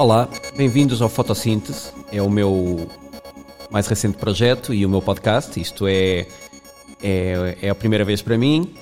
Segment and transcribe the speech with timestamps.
[0.00, 0.26] Olá,
[0.56, 1.92] bem-vindos ao Fotossíntese.
[2.10, 2.88] É o meu
[3.70, 5.60] mais recente projeto e o meu podcast.
[5.60, 6.26] Isto é,
[7.02, 8.72] é, é a primeira vez para mim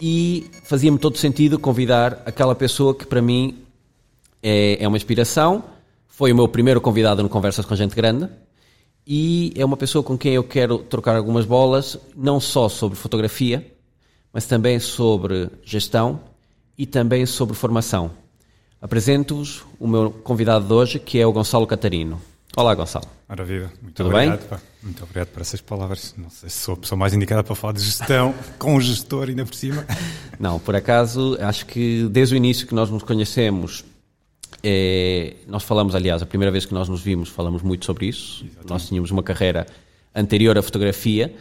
[0.00, 3.66] e fazia-me todo sentido convidar aquela pessoa que para mim
[4.42, 5.62] é, é uma inspiração.
[6.08, 8.30] Foi o meu primeiro convidado no Conversas com Gente Grande
[9.06, 13.74] e é uma pessoa com quem eu quero trocar algumas bolas, não só sobre fotografia,
[14.32, 16.18] mas também sobre gestão
[16.78, 18.21] e também sobre formação.
[18.82, 22.20] Apresento-vos o meu convidado de hoje, que é o Gonçalo Catarino.
[22.56, 23.06] Olá, Gonçalo.
[23.28, 24.40] Maravilha, muito Tudo obrigado.
[24.40, 24.48] bem?
[24.48, 24.60] Pá.
[24.82, 26.12] Muito obrigado por essas palavras.
[26.18, 29.28] Não sei se sou a pessoa mais indicada para falar de gestão, com o gestor
[29.28, 29.86] ainda por cima.
[30.36, 33.84] Não, por acaso, acho que desde o início que nós nos conhecemos,
[34.64, 38.44] eh, nós falamos, aliás, a primeira vez que nós nos vimos, falamos muito sobre isso.
[38.68, 39.64] Nós tínhamos uma carreira
[40.12, 41.32] anterior à fotografia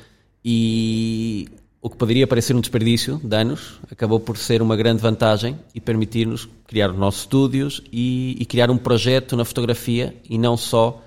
[0.45, 1.49] e
[1.81, 5.81] o que poderia parecer um desperdício de anos acabou por ser uma grande vantagem e
[5.81, 11.03] permitir-nos criar os nossos estúdios e, e criar um projeto na fotografia e não só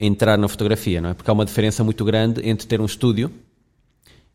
[0.00, 1.14] entrar na fotografia, não é?
[1.14, 3.32] Porque há uma diferença muito grande entre ter um estúdio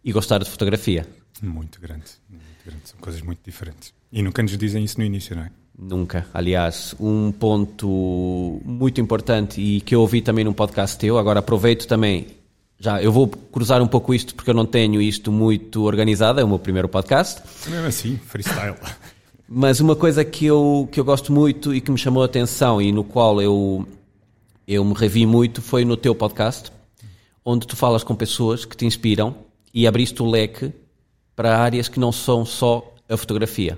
[0.01, 1.05] e gostar de fotografia.
[1.41, 2.81] Muito grande, muito grande.
[2.85, 3.93] São coisas muito diferentes.
[4.09, 5.51] E nunca nos dizem isso no início, não é?
[5.77, 6.25] Nunca.
[6.33, 11.85] Aliás, um ponto muito importante e que eu ouvi também num podcast teu, agora aproveito
[11.85, 12.25] também,
[12.79, 16.43] já eu vou cruzar um pouco isto porque eu não tenho isto muito organizado, é
[16.43, 18.75] o meu primeiro podcast, É mesmo assim, freestyle.
[19.47, 22.81] mas uma coisa que eu, que eu gosto muito e que me chamou a atenção
[22.81, 23.87] e no qual eu,
[24.67, 26.71] eu me revi muito foi no teu podcast,
[27.43, 29.35] onde tu falas com pessoas que te inspiram
[29.73, 30.71] e abriste o leque
[31.35, 33.77] para áreas que não são só a fotografia.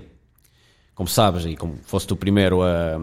[0.94, 3.00] Como sabes, e como foste o primeiro a,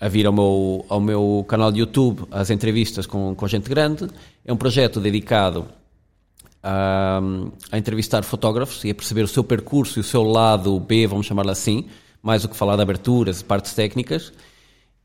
[0.00, 4.08] a vir ao meu, ao meu canal de YouTube, as entrevistas com, com gente grande,
[4.44, 5.66] é um projeto dedicado
[6.62, 7.20] a,
[7.70, 11.26] a entrevistar fotógrafos e a perceber o seu percurso e o seu lado B, vamos
[11.26, 11.86] chamar assim,
[12.22, 14.32] mais do que falar de aberturas, partes técnicas.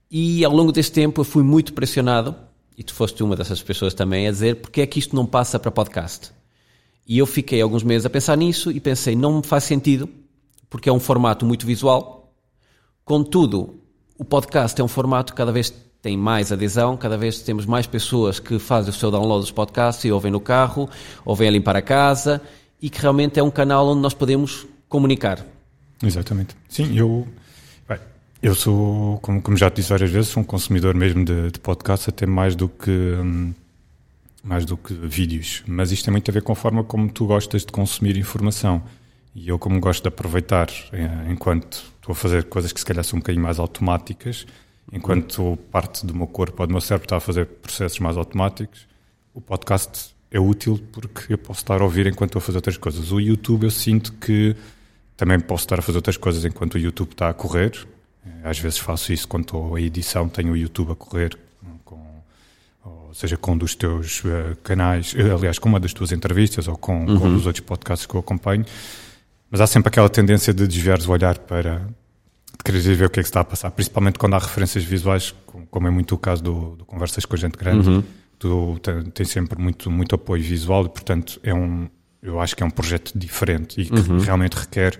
[0.09, 2.35] E ao longo deste tempo eu fui muito pressionado,
[2.77, 5.59] e tu foste uma dessas pessoas também, a dizer porque é que isto não passa
[5.59, 6.31] para podcast.
[7.07, 10.09] E eu fiquei alguns meses a pensar nisso e pensei, não me faz sentido,
[10.69, 12.33] porque é um formato muito visual.
[13.05, 13.80] Contudo,
[14.21, 17.87] o podcast é um formato que cada vez tem mais adesão, cada vez temos mais
[17.87, 20.87] pessoas que fazem o seu download dos podcasts e ouvem no carro,
[21.25, 22.39] ouvem a limpar a casa,
[22.79, 25.43] e que realmente é um canal onde nós podemos comunicar.
[26.03, 26.55] Exatamente.
[26.69, 27.27] Sim, eu,
[28.43, 31.59] eu sou, como, como já te disse várias vezes, sou um consumidor mesmo de, de
[31.59, 33.55] podcasts, até mais do que hum,
[34.43, 35.63] mais do que vídeos.
[35.65, 38.83] Mas isto tem muito a ver com a forma como tu gostas de consumir informação.
[39.33, 43.03] E eu, como gosto de aproveitar eh, enquanto estou a fazer coisas que se calhar
[43.03, 44.45] são um bocadinho mais automáticas,
[44.91, 48.87] enquanto parte do meu corpo ou do meu cérebro está a fazer processos mais automáticos,
[49.33, 52.77] o podcast é útil porque eu posso estar a ouvir enquanto estou a fazer outras
[52.77, 53.11] coisas.
[53.11, 54.55] O YouTube eu sinto que
[55.15, 57.87] também posso estar a fazer outras coisas enquanto o YouTube está a correr.
[58.25, 61.37] Eh, Às vezes faço isso quando estou a edição, tenho o YouTube a correr,
[61.85, 62.01] com,
[62.83, 66.75] ou seja, com um dos teus eh, canais, aliás, com uma das tuas entrevistas ou
[66.77, 68.65] com, com um dos outros podcasts que eu acompanho.
[69.51, 71.79] Mas há sempre aquela tendência de desviares o olhar para
[72.57, 74.83] de quereres ir ver o que é que está a passar, principalmente quando há referências
[74.83, 75.33] visuais,
[75.69, 77.89] como, é muito o caso do, do Conversas com a Gente Grande.
[78.39, 81.89] Tu tem- tens sempre muito, muito apoio visual e, portanto, é um,
[82.21, 84.97] eu acho que é um projeto diferente e que realmente requer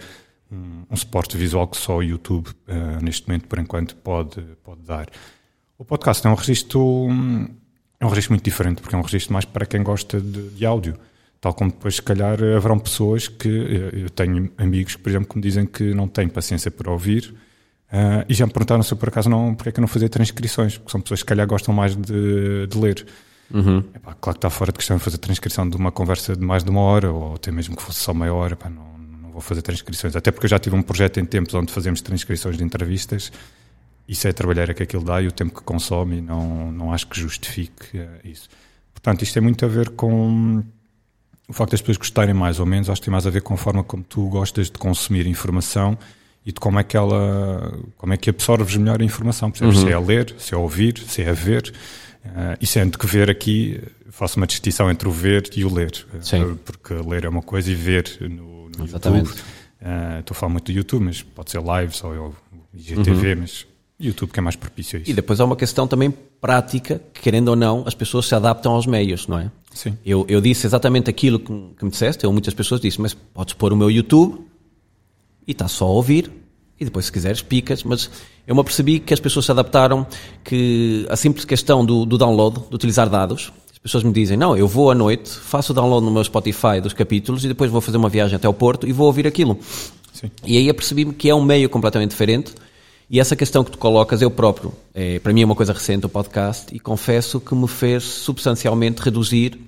[0.52, 4.82] um, um suporte visual que só o YouTube, eh, neste momento, por enquanto, pode, pode
[4.82, 5.08] dar.
[5.78, 7.48] O podcast é um registro, hum,
[8.00, 10.66] é um registro muito diferente, porque é um registro mais para quem gosta de, de
[10.66, 10.96] áudio.
[11.42, 13.50] Tal como depois, se calhar, haverão pessoas que.
[13.50, 17.34] eh, Eu tenho amigos por exemplo, que me dizem que não têm paciência para ouvir
[17.92, 19.88] ah, e já me perguntaram se eu, por acaso, não, porque é que eu não
[19.88, 23.06] fazia transcrições, porque são pessoas que, se calhar, gostam mais de, de ler.
[23.94, 26.70] Epá, claro que está fora de questão fazer transcrição de uma conversa de mais de
[26.70, 29.62] uma hora, ou até mesmo que fosse só meia hora, epá, não, não vou fazer
[29.62, 30.16] transcrições.
[30.16, 33.30] Até porque eu já tive um projeto em tempos onde fazemos transcrições de entrevistas.
[34.08, 36.94] Isso é a trabalheira que aquilo dá e o tempo que consome, e não, não
[36.94, 38.48] acho que justifique eh, isso.
[38.94, 40.64] Portanto, isto tem muito a ver com
[41.52, 43.54] o facto das pessoas gostarem mais ou menos, acho que tem mais a ver com
[43.54, 45.98] a forma como tu gostas de consumir informação
[46.46, 49.52] e de como é que ela, como é que absorves melhor a informação.
[49.52, 49.80] Percebes?
[49.80, 51.74] Se é a ler, se é a ouvir, se é a ver.
[52.24, 55.92] Uh, e sendo que ver aqui, faço uma distinção entre o ver e o ler.
[56.14, 56.58] Uh, Sim.
[56.64, 59.28] Porque ler é uma coisa e ver no, no Exatamente.
[59.28, 59.42] YouTube.
[59.82, 62.34] uh, estou a falar muito do YouTube, mas pode ser lives ou,
[62.74, 63.68] IGTV, mas
[64.00, 65.12] YouTube que é mais propício a isso.
[65.12, 68.72] E depois há uma questão também prática, que querendo ou não, as pessoas se adaptam
[68.72, 69.52] aos meios, não é?
[69.74, 69.98] Sim.
[70.06, 71.46] Eu, eu disse exatamente aquilo que,
[71.78, 74.40] que me disseste, eu muitas pessoas disse, mas podes pôr o meu YouTube
[75.48, 76.32] e está só a ouvir,
[76.80, 78.10] e depois se quiseres picas, mas
[78.46, 80.06] eu me apercebi que as pessoas se adaptaram,
[80.44, 84.56] que a simples questão do, do download, de utilizar dados, as pessoas me dizem, não,
[84.56, 87.82] eu vou à noite, faço o download no meu Spotify dos capítulos e depois vou
[87.82, 89.58] fazer uma viagem até ao Porto e vou ouvir aquilo.
[90.14, 90.30] Sim.
[90.46, 92.54] E aí apercebi-me que é um meio completamente diferente
[93.12, 96.06] E essa questão que tu colocas, eu próprio, é, para mim é uma coisa recente
[96.06, 99.60] o podcast e confesso que me fez substancialmente reduzir,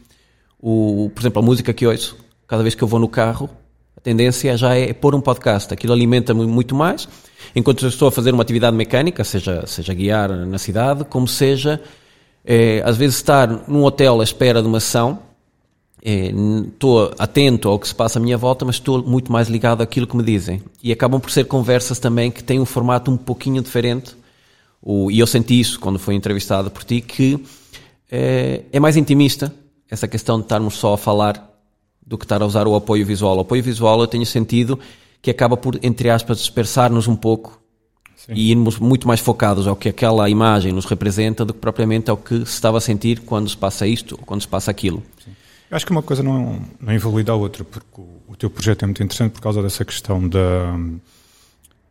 [0.62, 2.16] o, por exemplo, a música que ouço.
[2.48, 3.50] Cada vez que eu vou no carro,
[3.98, 5.74] a tendência já é pôr um podcast.
[5.74, 7.06] Aquilo alimenta-me muito mais.
[7.54, 11.82] Enquanto eu estou a fazer uma atividade mecânica, seja, seja guiar na cidade, como seja,
[12.46, 15.20] é, às vezes estar num hotel à espera de uma sessão,
[16.06, 19.82] estou é, atento ao que se passa à minha volta, mas estou muito mais ligado
[19.82, 20.62] àquilo que me dizem.
[20.84, 24.16] E acabam por ser conversas também que têm um formato um pouquinho diferente.
[24.82, 27.42] O, e eu senti isso quando fui entrevistado por ti, que
[28.12, 29.54] é, é, mais intimista
[29.90, 31.50] essa questão de estarmos só a falar
[32.06, 33.38] do que estar a usar o apoio visual.
[33.38, 34.78] O apoio visual eu tenho sentido
[35.22, 37.62] que acaba por, entre aspas, dispersar-nos um pouco
[38.18, 38.34] Sim.
[38.36, 42.18] e irmos muito mais focados ao que aquela imagem nos representa do que propriamente ao
[42.18, 45.02] que se estava a sentir quando se passa isto ou quando se passa aquilo.
[45.24, 45.32] Sim.
[45.74, 48.84] Eu acho que uma coisa não, não invalida a outra, porque o, o, teu projeto
[48.84, 50.78] é muito interessante por causa dessa questão da,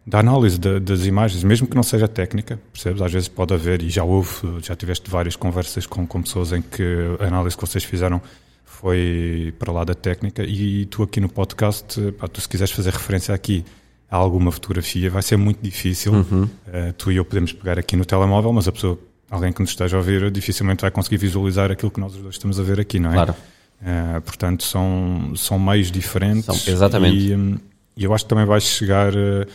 [0.07, 3.03] da análise de, das imagens, mesmo que não seja técnica, percebes?
[3.03, 4.31] Às vezes pode haver, e já houve,
[4.63, 6.81] já tiveste várias conversas com, com pessoas em que
[7.19, 8.23] a análise que vocês fizeram
[8.65, 12.93] foi para lá da técnica, e tu aqui no podcast, pá, tu se quiseres fazer
[12.93, 13.65] referência aqui
[14.09, 16.13] a alguma fotografia, vai ser muito difícil.
[16.13, 16.45] Uhum.
[16.45, 18.97] Uh, tu e eu podemos pegar aqui no telemóvel, mas a pessoa,
[19.29, 22.37] alguém que nos esteja a ouvir, dificilmente vai conseguir visualizar aquilo que nós os dois
[22.37, 23.15] estamos a ver aqui, não é?
[23.15, 23.35] Claro.
[23.83, 26.45] Uh, portanto, são, são meios diferentes.
[26.45, 27.17] São, exatamente.
[27.17, 27.59] E, um,
[27.97, 29.13] e, eu acho que também vais chegar.
[29.13, 29.47] Uh,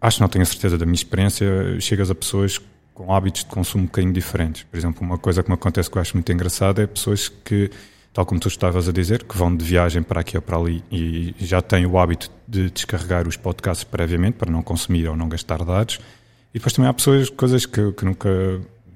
[0.00, 1.78] acho que não tenho a certeza da minha experiência.
[1.78, 2.58] Chegas a pessoas
[2.94, 4.62] com hábitos de consumo um bocadinho diferentes.
[4.62, 7.70] Por exemplo, uma coisa que me acontece que eu acho muito engraçada é pessoas que,
[8.10, 10.82] tal como tu estavas a dizer, que vão de viagem para aqui ou para ali
[10.90, 15.28] e já têm o hábito de descarregar os podcasts previamente para não consumir ou não
[15.28, 16.00] gastar dados.
[16.54, 18.30] E depois também há pessoas, coisas que, que nunca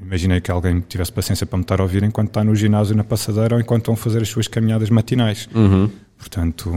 [0.01, 3.05] imaginei que alguém tivesse paciência para me estar a ouvir enquanto está no ginásio na
[3.05, 5.49] passadeira ou enquanto estão a fazer as suas caminhadas matinais.
[5.55, 5.91] Uhum.
[6.17, 6.71] Portanto,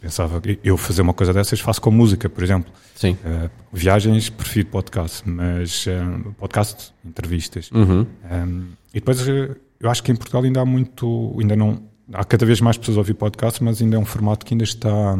[0.00, 2.70] pensava que eu fazer uma coisa dessas faço com música, por exemplo.
[2.94, 3.16] Sim.
[3.24, 7.70] Uh, viagens, prefiro podcast, mas uh, podcast, entrevistas.
[7.70, 8.00] Uhum.
[8.00, 8.46] Um, eh,
[8.94, 11.82] e depois eu acho que em Portugal ainda há muito, ainda não,
[12.12, 14.64] há cada vez mais pessoas a ouvir podcast, mas ainda é um formato que ainda
[14.64, 15.12] está,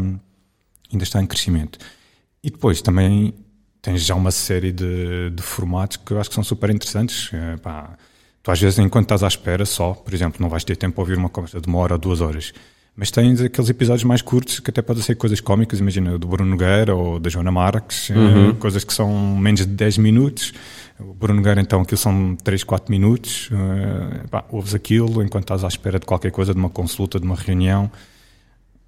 [0.93, 1.79] ainda está em crescimento.
[2.45, 3.33] E depois também
[3.83, 7.29] tens já uma série de, de formatos que eu acho que são super interessantes.
[7.35, 7.99] É, pá,
[8.43, 11.03] tu às vezes, enquanto estás à espera só, por exemplo, não vais ter tempo para
[11.03, 12.55] ouvir uma conversa de uma hora ou duas horas.
[12.95, 16.51] Mas tens aqueles episódios mais curtos que até podem ser coisas cómicas, imagina do Bruno
[16.51, 18.55] Nogueira ou da Joana Marques, é, uhum.
[18.55, 20.53] coisas que são menos de 10 minutos.
[21.01, 23.51] O Bruno Nogueira, então, aquilo são 3, 4 minutos.
[23.51, 27.25] É, pá, ouves aquilo enquanto estás à espera de qualquer coisa, de uma consulta, de
[27.25, 27.91] uma reunião.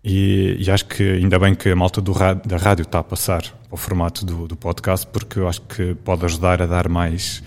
[0.04, 3.02] E, e, acho que ainda bem que a malta do rádio, da rádio está a
[3.02, 6.90] passar para o formato do, do, podcast, porque eu acho que pode ajudar a dar
[6.90, 7.42] mais,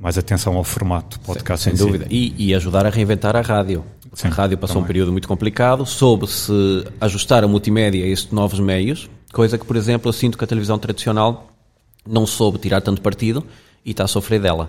[0.00, 1.62] mais atenção ao formato podcast.
[1.62, 2.06] Sem, sem dúvida.
[2.06, 2.34] Si.
[2.36, 3.84] E, e, ajudar a reinventar a rádio.
[4.12, 4.84] Sim, a rádio passou também.
[4.84, 6.52] um período muito complicado, soube-se
[7.00, 10.48] ajustar a multimédia a estes novos meios, coisa que, por exemplo, eu sinto que a
[10.48, 11.48] televisão tradicional
[12.04, 13.46] não soube tirar tanto partido
[13.84, 14.68] e está a sofrer dela.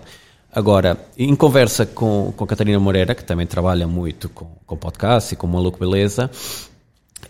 [0.53, 5.33] Agora, em conversa com, com a Catarina Moreira, que também trabalha muito com, com podcast
[5.33, 6.29] e com Maluco Beleza,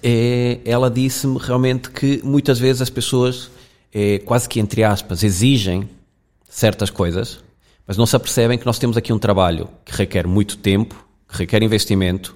[0.04, 3.52] é, ela disse-me realmente que muitas vezes as pessoas,
[3.94, 5.90] é, quase que entre aspas, exigem
[6.50, 7.40] certas coisas,
[7.88, 10.96] mas não se apercebem que nós temos aqui um trabalho que requer muito tempo,
[11.28, 12.36] que requer investimento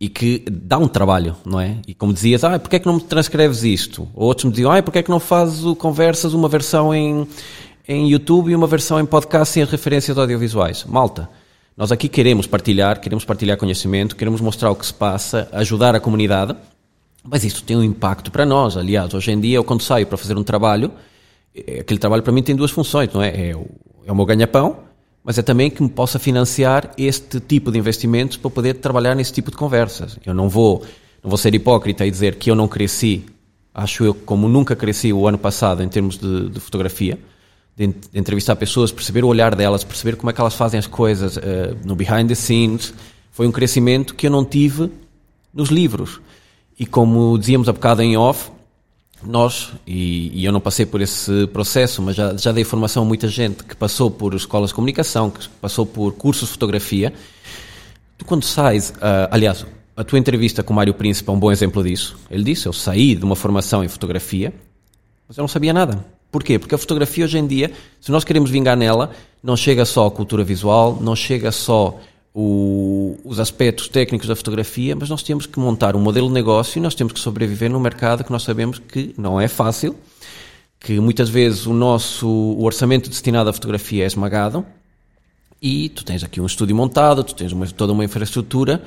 [0.00, 1.76] e que dá um trabalho, não é?
[1.86, 4.08] E como dizias, ah, porquê é que não me transcreves isto?
[4.14, 7.26] Ou outros me diziam, ah, porquê é que não fazes o Conversas uma versão em,
[7.86, 10.84] em YouTube e uma versão em podcast sem as referências audiovisuais?
[10.84, 11.28] Malta,
[11.76, 16.00] nós aqui queremos partilhar, queremos partilhar conhecimento, queremos mostrar o que se passa, ajudar a
[16.00, 16.56] comunidade,
[17.24, 18.76] mas isso tem um impacto para nós.
[18.76, 20.92] Aliás, hoje em dia, eu quando saio para fazer um trabalho,
[21.54, 23.50] é, aquele trabalho para mim tem duas funções, não é?
[23.50, 23.66] É o,
[24.06, 24.78] é o meu ganha-pão,
[25.22, 29.32] mas é também que me possa financiar este tipo de investimentos para poder trabalhar nesse
[29.32, 30.18] tipo de conversas.
[30.24, 30.82] Eu não vou,
[31.22, 33.24] não vou ser hipócrita e dizer que eu não cresci,
[33.74, 37.18] acho eu, como nunca cresci o ano passado em termos de, de fotografia,
[37.76, 41.36] de, entrevistar pessoas, perceber o olhar delas, perceber como é que elas fazem as coisas
[41.36, 41.40] uh,
[41.84, 42.94] no behind the scenes.
[43.30, 44.90] Foi um crescimento que eu não tive
[45.52, 46.20] nos livros.
[46.80, 48.50] E como dizíamos há bocado em off,
[49.22, 53.06] nós, e, e, eu não passei por esse processo, mas já, já dei formação a
[53.06, 57.12] muita gente que passou por escolas de comunicação, que passou por cursos de fotografia.
[58.16, 61.52] Tu, quando sais, uh, aliás, a tua entrevista com o Mário Príncipe é um bom
[61.52, 62.18] exemplo disso.
[62.30, 64.50] Ele disse: Eu saí de uma formação em fotografia,
[65.28, 66.02] mas eu não sabia nada.
[66.32, 66.58] Porquê?
[66.58, 69.10] Porque a fotografia hoje em dia, se nós queremos vingar nela,
[69.42, 72.00] não chega só a cultura visual, não chega só
[72.34, 76.78] o, os aspectos técnicos da fotografia, mas nós temos que montar um modelo de negócio
[76.78, 79.96] e nós temos que sobreviver num mercado que nós sabemos que não é fácil,
[80.78, 84.64] que muitas vezes o nosso o orçamento destinado à fotografia é esmagado
[85.60, 88.82] e tu tens aqui um estúdio montado, tu tens uma, toda uma infraestrutura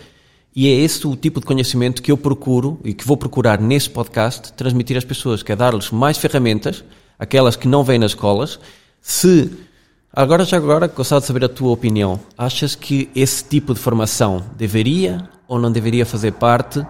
[0.56, 3.90] e é esse o tipo de conhecimento que eu procuro e que vou procurar nesse
[3.90, 6.84] podcast transmitir às pessoas, que é dar-lhes mais ferramentas
[7.18, 8.60] aquelas que não vêm nas escolas,
[9.02, 9.52] se
[10.14, 12.20] agora já agora gostava de saber a tua opinião.
[12.38, 16.86] Achas que esse tipo de formação deveria ou não deveria fazer parte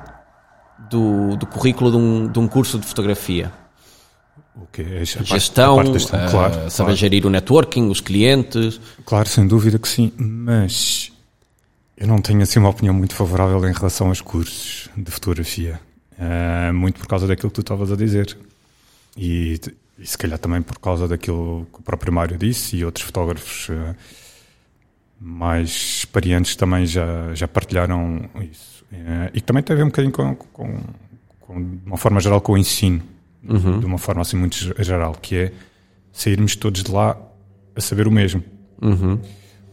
[0.89, 3.51] do, do currículo de um, de um curso de fotografia?
[4.55, 6.95] O que é a gestão, a parte uh, claro, saber claro.
[6.95, 8.79] gerir o networking, os clientes.
[9.03, 11.11] Claro, sem dúvida que sim, mas
[11.97, 15.79] eu não tenho assim uma opinião muito favorável em relação aos cursos de fotografia.
[16.13, 18.37] Uh, muito por causa daquilo que tu estavas a dizer.
[19.17, 19.59] E,
[19.97, 23.69] e, se calhar também por causa daquilo que o próprio Mário disse e outros fotógrafos
[23.69, 23.95] uh,
[25.19, 28.83] mais experientes também já, já partilharam isso.
[28.91, 30.79] Uh, e que também tem a ver um bocadinho com, com,
[31.39, 33.01] com, de uma forma geral, com o ensino
[33.47, 33.79] uhum.
[33.79, 35.51] de uma forma assim muito geral, que é
[36.11, 37.17] sairmos todos de lá
[37.75, 38.43] a saber o mesmo.
[38.81, 39.19] Uhum.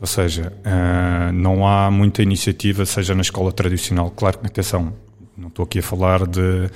[0.00, 4.94] Ou seja, uh, não há muita iniciativa, seja na escola tradicional, claro que, atenção,
[5.36, 6.70] não estou aqui a falar de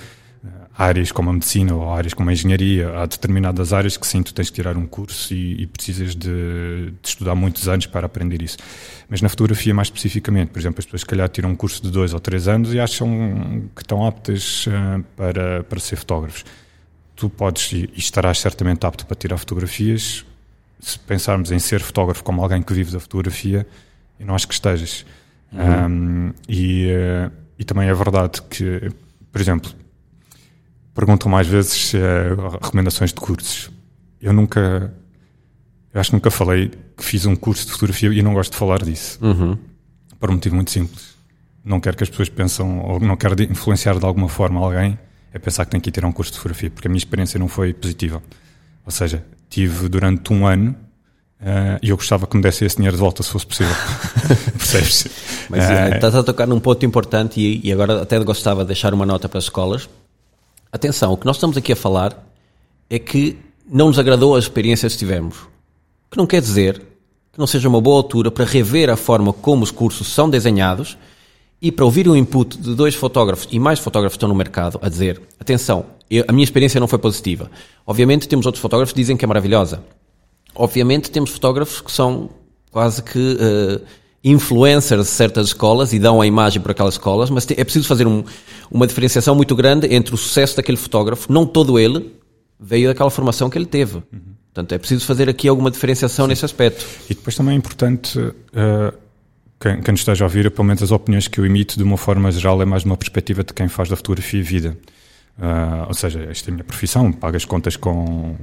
[0.77, 2.99] áreas como a medicina ou áreas como a engenharia.
[2.99, 6.91] Há determinadas áreas que sim, tu tens que tirar um curso e, e precisas de,
[6.91, 8.59] de, estudar muitos anos para aprender isso.
[9.09, 11.91] Mas na fotografia, mais especificamente, por exemplo, as pessoas, se calhar, tiram um curso de
[11.91, 16.45] dois ou três anos e acham que estão aptas uh, para, para ser fotógrafos
[17.17, 20.25] tu podes e estarás certamente apto para tirar fotografias.
[20.81, 23.67] Se pensarmos em ser fotógrafo como alguém que vive da fotografia,
[24.19, 25.07] eu não acho que estejas.
[25.53, 25.87] Uhum.
[25.87, 28.91] Um, e, uh, e também é verdade que,
[29.31, 29.73] por exemplo,
[30.95, 33.71] perguntam mais vezes uh, recomendações de cursos.
[34.21, 34.95] Eu nunca,
[35.93, 38.59] eu acho que nunca falei que fiz um curso de fotografia e não gosto de
[38.59, 39.19] falar disso.
[39.21, 39.59] Uhum.
[40.19, 41.15] Por um motivo muito simples.
[41.65, 44.99] Não quero que as pessoas pensam, ou não quero influenciar de alguma forma alguém
[45.33, 47.39] é pensar que tem que ir ter um curso de fotografia, porque a minha experiência
[47.41, 48.23] não foi positiva.
[48.87, 50.77] Ou seja, tive durante um ano
[51.45, 53.75] Uh, e eu gostava que me desse esse dinheiro de volta se fosse possível.
[54.57, 55.07] Percebes?
[55.51, 58.95] Mas uh, estás a tocar num ponto importante e, e, agora até gostava de deixar
[58.95, 59.87] uma nota para as escolas.
[60.75, 62.27] Atenção, o que nós estamos aqui a falar
[62.91, 65.37] é que não nos agradou a experiência que tivemos.
[66.11, 66.83] Que não quer dizer
[67.33, 70.99] que não seja uma boa altura para rever a forma como os cursos são desenhados
[71.63, 74.89] e para ouvir o input de dois fotógrafos e mais fotógrafos estão no mercado a
[74.89, 77.53] dizer: atenção, eu, a minha experiência não foi positiva.
[77.87, 79.81] Obviamente, temos outros fotógrafos que dizem que é maravilhosa.
[80.57, 82.31] Obviamente, temos fotógrafos que são
[82.73, 83.81] quase que uh,
[84.25, 88.07] influencers de certas escolas e dão a imagem para aquelas escolas, mas é preciso fazer
[88.07, 88.25] um,
[88.71, 92.13] uma diferenciação muito grande entre o sucesso daquele fotógrafo, não todo ele
[92.59, 93.97] veio daquela formação que ele teve.
[93.97, 94.35] Uhum.
[94.53, 96.31] Portanto, é preciso fazer aqui alguma diferenciação Sim.
[96.31, 96.87] nesse aspecto.
[97.11, 98.19] E depois também é importante.
[98.19, 99.05] Uh
[99.65, 101.97] quem, quem nos esteja a ouvir, pelo menos as opiniões que eu emito, de uma
[101.97, 104.77] forma geral, é mais uma perspectiva de quem faz da fotografia vida.
[105.39, 108.37] Uh, ou seja, esta é a minha profissão, pago as contas com,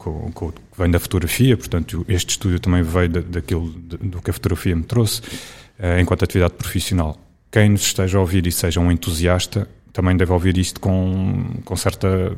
[0.00, 4.22] com, com, que vem da fotografia, portanto, este estúdio também veio da, daquilo de, do
[4.22, 7.18] que a fotografia me trouxe, uh, enquanto atividade profissional.
[7.52, 11.76] Quem nos esteja a ouvir e seja um entusiasta, também deve ouvir isto com, com
[11.76, 12.34] certa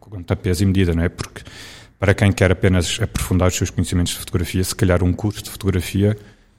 [0.00, 1.08] com peso e medida, não é?
[1.10, 1.42] Porque
[1.98, 5.50] para quem quer apenas aprofundar os seus conhecimentos de fotografia, se calhar um curso de
[5.50, 6.16] fotografia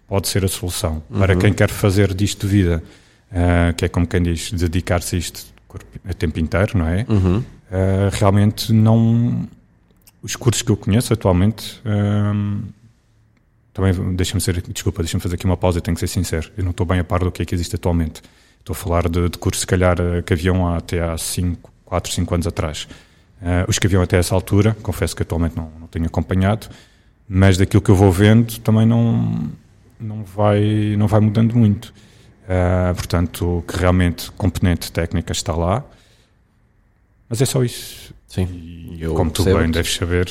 [0.08, 1.02] pode ser a solução.
[1.10, 1.20] Uhum.
[1.20, 2.84] Para quem quer fazer disto vida,
[3.32, 5.58] uh, que é como quem diz, dedicar-se a isto
[6.08, 7.06] a tempo inteiro, não é?
[7.10, 7.38] Uhum.
[7.38, 7.44] Uh,
[8.14, 9.48] realmente não.
[10.28, 11.82] Os cursos que eu conheço atualmente.
[11.86, 12.62] Uh,
[13.74, 14.62] também deixa-me ser.
[14.62, 16.52] Desculpa, deixa-me fazer aqui uma pausa, eu tenho que ser sincero.
[16.58, 18.22] Eu não estou bem a par do que é que existe atualmente.
[18.60, 22.34] Estou a falar de, de cursos, se calhar, que haviam até há 5, 4, 5
[22.36, 22.90] anos atrás.
[23.70, 26.68] os que haviam até essa altura, confesso que atualmente não, não tenho acompanhado,
[27.30, 29.50] mas daquilo que eu vou vendo também não
[29.98, 31.94] não vai, não vai mudando muito.
[32.44, 35.84] Uh, portanto, que realmente componente técnica está lá.
[37.30, 38.14] Mas é só isso.
[38.28, 38.48] Sim.
[39.00, 40.30] E, como tu bem deves saber,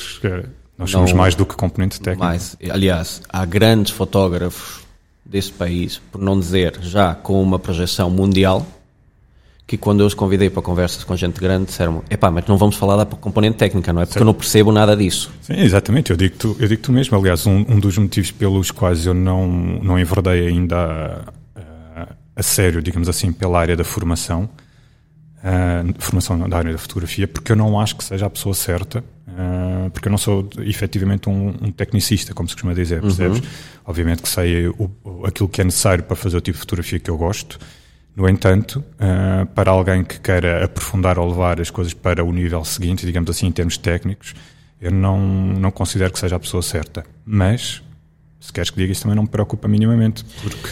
[0.79, 2.25] nós somos mais do que componente técnico.
[2.25, 2.57] Mais.
[2.71, 4.85] Aliás, há grandes fotógrafos
[5.25, 8.65] deste país, por não dizer já com uma projeção mundial,
[9.67, 12.77] que quando eu os convidei para conversas com gente grande disseram epá, mas não vamos
[12.77, 14.05] falar da componente técnica, não é?
[14.05, 14.23] Porque certo.
[14.23, 15.33] eu não percebo nada disso.
[15.41, 17.19] Sim, exatamente, eu digo tu, eu digo tu mesmo.
[17.19, 21.61] Aliás, um, um dos motivos pelos quais eu não, não enverdei ainda a,
[22.01, 24.49] a, a sério, digamos assim, pela área da formação,
[25.39, 29.01] uh, formação da área da fotografia, porque eu não acho que seja a pessoa certa,
[29.01, 33.39] uh, porque eu não sou efetivamente um, um tecnicista, como se costuma dizer, percebes?
[33.39, 33.47] Uhum.
[33.87, 34.91] Obviamente que sei o,
[35.25, 37.59] aquilo que é necessário para fazer o tipo de fotografia que eu gosto,
[38.15, 42.65] no entanto, uh, para alguém que queira aprofundar ou levar as coisas para o nível
[42.65, 44.35] seguinte, digamos assim, em termos técnicos,
[44.81, 47.05] eu não, não considero que seja a pessoa certa.
[47.25, 47.83] Mas,
[48.41, 50.69] se queres que diga isso, também não me preocupa minimamente, porque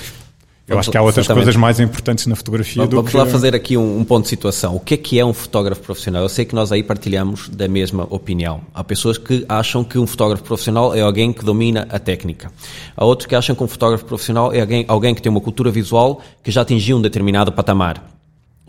[0.66, 1.44] eu acho que há outras Exatamente.
[1.44, 3.16] coisas mais importantes na fotografia vamos, do vamos que...
[3.16, 4.74] lá fazer aqui um, um, ponto de situação.
[4.74, 6.22] O que é que é um fotógrafo profissional?
[6.22, 8.62] Eu sei que nós aí partilhamos da mesma opinião.
[8.72, 12.50] Há pessoas que acham que um fotógrafo profissional é alguém que domina a técnica.
[12.96, 15.70] Há outros que acham que um fotógrafo profissional é alguém, alguém que tem uma cultura
[15.70, 18.02] visual que já atingiu um determinado patamar.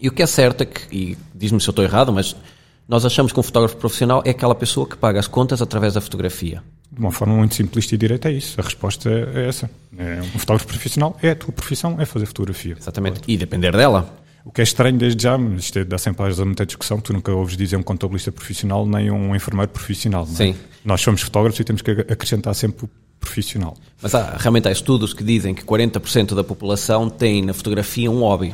[0.02, 2.36] E o que é certo é que, e diz-me se eu estou errado, mas
[2.88, 6.02] Nós achamos que um fotógrafo profissional é aquela pessoa que paga as contas através da
[6.02, 6.62] fotografia.
[6.96, 8.60] De uma forma muito simplista e direta é isso.
[8.60, 9.70] A resposta é essa.
[9.98, 12.76] É, um fotógrafo profissional é a tua profissão, é fazer fotografia.
[12.80, 13.20] Exatamente.
[13.28, 14.10] E depender dela.
[14.46, 17.12] O que é estranho desde já, mas isto é, dá sempre a muita discussão, tu
[17.12, 20.24] nunca ouves dizer um contabilista profissional nem um enfermeiro profissional.
[20.24, 20.36] É?
[20.36, 20.56] Sim.
[20.86, 23.76] Nós somos fotógrafos e temos que acrescentar sempre o profissional.
[24.02, 28.20] Mas há, realmente há estudos que dizem que 40% da população tem na fotografia um
[28.20, 28.54] hobby.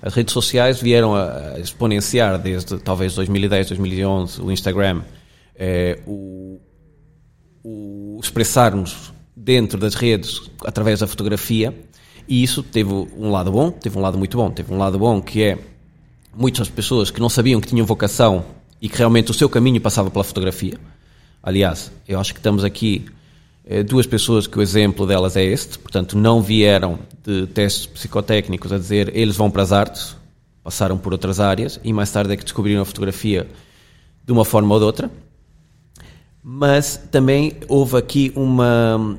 [0.00, 5.02] As redes sociais vieram a exponenciar desde talvez 2010, 2011, o Instagram,
[5.54, 6.58] é, o,
[7.64, 11.74] o expressar-nos dentro das redes através da fotografia
[12.28, 14.50] e isso teve um lado bom, teve um lado muito bom.
[14.50, 15.58] Teve um lado bom que é
[16.34, 18.44] muitas pessoas que não sabiam que tinham vocação
[18.80, 20.78] e que realmente o seu caminho passava pela fotografia.
[21.42, 23.04] Aliás, eu acho que estamos aqui
[23.64, 28.72] eh, duas pessoas que o exemplo delas é este, portanto, não vieram de testes psicotécnicos
[28.72, 30.16] a dizer eles vão para as artes,
[30.62, 33.48] passaram por outras áreas e mais tarde é que descobriram a fotografia
[34.24, 35.10] de uma forma ou de outra.
[36.42, 39.16] Mas também houve aqui uma,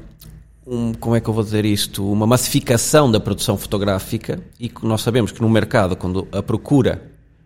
[0.68, 5.02] um, como é que eu vou dizer isto, uma massificação da produção fotográfica e nós
[5.02, 7.02] sabemos que no mercado, quando a procura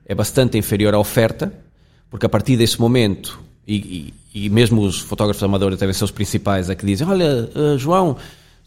[0.06, 1.54] é bastante inferior à oferta,
[2.10, 6.12] porque a partir desse momento, e, e, e mesmo os fotógrafos amadores devem ser os
[6.12, 8.16] principais a que dizem, olha, uh, João,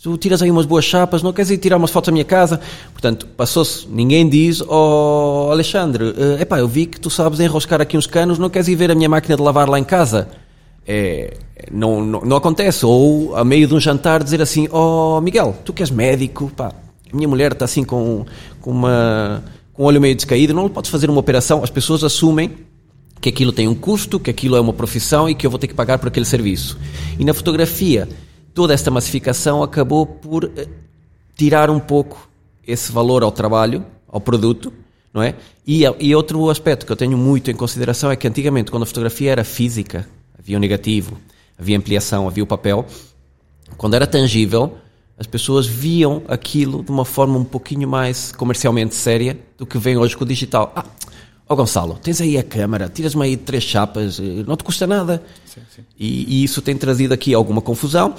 [0.01, 2.61] tu tiras aí umas boas chapas, não queres ir tirar umas fotos da minha casa?
[2.93, 7.97] Portanto, passou-se, ninguém diz, oh Alexandre, uh, epá, eu vi que tu sabes enroscar aqui
[7.97, 10.29] uns canos, não queres ir ver a minha máquina de lavar lá em casa?
[10.93, 11.35] É,
[11.71, 12.85] não, não, não, acontece.
[12.85, 16.75] Ou a meio de um jantar dizer assim: Oh Miguel, tu que és médico, pá,
[17.13, 18.27] a minha mulher está assim com,
[18.61, 21.63] com, uma, com o olho meio descaído, não podes fazer uma operação.
[21.63, 22.51] As pessoas assumem
[23.21, 25.69] que aquilo tem um custo, que aquilo é uma profissão e que eu vou ter
[25.69, 26.77] que pagar por aquele serviço.
[27.17, 28.09] E na fotografia,
[28.53, 30.67] toda esta massificação acabou por eh,
[31.37, 32.29] tirar um pouco
[32.67, 34.73] esse valor ao trabalho, ao produto,
[35.15, 35.37] não é?
[35.65, 38.87] E, e outro aspecto que eu tenho muito em consideração é que antigamente, quando a
[38.87, 40.05] fotografia era física,
[40.41, 41.19] havia o negativo,
[41.59, 42.87] havia ampliação, havia o papel.
[43.77, 44.79] Quando era tangível,
[45.19, 49.97] as pessoas viam aquilo de uma forma um pouquinho mais comercialmente séria do que vem
[49.99, 50.73] hoje com o digital.
[50.75, 50.85] Ah,
[51.47, 54.87] ó oh Gonçalo, tens aí a câmara, tiras-me aí três chapas, eh, não te custa
[54.87, 55.23] nada.
[55.45, 55.83] Sim, sim.
[55.99, 58.15] E, e, isso tem trazido aqui alguma confusão.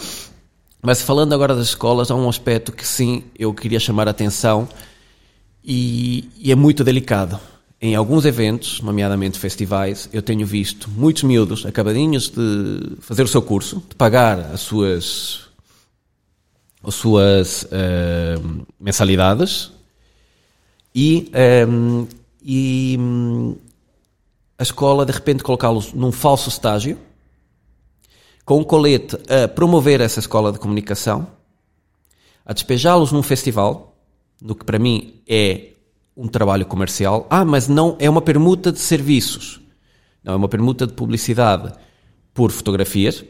[0.82, 4.68] Mas falando agora das escolas, há um aspecto que sim, eu queria chamar a atenção
[5.64, 7.40] e, e é muito delicado
[7.82, 13.42] em alguns eventos, nomeadamente festivais, eu tenho visto muitos miúdos acabadinhos de fazer o seu
[13.42, 15.50] curso, de pagar as suas,
[16.84, 19.72] as suas uh, mensalidades
[20.94, 21.32] e,
[21.68, 22.08] um, eh,
[22.44, 23.56] e um,
[24.60, 27.00] a escola de repente colocá-los num falso estágio
[28.46, 31.28] com um colete a promover essa escola de comunicação,
[32.46, 33.96] a despejá-los num festival,
[34.40, 35.71] no que para mim é
[36.22, 37.26] um trabalho comercial.
[37.30, 39.60] Ah, mas não é uma permuta de serviços.
[40.24, 41.74] Não, é uma permuta de publicidade
[42.32, 43.26] por fotografias,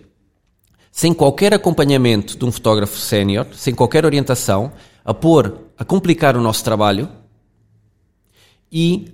[0.92, 4.74] sem qualquer acompanhamento de um fotógrafo sénior, sem qualquer orientação,
[5.06, 7.08] a pôr, a complicar o nosso trabalho
[8.70, 9.14] e,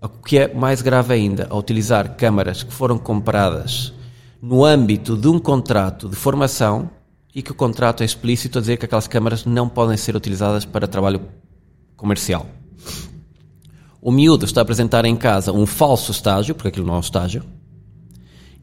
[0.00, 3.92] o que é mais grave ainda, a utilizar câmaras que foram compradas
[4.40, 6.88] no âmbito de um contrato de formação
[7.34, 10.64] e que o contrato é explícito a dizer que aquelas câmaras não podem ser utilizadas
[10.64, 11.20] para trabalho
[11.96, 12.46] comercial.
[14.00, 17.00] O miúdo está a apresentar em casa um falso estágio, porque aquilo não é um
[17.00, 17.44] estágio,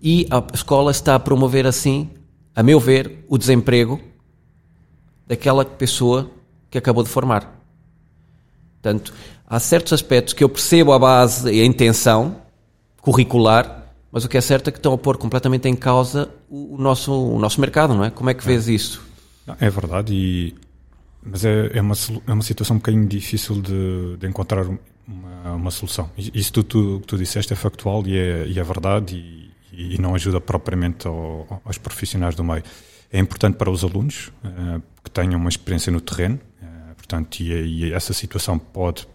[0.01, 2.09] e a escola está a promover assim,
[2.55, 3.99] a meu ver, o desemprego
[5.27, 6.29] daquela pessoa
[6.69, 7.59] que acabou de formar.
[8.81, 9.13] Portanto,
[9.47, 12.37] há certos aspectos que eu percebo a base e a intenção
[13.01, 16.77] curricular, mas o que é certo é que estão a pôr completamente em causa o,
[16.77, 18.09] nosso, o nosso mercado, não é?
[18.09, 19.01] Como é que vês isso?
[19.59, 20.55] É verdade, e,
[21.23, 21.95] mas é, é, uma,
[22.27, 24.65] é uma situação um bocadinho difícil de, de encontrar
[25.07, 26.09] uma, uma solução.
[26.17, 30.15] Isso que tu, tu, disseste é factual e é, e é verdade e, e, não
[30.15, 32.63] ajuda propriamente ao, aos profissionais do meio.
[33.11, 37.51] É importante para os alunos uh, que tenham uma experiência no terreno, uh, portanto, e,
[37.51, 39.07] e, essa situação pode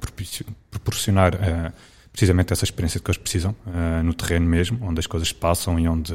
[0.71, 1.73] proporcionar uh,
[2.13, 3.55] precisamente essa experiência que eles precisam
[4.03, 6.13] no terreno mesmo, onde as coisas passam e onde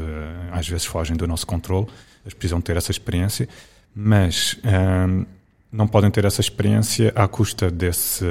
[0.52, 1.88] às vezes fogem do nosso controle.
[2.26, 3.48] Eles precisam ter essa experiência,
[3.96, 4.60] mas
[5.72, 8.26] não podem ter essa experiência à custa desse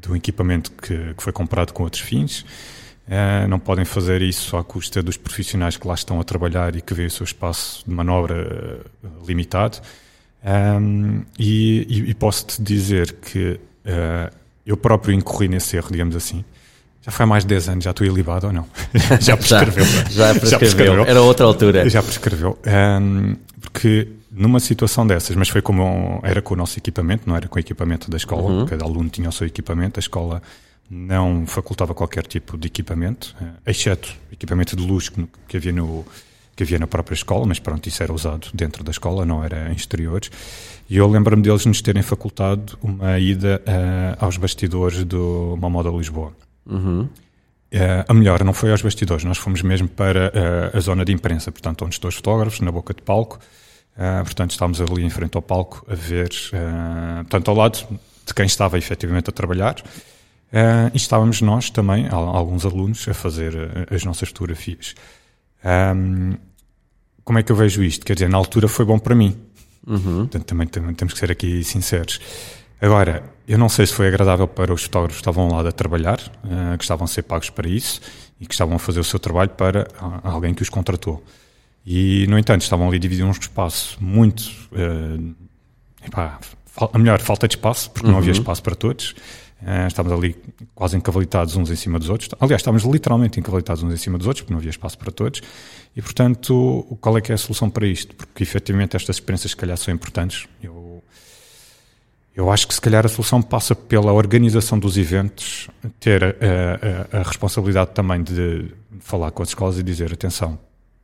[0.00, 2.44] do equipamento que, que foi comprado com outros fins.
[3.08, 6.82] Uh, não podem fazer isso à custa dos profissionais que lá estão a trabalhar e
[6.82, 9.78] que vêem o seu espaço de manobra uh, limitado.
[10.44, 14.34] Um, e, e, e posso-te dizer que uh,
[14.66, 16.44] eu próprio incorri nesse erro, digamos assim.
[17.00, 18.66] Já foi há mais de 10 anos, já estou ilibado ou não?
[19.20, 19.84] já prescreveu.
[19.84, 20.50] já, já, prescreveu.
[20.50, 21.04] já, prescreveu.
[21.04, 21.88] Era outra altura.
[21.88, 22.58] Já prescreveu.
[22.66, 27.48] Um, porque numa situação dessas, mas foi como era com o nosso equipamento, não era
[27.48, 28.66] com o equipamento da escola, uhum.
[28.66, 30.42] cada aluno tinha o seu equipamento, a escola
[30.90, 36.04] não facultava qualquer tipo de equipamento, eh, exceto equipamento de luz que, que havia no
[36.56, 39.70] que havia na própria escola, mas pronto, isso era usado dentro da escola, não era
[39.70, 40.28] em exteriores.
[40.90, 46.32] E eu lembro-me deles nos terem facultado uma ida uh, aos bastidores do Mamoda Lisboa.
[46.66, 47.02] Uhum.
[47.02, 47.08] Uh,
[48.08, 50.32] a melhor, não foi aos bastidores, nós fomos mesmo para
[50.74, 53.38] uh, a zona de imprensa, portanto, onde estão os fotógrafos, na boca de palco.
[54.24, 56.30] Portanto, estávamos ali em frente ao palco a ver,
[57.22, 57.86] portanto, ao lado
[58.24, 59.76] de quem estava efetivamente a trabalhar.
[60.94, 64.94] e estávamos nós também, alguns alunos, a fazer as nossas fotografias.
[65.64, 66.36] Um,
[67.24, 68.06] como é que eu vejo isto?
[68.06, 69.36] Quer dizer, na altura foi bom para mim.
[69.86, 70.20] Uhum.
[70.20, 72.20] Portanto, também, também, temos que ser aqui sinceros.
[72.80, 76.18] Agora, eu não sei se foi agradável para os fotógrafos que estavam lá a trabalhar,
[76.44, 78.00] uh, que estavam a ser pagos para isso
[78.40, 79.88] e que estavam a fazer o seu trabalho para
[80.22, 81.22] alguém que os contratou.
[81.84, 84.42] E, no entanto, estavam ali dividindo um espaço muito.
[84.72, 85.34] Uh,
[86.04, 86.38] epá,
[86.92, 88.12] a melhor, falta de espaço, porque uhum.
[88.12, 88.38] não havia uhum.
[88.38, 89.14] espaço para todos.
[89.60, 90.36] Uh, estávamos ali
[90.74, 92.30] quase encavalitados uns em cima dos outros.
[92.40, 95.40] Aliás, estávamos literalmente encavalitados uns em cima dos outros, porque não havia espaço para todos.
[95.96, 98.14] E, portanto, qual é que é a solução para isto?
[98.14, 100.46] Porque, efetivamente, estas experiências, se calhar, são importantes.
[100.62, 101.02] Eu,
[102.36, 106.28] eu acho que, se calhar, a solução passa pela organização dos eventos, ter a,
[107.16, 110.56] a, a responsabilidade também de falar com as escolas e dizer: atenção,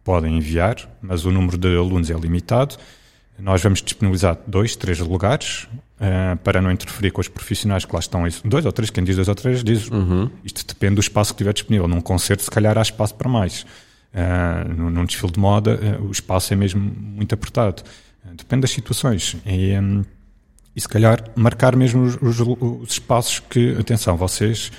[0.05, 2.77] podem enviar, mas o número de alunos é limitado.
[3.39, 5.67] Nós vamos disponibilizar dois, três lugares
[5.99, 8.23] uh, para não interferir com os profissionais que lá estão.
[8.45, 9.91] Dois ou três, quem diz dois ou três diz.
[9.91, 10.31] Uhum.
[10.45, 11.89] Isto depende do espaço que tiver disponível.
[11.89, 13.67] Num concerto, se calhar, há espaço para mais.
[14.15, 17.83] Uh, num, desfile de moda, uh, o espaço é mesmo muito apertado.
[18.37, 19.37] Depende das situações.
[19.45, 20.05] E, um,
[20.77, 24.73] e se calhar marcar mesmo os, os, os espaços que, atenção, vocês,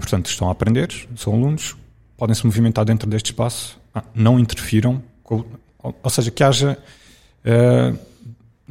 [0.00, 1.76] portanto, estão a aprender, são alunos,
[2.16, 3.78] podem se movimentar dentro deste espaço,
[4.14, 5.44] não interfiram, com,
[5.82, 6.78] ou, ou, seja, que haja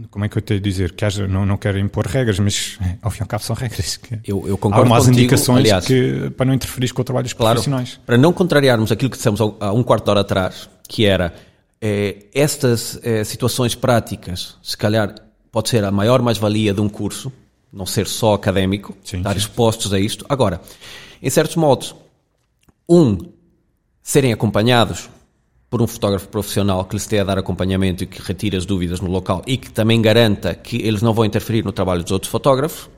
[0.10, 0.93] como é que eu tenho a dizer?
[0.93, 3.99] Que haja, não, não quero impor regras, mas ao fim e ao cabo são regras.
[4.25, 7.25] eu, eu concordo Há umas contigo, indicações aliás, que, para não interferir com o trabalho
[7.25, 7.99] dos claro, profissionais.
[8.05, 11.34] Para não contrariarmos aquilo que dissemos há um quarto de hora atrás, que era
[11.79, 15.13] é, estas é, situações práticas, se calhar
[15.51, 17.31] pode ser a maior mais-valia de um curso,
[17.71, 19.38] não ser só académico, sim, estar sim.
[19.38, 20.25] expostos a isto.
[20.27, 20.62] Agora,
[21.21, 21.95] em certos modos,
[22.88, 23.17] um,
[24.03, 25.09] serem acompanhados
[25.69, 28.99] por um fotógrafo profissional que lhes esteja a dar acompanhamento e que retire as dúvidas
[28.99, 32.29] no local e que também garanta que eles não vão interferir no trabalho dos outros
[32.29, 32.89] fotógrafos.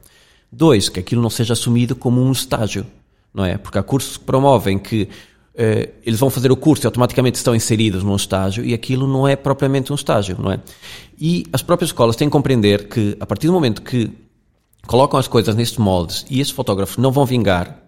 [0.52, 2.86] Dois, que aquilo não seja assumido como um estágio,
[3.34, 3.58] não é?
[3.58, 5.08] Porque há cursos que promovem que
[5.56, 9.28] eh, eles vão fazer o curso e automaticamente estão inseridos num estágio e aquilo não
[9.28, 10.60] é propriamente um estágio, não é?
[11.20, 14.12] E as próprias escolas têm que compreender que a partir do momento que
[14.88, 17.83] colocam as coisas nestes moldes e esses fotógrafos não vão vingar,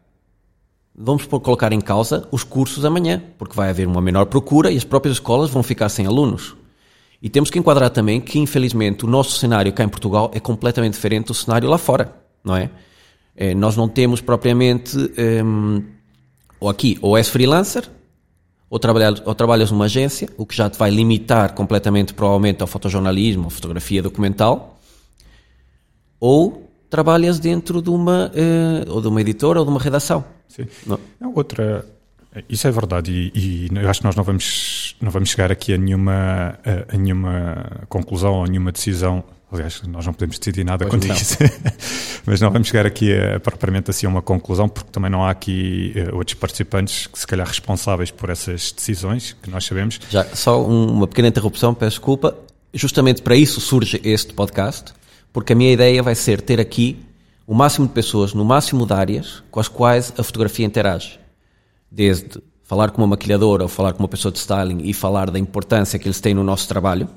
[0.98, 4.84] vamos colocar em causa os cursos amanhã, porque vai haver uma menor procura e as
[4.84, 6.56] próprias escolas vão ficar sem alunos.
[7.22, 10.94] E temos que enquadrar também que, infelizmente, o nosso cenário cá em Portugal é completamente
[10.94, 12.70] diferente do cenário lá fora, não é?
[13.36, 14.98] é nós não temos propriamente,
[15.44, 15.84] um,
[16.60, 17.90] ou aqui, ou és freelancer,
[18.70, 22.68] ou trabalhas, ou trabalhas numa agência, o que já te vai limitar completamente, provavelmente, ao
[22.68, 24.80] fotojornalismo, à fotografia documental,
[26.20, 26.65] ou
[26.96, 30.24] trabalhas dentro de uma, uh, ou de uma editora ou de uma redação.
[30.48, 30.66] Sim.
[30.88, 30.98] Não.
[31.36, 31.86] Outra,
[32.48, 35.74] isso é verdade e, e, eu acho que nós não vamos, não vamos chegar aqui
[35.74, 39.26] a nenhuma, a, a nenhuma conclusão ou a nenhuma decisão.
[39.52, 41.38] Aliás, nós não podemos decidir nada quanto a isso.
[42.26, 45.32] Mas não vamos chegar aqui a, propriamente assim a uma conclusão, porque também não há
[45.32, 50.00] aqui uh, outros participantes que se calhar responsáveis por essas decisões, que nós sabemos.
[50.10, 52.38] Já, só um, uma pequena interrupção, peço desculpa.
[52.74, 54.94] Justamente para isso surge este podcast,
[55.36, 56.98] porque a minha ideia vai ser ter aqui
[57.46, 61.20] o máximo de pessoas no máximo de áreas com as quais a fotografia interage.
[61.92, 65.38] Desde falar com uma maquilhadora ou falar com uma pessoa de styling e falar da
[65.38, 67.10] importância que eles têm no nosso trabalho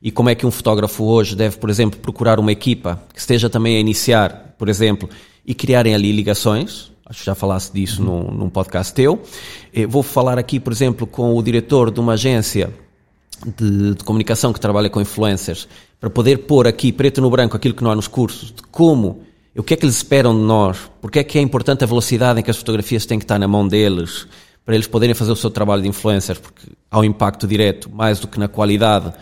[0.00, 3.50] e como é que um fotógrafo hoje deve, por exemplo, procurar uma equipa que esteja
[3.50, 5.06] também a iniciar, por exemplo,
[5.44, 6.90] e criarem ali ligações.
[7.04, 8.30] Acho que já falaste disso uhum.
[8.30, 9.20] num, num podcast teu.
[9.74, 12.72] Eu eh, vou falar aqui, por exemplo, com o diretor de uma agência
[13.56, 15.68] de, de, comunicação que trabalha com influencers,
[16.00, 19.22] para poder pôr aqui preto no branco aquilo que não há nos cursos, de como
[19.56, 20.78] o que é que eles esperam de nós?
[21.00, 23.48] Porque é que é importante a velocidade em que as fotografias têm que estar na
[23.48, 24.26] mão deles
[24.64, 26.38] para eles poderem fazer o seu trabalho de influencers?
[26.38, 29.12] Porque há um impacto direto, mais do que na qualidade,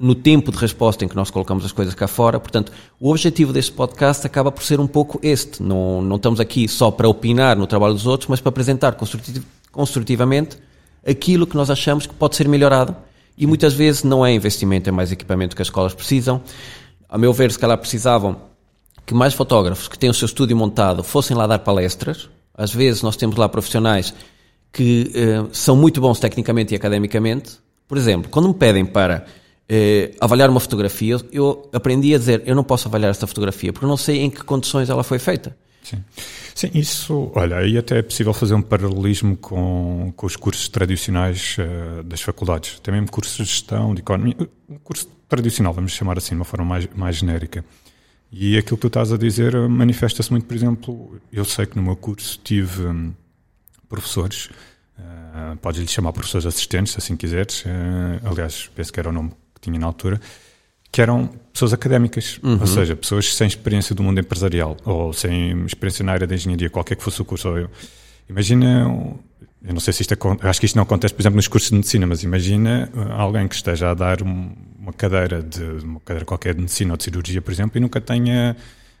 [0.00, 2.40] no tempo de resposta em que nós colocamos as coisas cá fora.
[2.40, 5.62] Portanto, o objetivo deste podcast acaba por ser um pouco este.
[5.62, 9.44] Não, não estamos aqui só para opinar no trabalho dos outros, mas para apresentar construtiv
[9.70, 10.56] construtivamente
[11.06, 12.96] aquilo que nós achamos que pode ser melhorado.
[13.40, 16.42] E muitas vezes não é investimento em mais equipamento que as escolas precisam.
[17.08, 18.36] A meu ver, se calhar precisavam
[19.06, 22.28] que mais fotógrafos que têm o seu estúdio montado fossem lá dar palestras.
[22.54, 24.12] Às vezes nós temos lá profissionais
[24.70, 27.52] que eh, são muito bons tecnicamente e academicamente.
[27.88, 29.24] Por exemplo, quando me pedem para
[29.66, 33.86] eh, avaliar uma fotografia, eu aprendi a dizer: eu não posso avaliar esta fotografia porque
[33.86, 35.56] não sei em que condições ela foi feita.
[35.90, 36.04] Sim.
[36.54, 41.56] Sim, isso, olha, aí até é possível fazer um paralelismo com, com os cursos tradicionais
[41.58, 42.78] uh, das faculdades.
[42.80, 44.36] Tem mesmo cursos de gestão, de economia,
[44.68, 47.64] um curso tradicional, vamos chamar assim, de uma forma mais, mais genérica.
[48.30, 51.76] E aquilo que tu estás a dizer eh, manifesta-se muito, por exemplo, eu sei que
[51.76, 53.12] no meu curso tive um,
[53.88, 54.48] professores,
[54.96, 59.30] uh, podes-lhe chamar professores assistentes, se assim quiseres, uh, aliás, penso que era o nome
[59.52, 60.20] que tinha na altura,
[60.92, 62.58] que eram pessoas académicas, uhum.
[62.60, 66.68] ou seja, pessoas sem experiência do mundo empresarial ou sem experiência na área da engenharia,
[66.68, 67.48] qualquer que fosse o curso.
[67.48, 67.70] Eu,
[68.28, 68.88] imagina,
[69.64, 71.76] eu não sei se isto acho que isto não acontece, por exemplo, nos cursos de
[71.76, 76.60] medicina, mas imagina alguém que esteja a dar uma cadeira de uma cadeira qualquer de
[76.60, 78.56] medicina ou de cirurgia, por exemplo, e nunca tenha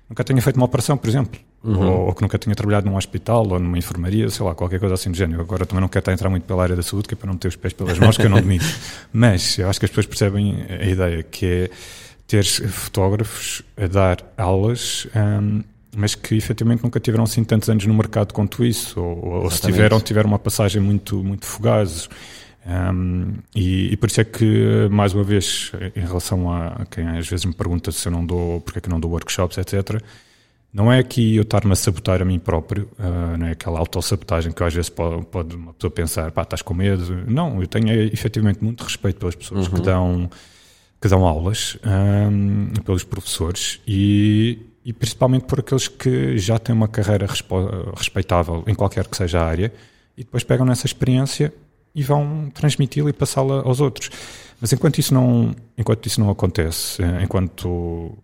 [0.08, 1.88] nunca tenha feito uma operação, por exemplo, uhum.
[1.88, 4.94] ou, ou, que nunca tenha trabalhado num hospital ou numa enfermaria, sei lá, qualquer coisa
[4.94, 5.40] assim do género.
[5.40, 7.26] Agora também não quero estar a entrar muito pela área da saúde, que é para
[7.26, 8.64] não meter os pés pelas mãos, que eu não domino.
[9.12, 11.70] Mas eu acho que as pessoas percebem a ideia, que é
[12.26, 15.64] ter fotógrafos a dar aulas, um,
[15.96, 19.60] mas que efetivamente nunca tiveram assim tantos anos no mercado quanto isso, ou, ou se
[19.60, 22.08] tiveram, tiveram uma passagem muito, muito fugaz.
[22.64, 27.26] Um, e, e, por isso é que, mais uma vez, em relação a quem às
[27.26, 30.00] vezes me pergunta se eu não dou, porque é que não dou workshops, etc.,
[30.72, 34.52] não é que eu estar-me a sabotar a mim próprio, uh, não é aquela autossabotagem
[34.52, 37.24] que às vezes pode, pode, uma pessoa pensar, pá, estás com medo.
[37.26, 39.74] Não, eu tenho efetivamente muito respeito pelas pessoas uhum.
[39.74, 40.30] que, dão,
[41.00, 46.88] que dão aulas, um, pelos professores e, e principalmente por aqueles que já têm uma
[46.88, 47.26] carreira
[47.96, 49.72] respeitável em qualquer que seja a área
[50.16, 51.52] e depois pegam nessa experiência
[51.92, 54.10] e vão transmiti-la e passá-la aos outros.
[54.60, 58.16] Mas enquanto isso não, enquanto isso não acontece, eh, enquanto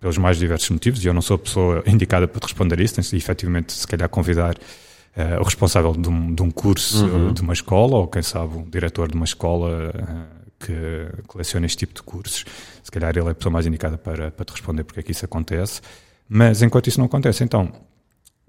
[0.00, 2.94] pelos mais diversos motivos, e eu não sou a pessoa indicada para te responder isso,
[2.94, 7.32] tens de efetivamente, se calhar, convidar uh, o responsável de um, de um curso, uhum.
[7.32, 11.78] de uma escola, ou quem sabe, um diretor de uma escola uh, que coleciona este
[11.78, 12.44] tipo de cursos.
[12.82, 15.12] Se calhar ele é a pessoa mais indicada para, para te responder porque é que
[15.12, 15.80] isso acontece.
[16.28, 17.72] Mas enquanto isso não acontece, então,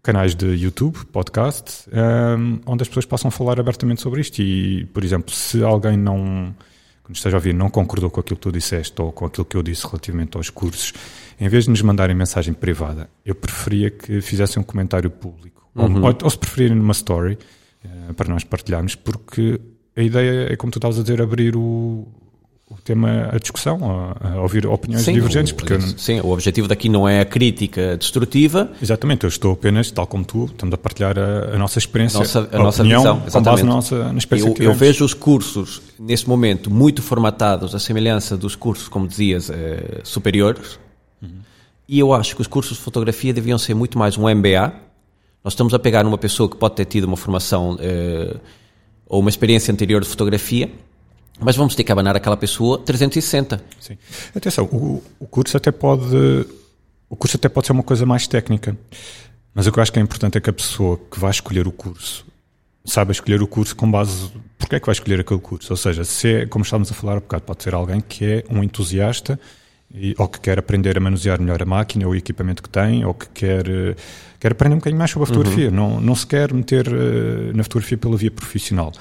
[0.02, 4.42] canais de YouTube, podcast, um, onde as pessoas possam falar abertamente sobre isto.
[4.42, 6.56] E, por exemplo, se alguém não,
[7.08, 9.46] que nos esteja a ouvir, não concordou com aquilo que tu disseste ou com aquilo
[9.46, 10.94] que eu disse relativamente aos cursos,
[11.40, 15.66] em vez de nos mandarem mensagem privada, eu preferia que fizessem um comentário público.
[15.74, 16.04] Uhum.
[16.04, 17.38] Ou, ou, se preferirem numa story,
[17.86, 19.60] uh, para nós partilharmos, porque
[19.96, 22.08] a ideia é, como tu estavas a dizer, abrir o,
[22.70, 23.80] o tema a discussão,
[24.22, 25.54] a, a ouvir opiniões sim, divergentes.
[25.54, 28.70] Porque o, sim, o objetivo daqui não é a crítica destrutiva.
[28.82, 32.50] Exatamente, eu estou apenas, tal como tu, estamos a partilhar a, a nossa experiência, nossa,
[32.52, 35.06] a, a nossa opinião, visão, com base na nossa na experiência eu, que eu vejo
[35.06, 40.78] os cursos, nesse momento, muito formatados, a semelhança dos cursos, como dizias, eh, superiores,
[41.22, 41.30] uhum.
[41.88, 44.74] e eu acho que os cursos de fotografia deviam ser muito mais um MBA.
[45.42, 48.36] Nós estamos a pegar uma pessoa que pode ter tido uma formação eh,
[49.06, 50.70] ou uma experiência anterior de fotografia,
[51.40, 53.62] mas vamos ter que abanar aquela pessoa 360.
[53.80, 53.98] Sim.
[54.36, 56.46] Atenção, o, o curso até pode
[57.10, 58.78] o curso até pode ser uma coisa mais técnica,
[59.54, 61.68] mas o que eu acho que é importante é que a pessoa que vai escolher
[61.68, 62.26] o curso
[62.88, 65.72] saiba escolher o curso com base porque é que vai escolher aquele curso.
[65.72, 68.44] Ou seja, se é, como estávamos a falar há bocado, pode ser alguém que é
[68.50, 69.40] um entusiasta
[69.94, 73.06] e, ou que quer aprender a manusear melhor a máquina ou o equipamento que tem,
[73.06, 73.66] ou que quer,
[74.40, 75.70] quer aprender um bocadinho mais sobre a fotografia.
[75.70, 75.76] Uhum.
[75.76, 78.92] Não, não se quer meter uh, na fotografia pela via profissional.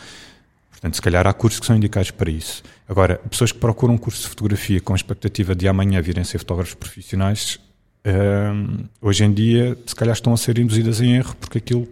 [0.76, 2.62] Portanto, se calhar há cursos que são indicados para isso.
[2.86, 6.36] Agora, pessoas que procuram um curso de fotografia com a expectativa de amanhã virem ser
[6.38, 7.58] fotógrafos profissionais,
[8.04, 11.88] um, hoje em dia, se calhar estão a ser induzidas em erro, porque aquilo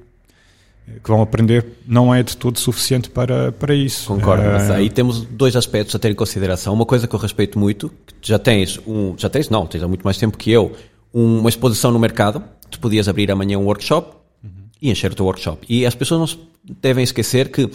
[1.02, 4.08] que vão aprender não é de todo suficiente para, para isso.
[4.08, 6.74] Concordo, mas aí temos dois aspectos a ter em consideração.
[6.74, 9.88] Uma coisa que eu respeito muito, que já tens, um, já tens, não, tens há
[9.88, 10.76] muito mais tempo que eu,
[11.10, 14.50] uma exposição no mercado, tu podias abrir amanhã um workshop uhum.
[14.82, 15.64] e encher o teu workshop.
[15.70, 16.46] E as pessoas não
[16.82, 17.70] devem esquecer que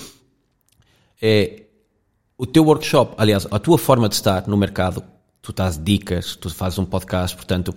[1.21, 1.63] é
[2.37, 5.03] o teu workshop, aliás, a tua forma de estar no mercado,
[5.41, 7.75] tu dás dicas, tu fazes um podcast, portanto,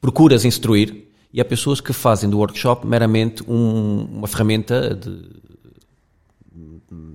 [0.00, 5.40] procuras instruir e há pessoas que fazem do workshop meramente um, uma ferramenta de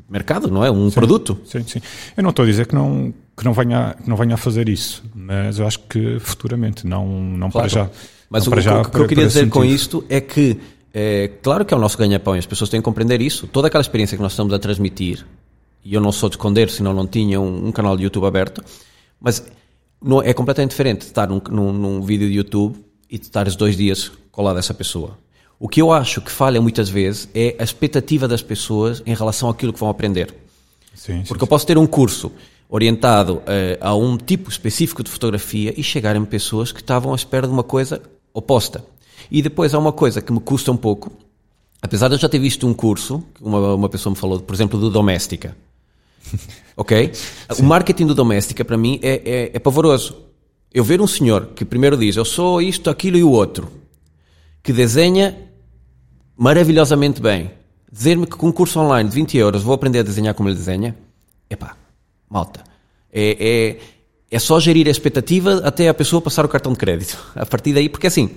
[0.10, 0.72] mercado, não é?
[0.72, 1.38] Um sim, produto.
[1.46, 1.82] Sim, sim.
[2.16, 4.70] Eu não estou a dizer que não, que não, venha, que não venha a fazer
[4.70, 7.70] isso, mas eu acho que futuramente, não, não claro.
[7.70, 7.90] para já.
[8.30, 10.58] Mas o, o, já, o, que eu queria dizer com isto é que,
[10.94, 13.48] é, claro que é o nosso ganha-pão as pessoas têm que compreender isso.
[13.48, 15.26] Toda aquela experiência que nós estamos a transmitir
[15.86, 18.64] e eu não sou de esconder, senão não tinha um, um canal de YouTube aberto,
[19.22, 19.46] mas
[20.02, 23.48] não, é completamente diferente de estar num, num, num vídeo de YouTube e de estar
[23.48, 25.18] os dois dias colado a essa pessoa.
[25.60, 29.48] O que eu acho que falha muitas vezes é a expectativa das pessoas em relação
[29.48, 30.34] àquilo que vão aprender.
[30.94, 32.32] Sim, Porque sim, eu posso ter um curso
[32.68, 33.44] orientado uh,
[33.80, 37.64] a um tipo específico de fotografia e chegarem pessoas que estavam à espera de uma
[37.64, 38.02] coisa
[38.34, 38.84] oposta.
[39.30, 41.12] E depois há uma coisa que me custa um pouco,
[41.82, 44.80] apesar de eu já ter visto um curso, uma, uma pessoa me falou, por exemplo,
[44.80, 45.56] do Doméstica.
[46.78, 47.12] Ok?
[47.14, 47.64] Sim.
[47.64, 50.18] O marketing do doméstica, para mim, é, é, é pavoroso.
[50.74, 53.72] Eu ver um senhor que primeiro diz eu sou isto, aquilo e o outro,
[54.62, 55.38] que desenha
[56.36, 57.50] maravilhosamente bem,
[57.90, 60.58] dizer-me que com um curso online de 20 euros vou aprender a desenhar como ele
[60.58, 60.94] desenha,
[61.50, 61.78] epá,
[62.30, 62.62] malta,
[63.10, 63.80] é, é,
[64.30, 67.18] é só gerir a expectativa até a pessoa passar o cartão de crédito.
[67.36, 68.30] A partir daí, porque assim,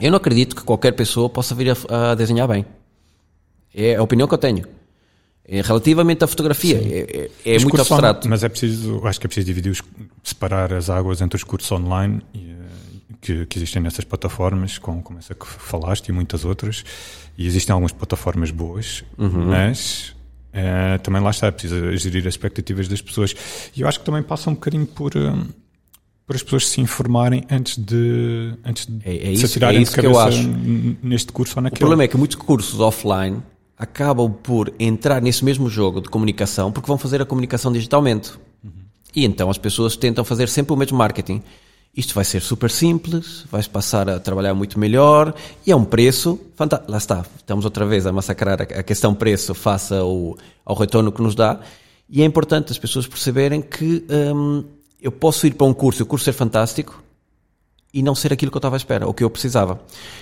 [0.00, 2.66] eu não acredito que qualquer pessoa possa vir a, a desenhar bem.
[3.72, 4.64] É a opinião que eu tenho.
[5.50, 8.28] É, relativamente à fotografia, é, é, é muito abstrato.
[8.28, 9.82] mas é preciso, acho que é preciso dividir, os,
[10.22, 12.54] separar as águas entre os cursos online e, eh,
[13.18, 16.84] que, que, existem nessas plataformas, como, como essa que falaste e muitas outras,
[17.38, 19.46] e existem algumas plataformas boas, uhum.
[19.46, 20.14] mas
[20.52, 23.34] é, também lá está, é preciso gerir as expectativas das pessoas.
[23.74, 25.16] E eu acho que também passa um bocadinho por.
[25.16, 25.46] Um,
[26.26, 29.90] para as pessoas se informarem antes de, antes de é, é se atirarem é de
[29.90, 30.28] cabeça
[31.02, 31.78] neste curso ou naquele.
[31.78, 33.42] O problema é que muitos cursos offline
[33.78, 38.32] acabam por entrar nesse mesmo jogo de comunicação porque vão fazer a comunicação digitalmente.
[38.64, 38.70] Uhum.
[39.14, 41.42] E então as pessoas tentam fazer sempre o mesmo marketing.
[41.96, 45.34] Isto vai ser super simples, vais passar a trabalhar muito melhor
[45.66, 46.90] e é um preço fantástico.
[46.90, 51.22] Lá está, estamos outra vez a massacrar a questão preço face ao, ao retorno que
[51.22, 51.60] nos dá.
[52.10, 54.64] E é importante as pessoas perceberem que hum,
[55.00, 57.02] eu posso ir para um curso e o curso ser fantástico,
[57.92, 59.80] e não ser aquilo que eu estava à espera, o que eu precisava.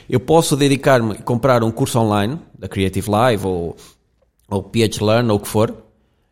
[0.09, 3.77] Eu posso dedicar-me e comprar um curso online, da Creative Live ou,
[4.49, 5.75] ou PH Learn ou o que for,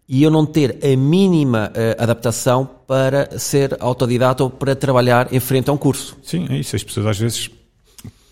[0.09, 5.41] e eu não ter a mínima uh, adaptação para ser autodidata ou para trabalhar em
[5.41, 6.17] frente a um curso.
[6.23, 6.77] Sim, é isso.
[6.77, 7.51] As pessoas às vezes,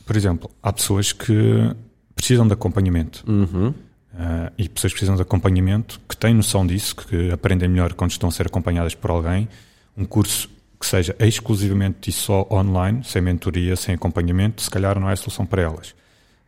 [0.04, 1.74] por exemplo, há pessoas que
[2.14, 3.24] precisam de acompanhamento.
[3.26, 3.68] Uhum.
[3.68, 8.10] Uh, e pessoas que precisam de acompanhamento, que têm noção disso, que aprendem melhor quando
[8.10, 9.48] estão a ser acompanhadas por alguém.
[9.96, 10.50] Um curso
[10.82, 15.16] que seja exclusivamente e só online, sem mentoria, sem acompanhamento, se calhar não é a
[15.16, 15.94] solução para elas.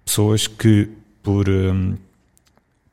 [0.05, 0.91] Pessoas que,
[1.23, 1.97] por, um,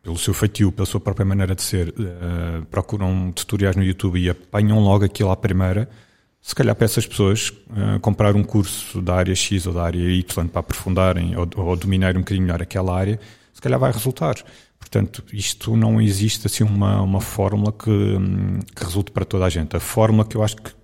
[0.04, 4.30] pelo seu feitio, pela sua própria maneira de ser, uh, procuram tutoriais no YouTube e
[4.30, 5.89] apanham logo aquilo à primeira,
[6.43, 9.99] se calhar para essas pessoas uh, comprar um curso da área X ou da área
[9.99, 13.19] Y para aprofundarem ou, ou dominarem um bocadinho melhor aquela área,
[13.51, 14.36] se calhar vai resultar.
[14.77, 19.49] Portanto, isto não existe assim uma, uma fórmula que, hum, que resulte para toda a
[19.49, 19.75] gente.
[19.75, 20.80] A fórmula que eu acho que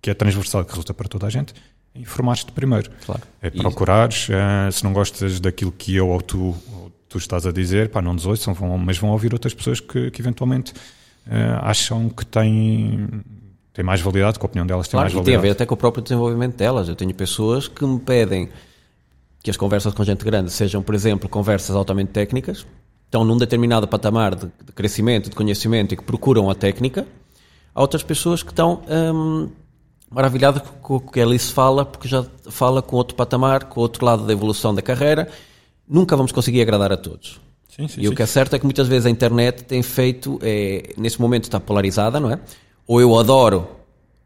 [0.00, 1.54] que é transversal, que resulta para toda a gente,
[1.94, 2.90] informares-te primeiro.
[3.04, 3.22] Claro.
[3.42, 6.38] É procurares, uh, se não gostas daquilo que eu ou tu,
[6.72, 9.80] ou tu estás a dizer, pá, não nos ouçam, vão, mas vão ouvir outras pessoas
[9.80, 10.72] que, que eventualmente
[11.26, 13.08] uh, acham que têm,
[13.72, 15.32] têm mais validade, que a opinião delas tem claro, mais validade.
[15.32, 16.88] tem a ver até com o próprio desenvolvimento delas.
[16.88, 18.48] Eu tenho pessoas que me pedem
[19.42, 22.66] que as conversas com gente grande sejam, por exemplo, conversas altamente técnicas,
[23.06, 27.06] estão num determinado patamar de, de crescimento, de conhecimento e que procuram a técnica.
[27.74, 29.50] Há outras pessoas que estão hum,
[30.10, 34.04] maravilhado com o que a Alice fala, porque já fala com outro patamar, com outro
[34.04, 35.28] lado da evolução da carreira.
[35.88, 37.40] Nunca vamos conseguir agradar a todos.
[37.68, 38.08] Sim, sim, e sim.
[38.08, 41.44] o que é certo é que muitas vezes a internet tem feito, é, nesse momento
[41.44, 42.40] está polarizada, não é?
[42.86, 43.68] Ou eu adoro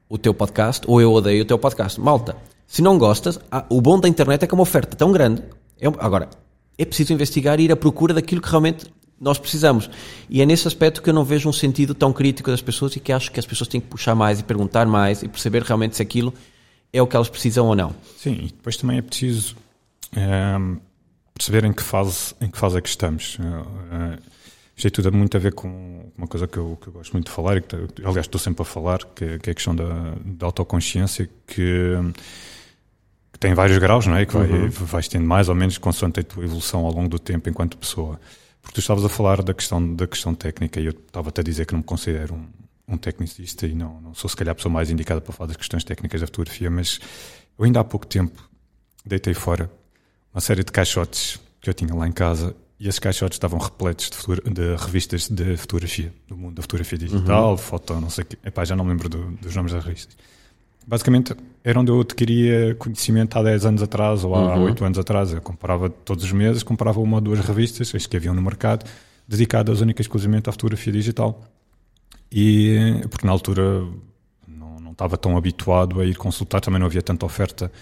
[0.08, 2.00] o teu podcast, ou eu odeio o teu podcast.
[2.00, 5.42] Malta, se não gostas, o bom da internet é que é uma oferta tão grande.
[5.78, 6.30] É, agora,
[6.78, 8.86] é preciso investigar e ir à procura daquilo que realmente
[9.20, 9.88] nós precisamos.
[10.28, 13.00] E é nesse aspecto que eu não vejo um sentido tão crítico das pessoas e
[13.00, 15.96] que acho que as pessoas têm que puxar mais e perguntar mais e perceber realmente
[15.96, 16.32] se aquilo
[16.92, 17.94] é o que elas precisam ou não.
[18.16, 19.56] Sim, e depois também é preciso
[20.14, 20.56] é,
[21.34, 23.38] perceber em que fase, em que fase é que estamos.
[23.90, 24.18] É,
[24.76, 27.26] isto tem tudo muito a ver com uma coisa que eu, que eu gosto muito
[27.26, 30.14] de falar, e que, aliás estou sempre a falar, que, que é a questão da,
[30.24, 31.94] da autoconsciência, que,
[33.32, 34.26] que, tem vários graus, não é?
[34.26, 34.68] Que vai, uhum.
[34.68, 38.20] vais tendo mais ou menos consoante a tua evolução ao longo do tempo enquanto pessoa.
[38.64, 41.66] Porque tu estavas a falar da questão, da questão técnica e eu estava-te a dizer
[41.66, 42.46] que não me considero um,
[42.94, 45.58] um tecnicista e não, não sou se calhar a pessoa mais indicada para falar das
[45.58, 46.98] questões técnicas da fotografia, mas
[47.58, 48.42] eu ainda há pouco tempo
[49.04, 49.70] deitei fora
[50.32, 54.10] uma série de caixotes que eu tinha lá em casa e esses caixotes estavam repletos
[54.10, 57.56] de, de revistas de fotografia, do mundo da fotografia digital, uhum.
[57.58, 58.38] foto, não sei o quê.
[58.42, 60.16] Epá, já não me lembro do, dos nomes das revistas.
[60.86, 64.64] Basicamente, era onde eu adquiria conhecimento há 10 anos atrás ou há uhum.
[64.64, 65.32] 8 anos atrás.
[65.32, 68.84] Eu comprava todos os meses, comprava uma ou duas revistas, as que haviam no mercado,
[69.26, 71.42] dedicadas única e exclusivamente à fotografia digital.
[72.30, 73.86] E, porque na altura
[74.46, 77.72] não, não estava tão habituado a ir consultar, também não havia tanta oferta.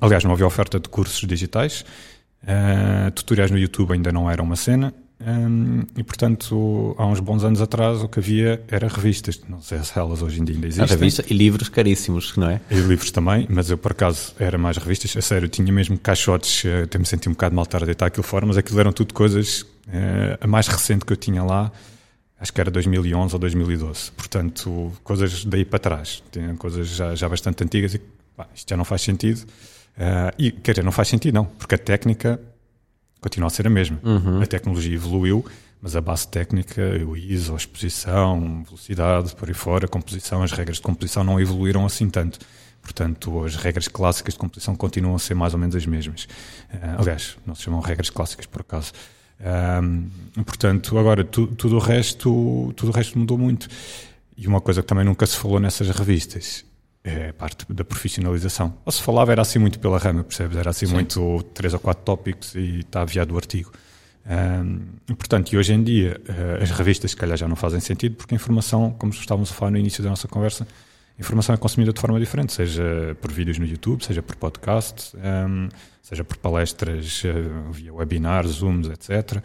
[0.00, 1.84] Aliás, não havia oferta de cursos digitais.
[2.42, 4.92] Uh, tutoriais no YouTube ainda não era uma cena
[5.26, 9.40] um, e portanto, há uns bons anos atrás, o que havia era revistas.
[9.48, 10.84] Não sei se elas hoje em dia ainda existem.
[10.84, 12.60] A revista e livros caríssimos, não é?
[12.70, 15.16] E livros também, mas eu por acaso era mais revistas.
[15.16, 18.06] A sério, tinha mesmo caixotes, eh, até me senti um bocado mal estar a deitar
[18.06, 19.62] aquilo fora, mas aquilo eram tudo coisas.
[19.88, 21.72] Uh, a mais recente que eu tinha lá,
[22.38, 24.12] acho que era 2011 ou 2012.
[24.12, 26.22] Portanto, coisas daí para trás.
[26.30, 28.00] Tinha coisas já, já bastante antigas e
[28.36, 29.40] pá, isto já não faz sentido.
[29.96, 32.40] Uh, e quer dizer, não faz sentido, não, porque a técnica
[33.22, 33.98] continua a ser a mesma.
[34.02, 34.42] Uhum.
[34.42, 35.44] A tecnologia evoluiu,
[35.80, 40.52] mas a base técnica, o ISO, a exposição, velocidade, por aí fora, a composição, as
[40.52, 42.40] regras de composição não evoluíram assim tanto.
[42.82, 46.24] Portanto, as regras clássicas de competição continuam a ser mais ou menos as mesmas.
[46.24, 48.92] Uh, aliás, não se chamam regras clássicas por acaso.
[49.40, 50.10] Um,
[50.42, 53.68] portanto, agora tu, tudo o resto, tudo o resto mudou muito.
[54.36, 56.64] E uma coisa que também nunca se falou nessas revistas
[57.04, 58.74] é parte da profissionalização.
[58.84, 60.56] Ou se falava era assim muito pela rama, percebes?
[60.56, 60.94] Era assim Sim.
[60.94, 63.72] muito três ou quatro tópicos e está aviado o artigo.
[64.24, 68.14] Um, portanto, e hoje em dia uh, as revistas, se calhar, já não fazem sentido
[68.14, 70.66] porque a informação, como estávamos a falar no início da nossa conversa,
[71.18, 75.16] a informação é consumida de forma diferente, seja por vídeos no YouTube, seja por podcast,
[75.16, 75.68] um,
[76.00, 79.42] seja por palestras uh, via webinars, Zooms, etc.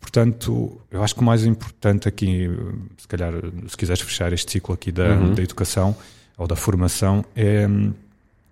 [0.00, 2.48] Portanto, eu acho que o mais importante aqui,
[2.96, 3.32] se calhar,
[3.68, 5.34] se quiseres fechar este ciclo aqui da, uhum.
[5.34, 5.94] da educação
[6.36, 7.92] ou da formação, é hum,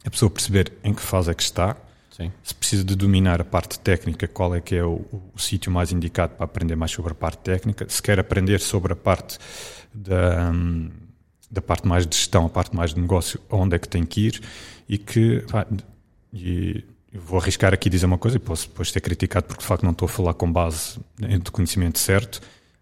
[0.05, 1.76] a pessoa perceber em que fase é que está,
[2.11, 2.30] Sim.
[2.43, 5.05] se precisa de dominar a parte técnica, qual é que é o,
[5.35, 8.93] o, sítio mais indicado para aprender mais sobre a parte técnica, se quer aprender sobre
[8.93, 9.39] a parte
[9.95, 10.91] da, hum,
[11.51, 14.28] da parte mais de gestão, a parte mais de negócio, onde é que tem que
[14.28, 14.43] ir
[14.89, 15.45] e que
[16.33, 19.83] e vou arriscar aqui dizer uma coisa e posso depois ser criticado porque de facto
[19.83, 22.41] não estou a falar com base de conhecimento certo,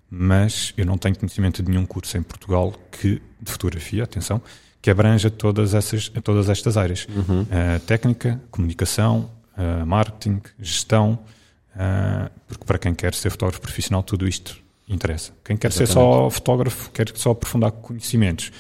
[0.09, 4.41] mas eu não tenho conhecimento de nenhum curso em Portugal que de fotografia, atenção,
[4.83, 7.43] que abranja todas essas todas estas áreas, uhum.
[7.43, 11.19] uh, técnica, comunicação, uh, marketing, gestão,
[11.75, 14.59] uh, porque para quem quer ser fotógrafo profissional tudo isto
[14.89, 15.33] interessa.
[15.45, 15.89] Quem quer Exatamente.
[15.89, 18.51] ser só fotógrafo, quer só aprofundar conhecimentos.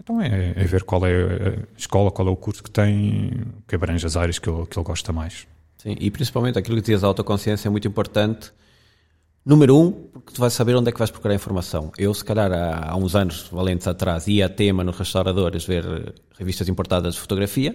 [0.00, 3.74] Então é, é, ver qual é a escola, qual é o curso que tem, que
[3.74, 5.46] abrange as áreas que ele, que ele gosta mais.
[5.76, 8.50] Sim, e principalmente aquilo que dizias, a autoconsciência é muito importante.
[9.48, 11.90] Número um, porque tu vais saber onde é que vais procurar informação.
[11.96, 16.12] Eu, se calhar, há, há uns anos valentes atrás, ia a tema nos restauradores ver
[16.38, 17.74] revistas importadas de fotografia.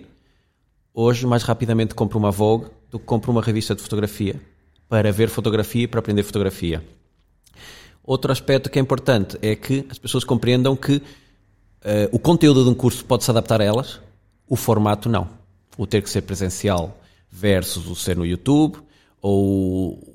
[0.94, 4.40] Hoje, mais rapidamente, compro uma Vogue do que compro uma revista de fotografia
[4.88, 6.86] para ver fotografia e para aprender fotografia.
[8.04, 11.02] Outro aspecto que é importante é que as pessoas compreendam que uh,
[12.12, 14.00] o conteúdo de um curso pode se adaptar a elas,
[14.48, 15.28] o formato não.
[15.76, 16.96] O ter que ser presencial
[17.32, 18.78] versus o ser no YouTube,
[19.20, 20.13] ou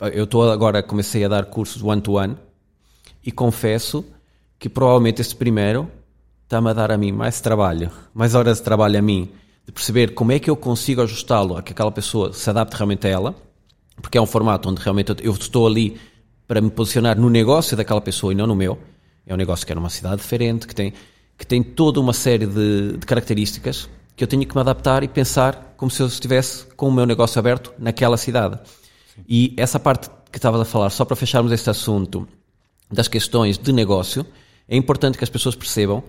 [0.00, 2.38] eu estou agora, comecei a dar cursos one-to-one -one,
[3.24, 4.04] e confesso
[4.58, 5.90] que provavelmente este primeiro
[6.44, 9.30] está-me a dar a mim mais trabalho, mais horas de trabalho a mim,
[9.64, 13.06] de perceber como é que eu consigo ajustá-lo a que aquela pessoa se adapte realmente
[13.06, 13.34] a ela,
[14.00, 15.98] porque é um formato onde realmente eu estou ali
[16.46, 18.78] para me posicionar no negócio daquela pessoa e não no meu.
[19.26, 20.92] É um negócio que é numa cidade diferente, que tem,
[21.36, 25.08] que tem toda uma série de, de características que eu tenho que me adaptar e
[25.08, 28.58] pensar como se eu estivesse com o meu negócio aberto naquela cidade.
[29.16, 29.24] Sim.
[29.28, 32.28] E essa parte que estavas a falar, só para fecharmos este assunto
[32.90, 34.24] das questões de negócio,
[34.68, 36.02] é importante que as pessoas percebam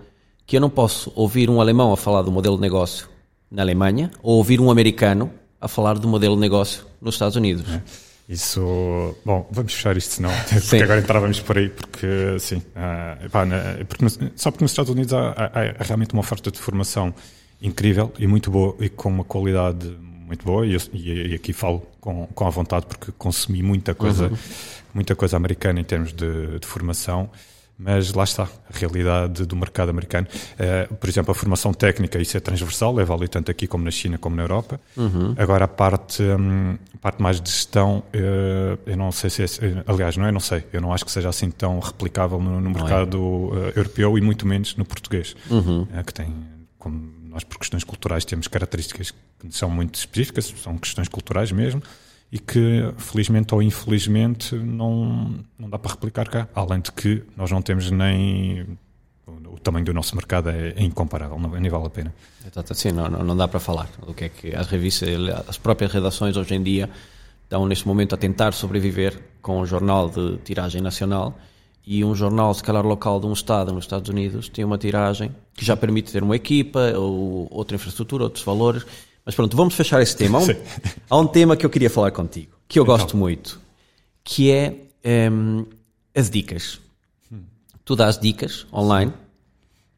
[0.46, 3.10] que eu não posso ouvir um alemão a falar do modelo de negócio
[3.50, 7.66] na Alemanha ou ouvir um americano a falar do modelo de negócio nos Estados Unidos.
[7.70, 7.82] É.
[8.30, 10.82] Isso, bom, vamos fechar isto senão, porque Sim.
[10.82, 13.46] agora entrávamos por aí, porque sim, uh, pá,
[13.88, 17.14] porque no, só porque nos Estados Unidos há, há, há, realmente uma oferta de formação
[17.62, 19.96] incrível e muito boa e com uma qualidade
[20.28, 24.28] muito boa e, eu, e, aqui falo com, com a vontade porque consumi muita coisa,
[24.28, 24.38] uhum.
[24.94, 27.30] muita coisa americana em termos de, de formação
[27.80, 30.26] mas lá está, a realidade do mercado americano.
[30.54, 33.92] Uh, por exemplo, a formação técnica, isso é transversal, é válido tanto aqui como na
[33.92, 34.82] China como na Europa.
[34.96, 35.36] Uhum.
[35.38, 39.48] Agora, a parte, um, a parte mais de gestão, uh, eu não sei se é,
[39.86, 42.72] aliás, não é, não sei, eu não acho que seja assim tão replicável no, no
[42.72, 42.74] é?
[42.74, 43.20] mercado é.
[43.20, 45.86] uh, europeu e muito menos no português, uhum.
[46.04, 46.34] que tem,
[46.80, 51.84] como nós por questões culturais temos características que são muito específicas, são questões culturais mesmo,
[52.32, 56.48] e que, felizmente ou infelizmente, não, não dá para replicar cá.
[56.56, 58.66] Além de que nós não temos nem.
[59.28, 62.14] O tamanho do nosso mercado é, é incomparável, não, nem vale a pena.
[62.74, 63.88] Sim, não, não, dá para falar.
[64.08, 65.10] O que é que as revistas,
[65.48, 66.90] as próprias redações hoje em dia
[67.44, 71.38] estão neste momento a tentar sobreviver com um jornal de tiragem nacional
[71.88, 75.34] e um jornal, se calhar local de um estado nos Estados Unidos, tem uma tiragem
[75.56, 78.86] que já permite ter uma equipa ou outra infraestrutura, outros valores
[79.28, 80.40] mas pronto, vamos fechar esse tema.
[80.40, 80.48] Há um,
[81.10, 82.96] há um tema que eu queria falar contigo, que eu então.
[82.96, 83.60] gosto muito,
[84.24, 84.74] que é
[85.30, 85.66] um,
[86.16, 86.80] as dicas.
[87.30, 87.42] Hum.
[87.84, 89.12] Tu dás dicas online.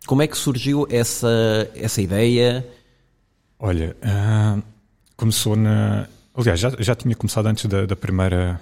[0.08, 2.68] Como é que surgiu essa, essa ideia?
[3.60, 4.64] Olha, uh,
[5.16, 6.08] começou na.
[6.34, 8.60] Aliás, já, já tinha começado antes da, da primeira.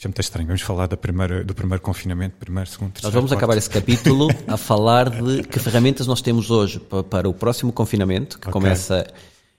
[0.00, 3.08] Já me está estranho, vamos falar da primeira, do primeiro confinamento, primeiro, segundo, terceiro.
[3.08, 3.38] Nós vamos quarto.
[3.38, 7.72] acabar esse capítulo a falar de que ferramentas nós temos hoje para, para o próximo
[7.72, 8.52] confinamento, que okay.
[8.52, 9.04] começa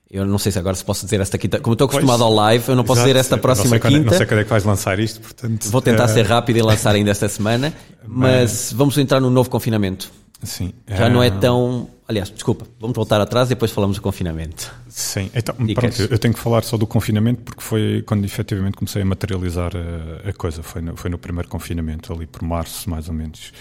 [0.09, 1.59] eu não sei se agora se posso dizer esta quinta.
[1.59, 3.89] Como estou acostumado pois, ao live, eu não posso exato, dizer esta próxima não quinta.
[3.89, 5.69] Quando, não sei quando é que vais lançar isto, portanto.
[5.69, 6.07] Vou tentar uh...
[6.07, 7.71] ser rápido e lançar ainda esta semana,
[8.07, 10.11] mas, mas vamos entrar num novo confinamento.
[10.41, 10.73] Sim.
[10.87, 11.87] Já não é tão.
[12.09, 14.73] Aliás, desculpa, vamos voltar atrás e depois falamos do confinamento.
[14.87, 19.03] Sim, então, pronto, eu tenho que falar só do confinamento porque foi quando efetivamente comecei
[19.03, 20.63] a materializar a, a coisa.
[20.63, 23.53] Foi no, foi no primeiro confinamento, ali por março, mais ou menos,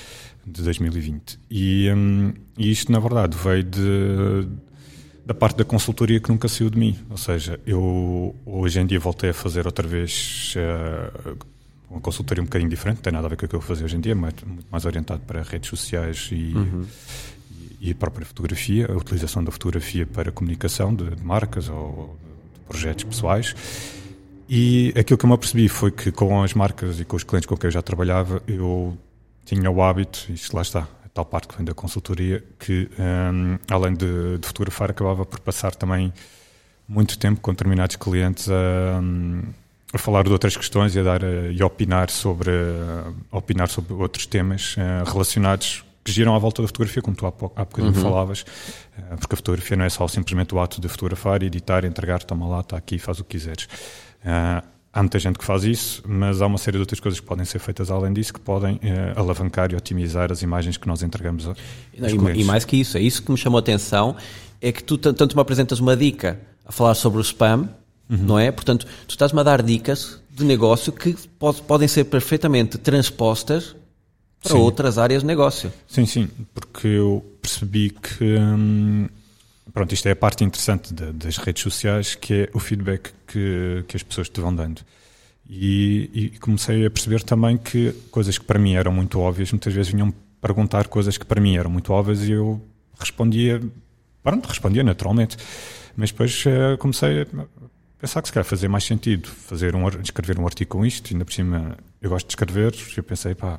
[0.47, 1.39] de 2020.
[1.51, 4.49] E, um, e isto, na verdade, veio de
[5.27, 6.97] da parte da consultoria que nunca saiu de mim.
[7.11, 11.37] Ou seja, eu hoje em dia voltei a fazer outra vez uh,
[11.91, 13.85] uma consultoria um bocadinho diferente, não tem nada a ver com o que eu fazer
[13.85, 16.87] hoje em dia, mas muito mais orientado para redes sociais e, uhum.
[17.81, 22.17] E, a própria fotografia, a utilização da fotografia para comunicação de, de marcas ou
[22.55, 23.55] de projetos pessoais.
[24.49, 27.47] E aquilo que eu me apercebi foi que com as marcas e com os clientes
[27.47, 28.97] com quem eu já trabalhava, eu
[29.45, 33.59] tinha o hábito, isto lá está, a tal parte que vem da consultoria, que um,
[33.71, 36.13] além de, de, fotografar, acabava por passar também
[36.89, 39.43] muito tempo com determinados clientes a, hum,
[39.93, 42.51] a falar de outras questões e a dar e a opinar sobre,
[43.31, 47.27] a opinar sobre outros temas uh, relacionados que giram à volta da fotografia, como tu
[47.27, 48.03] há, pouco, há bocadinho uhum.
[48.03, 52.23] falavas, uh, porque a fotografia não é só simplesmente o ato de fotografar, editar, entregar,
[52.23, 53.65] toma lá, está aqui, faz o que quiseres.
[54.25, 57.27] Uh, há muita gente que faz isso, mas há uma série de outras coisas que
[57.27, 61.03] podem ser feitas além disso que podem uh, alavancar e otimizar as imagens que nós
[61.03, 61.55] entregamos a,
[61.95, 64.17] e, e, mais que isso, é isso que me chamou a atenção,
[64.61, 67.69] é que tu tanto me apresentas uma dica a falar sobre o spam,
[68.09, 68.17] uhum.
[68.19, 68.51] não é?
[68.51, 73.75] Portanto, tu estás-me a dar dicas de negócio que pode, podem ser perfeitamente transpostas
[74.43, 74.59] para sim.
[74.59, 75.73] outras áreas de negócio.
[75.87, 79.09] Sim, sim, porque eu percebi que hum,
[79.73, 83.85] pronto, isto é a parte interessante de, das redes sociais, que é o feedback que,
[83.87, 84.81] que as pessoas te vão dando.
[85.49, 89.73] E, e, comecei a perceber também que coisas que para mim eram muito óbvias, muitas
[89.73, 90.13] vezes vinham
[90.43, 92.61] perguntar coisas que para mim eram muito óbvias e eu
[92.99, 93.61] respondia,
[94.23, 95.37] pronto, respondia naturalmente.
[95.97, 97.27] Mas depois uh, comecei a
[97.99, 101.25] pensar que se calhar fazia mais sentido fazer um, escrever um artigo com isto, ainda
[101.25, 103.59] por cima eu gosto de escrever, e eu pensei, pá,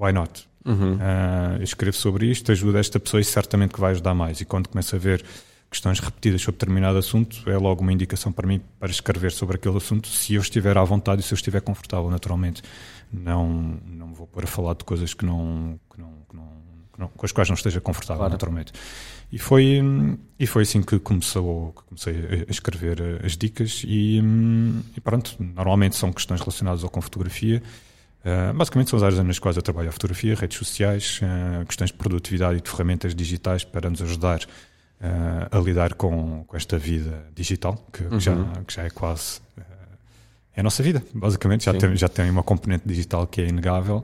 [0.00, 0.48] why not?
[0.64, 0.94] Uhum.
[0.94, 4.40] Uh, escrevo sobre isto, ajuda esta pessoa e certamente que vai ajudar mais.
[4.40, 5.24] E quando começo a ver
[5.70, 9.76] questões repetidas sobre determinado assunto, é logo uma indicação para mim para escrever sobre aquele
[9.76, 12.62] assunto, se eu estiver à vontade e se eu estiver confortável, naturalmente.
[13.12, 16.48] Não, não vou pôr a falar de coisas que não, que não, que não,
[16.92, 18.32] que não com as quais não esteja confortável, claro.
[18.32, 18.72] naturalmente.
[19.30, 19.80] E foi,
[20.38, 24.20] e foi assim que, começou, que comecei a escrever as dicas e,
[24.96, 27.62] e pronto, normalmente são questões relacionadas ou com fotografia,
[28.26, 31.92] Uh, basicamente são as áreas nas quais eu trabalho a fotografia, redes sociais, uh, questões
[31.92, 36.76] de produtividade e de ferramentas digitais para nos ajudar uh, a lidar com, com, esta
[36.76, 38.18] vida digital, que, uhum.
[38.18, 38.34] já,
[38.66, 39.40] que já é quase
[40.56, 41.66] é a nossa vida, basicamente.
[41.66, 44.02] Já tem, já tem uma componente digital que é inegável.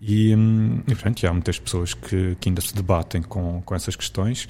[0.00, 3.96] E, hum, e pronto, há muitas pessoas que, que ainda se debatem com, com essas
[3.96, 4.46] questões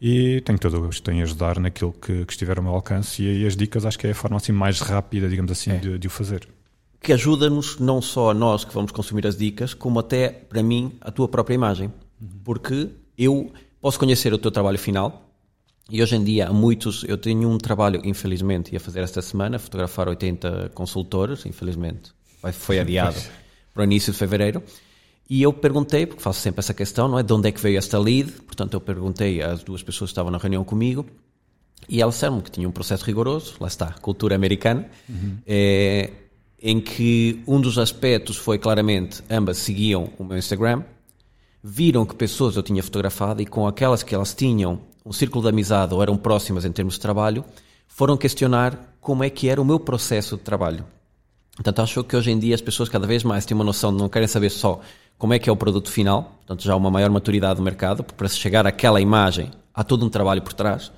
[0.00, 3.42] e tenho todo o gosto em ajudar naquilo que, que estiver ao meu alcance e,
[3.42, 5.76] e, as dicas acho que é a forma assim mais rápida, digamos assim, é.
[5.76, 6.46] de, de o fazer
[7.02, 10.92] que ajuda-nos não só a nós que vamos consumir as dicas, como até, para mim,
[11.00, 11.92] a tua própria imagem.
[12.44, 15.28] Porque eu posso conhecer o teu trabalho final
[15.90, 17.04] e hoje em dia há muitos.
[17.04, 22.12] Eu tenho um trabalho, infelizmente, ia fazer esta semana, fotografar 80 consultores, infelizmente,
[22.52, 23.20] foi adiado
[23.74, 24.62] para o início de fevereiro.
[25.28, 27.22] E eu perguntei, porque faço sempre essa questão, não é?
[27.22, 28.30] De onde é que veio esta lead?
[28.42, 31.06] Portanto, eu perguntei às duas pessoas que estavam na reunião comigo
[31.88, 34.88] e elas disseram que tinha um processo rigoroso, lá está, cultura americana.
[35.08, 35.38] Uhum.
[35.46, 36.10] É,
[36.62, 40.84] em que um dos aspectos foi claramente ambas seguiam o meu Instagram,
[41.62, 45.48] viram que pessoas eu tinha fotografado e com aquelas que elas tinham um círculo de
[45.48, 47.44] amizade ou eram próximas em termos de trabalho,
[47.88, 50.84] foram questionar como é que era o meu processo de trabalho.
[51.56, 53.98] Portanto, acho que hoje em dia as pessoas cada vez mais têm uma noção de
[53.98, 54.80] não querem saber só
[55.18, 58.04] como é que é o produto final, portanto já há uma maior maturidade do mercado,
[58.04, 60.92] porque para se chegar àquela imagem há todo um trabalho por trás,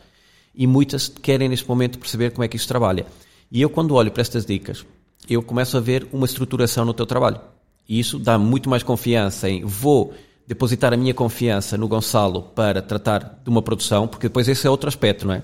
[0.55, 3.07] e muitas querem neste momento perceber como é que isso trabalha.
[3.51, 4.85] E eu quando olho para estas dicas,
[5.29, 7.41] eu começo a ver uma estruturação no teu trabalho.
[7.89, 10.15] E isso dá muito mais confiança em vou
[10.47, 14.71] depositar a minha confiança no Gonçalo para tratar de uma produção, porque depois esse é
[14.71, 15.43] outro aspecto, não é?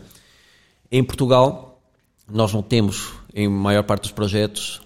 [0.92, 1.80] Em Portugal,
[2.28, 4.82] nós não temos, em maior parte dos projetos,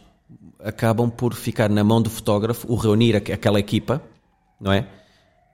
[0.63, 4.03] acabam por ficar na mão do fotógrafo o reunir aquela equipa,
[4.61, 4.87] não é?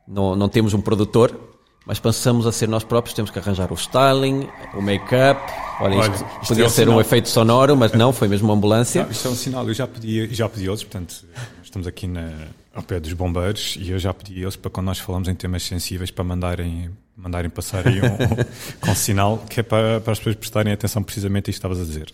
[0.06, 1.38] Não, não temos um produtor,
[1.86, 5.40] mas passamos a ser nós próprios, temos que arranjar o styling, o make-up.
[5.80, 6.96] Olha, Olha, isto, isto podia é um ser sinal.
[6.96, 9.02] um efeito sonoro, mas não, foi mesmo uma ambulância.
[9.02, 11.24] Não, isto é um sinal, eu já pedi, já pedi outros, portanto,
[11.62, 12.30] estamos aqui na,
[12.74, 15.62] ao pé dos bombeiros e eu já pedi eles para quando nós falamos em temas
[15.62, 20.36] sensíveis para mandarem, mandarem passar aí um, com sinal que é para, para as pessoas
[20.36, 22.12] prestarem atenção precisamente a isto que estavas a dizer.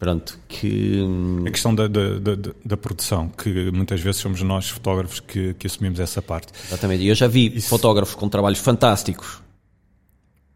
[0.00, 0.98] Pronto, que...
[1.46, 5.66] A questão da, da, da, da, produção, que muitas vezes somos nós, fotógrafos, que, que
[5.66, 6.54] assumimos essa parte.
[6.68, 7.68] Exatamente, e eu já vi Isso...
[7.68, 9.42] fotógrafos com trabalhos fantásticos,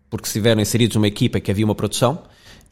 [0.09, 2.23] porque estiveram inseridos numa equipa que havia uma produção,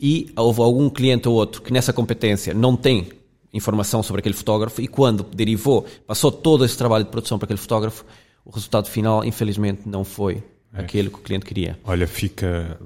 [0.00, 3.12] e houve algum cliente ou outro que nessa competência não tem
[3.52, 7.60] informação sobre aquele fotógrafo, e quando derivou, passou todo esse trabalho de produção para aquele
[7.60, 8.02] fotógrafo,
[8.46, 10.42] o resultado final, infelizmente, não foi
[10.72, 10.80] é.
[10.80, 11.78] aquele que o cliente queria.
[11.84, 12.80] Olha, fica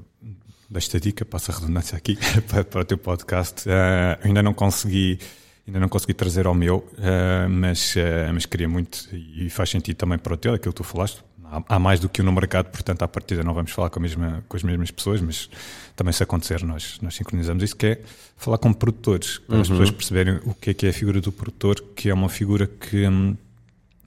[0.68, 3.68] desta dica, passa a redundância aqui, para, para, o teu podcast.
[3.68, 5.18] Uh, ainda não consegui
[5.66, 9.96] ainda não consegui trazer ao meu, uh, mas, uh, mas queria muito e faz sentido
[9.96, 11.24] também para o teu, aquilo que tu falaste.
[11.44, 13.98] há, há, mais do que um no mercado, portanto, à partida não vamos falar com,
[13.98, 15.50] mesma, com, as mesmas pessoas, mas
[15.96, 18.00] também se acontecer, nós, nós sincronizamos isso, que é
[18.36, 19.62] falar com produtores, para uhum.
[19.62, 22.28] as pessoas perceberem o que é que é a figura do produtor, que é uma
[22.28, 23.36] figura que hum,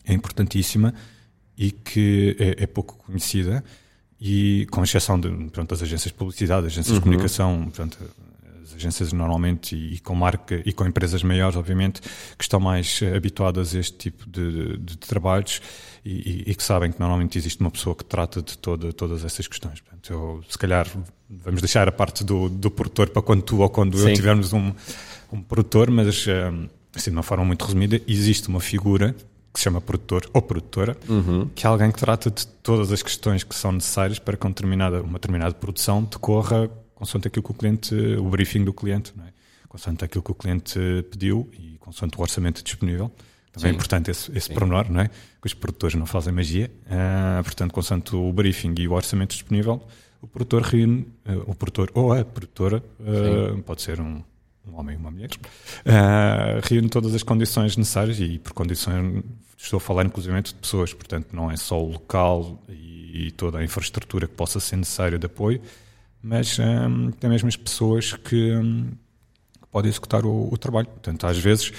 [0.05, 0.93] é importantíssima
[1.57, 3.63] e que é, é, pouco conhecida,
[4.21, 6.95] e com exceção de, pronto, das agências de publicidade, agências uhum.
[6.95, 7.97] de comunicação, portanto,
[8.63, 13.01] as agências normalmente e, e, com marca e com empresas maiores, obviamente, que estão mais
[13.01, 15.61] eh, habituadas a este tipo de, de, de trabalhos
[16.03, 19.47] e, e, que sabem que normalmente existe uma pessoa que trata de toda, todas essas
[19.47, 19.79] questões.
[19.79, 20.87] Portanto, eu, se calhar
[21.29, 24.09] vamos deixar a parte do, do produtor para quando tu ou quando Sim.
[24.09, 24.73] eu tivermos um,
[25.31, 26.51] um produtor, mas eh,
[26.93, 29.15] assim, de uma forma muito resumida, existe uma figura
[29.53, 31.49] que se chama produtor ou produtora, uhum.
[31.55, 34.51] que é alguém que trata de todas as questões que são necessárias para que uma
[34.51, 39.25] determinada, uma determinada produção decorra consoante aquilo que o cliente, o briefing do cliente, não
[39.25, 39.29] é?
[39.69, 40.79] consoante aquilo que o cliente
[41.09, 43.09] pediu e consoante o orçamento disponível.
[43.51, 43.67] Também Sim.
[43.67, 45.07] é importante esse, esse pormenor, não é?
[45.07, 46.69] Que os produtores não fazem magia.
[46.85, 49.81] Uh, portanto, consoante o briefing e o orçamento disponível,
[50.21, 54.21] o produtor reúne, uh, o produtor ou a produtora, uh, pode ser um,
[54.69, 55.29] um homem e uma mulher,
[56.63, 59.23] reúne todas as condições necessárias e por condições,
[59.57, 63.59] estou a falar inclusive de pessoas, portanto, não é só o local e, e toda
[63.59, 65.61] a infraestrutura que possa ser necessária de apoio,
[66.21, 68.91] mas um, tem mesmo as pessoas que, um,
[69.61, 70.87] que podem executar o, o trabalho.
[70.87, 71.71] Portanto, às vezes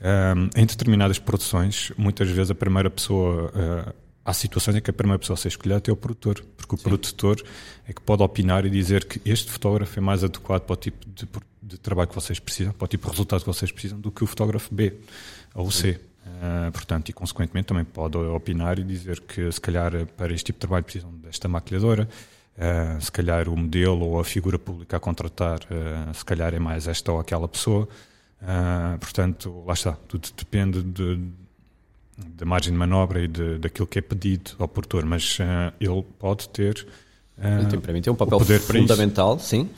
[0.00, 3.50] um, em determinadas produções, muitas vezes a primeira pessoa.
[3.50, 6.74] Uh, há situações em que a primeira pessoa a ser escolhida é o produtor, porque
[6.74, 6.84] o Sim.
[6.84, 7.44] produtor
[7.86, 11.06] é que pode opinar e dizer que este fotógrafo é mais adequado para o tipo
[11.06, 11.28] de,
[11.66, 14.22] de, trabalho que vocês precisam, para o tipo de resultado que vocês precisam, do que
[14.22, 14.94] o fotógrafo B
[15.54, 16.00] ou C.
[16.24, 20.56] Uh, portanto, e consequentemente também pode opinar e dizer que se calhar para este tipo
[20.56, 22.08] de trabalho precisam desta maquilhadora,
[22.56, 26.58] uh, se calhar o modelo ou a figura pública a contratar, uh, se calhar é
[26.58, 27.88] mais esta ou aquela pessoa.
[29.00, 31.18] Portanto, lá está, tudo depende de,
[32.18, 35.38] da margem de manobra e de, daquilo que é pedido ao produtor, mas
[35.80, 36.86] ele pode ter.
[37.38, 39.70] Ele tem, para mim tem um papel fundamental, sim.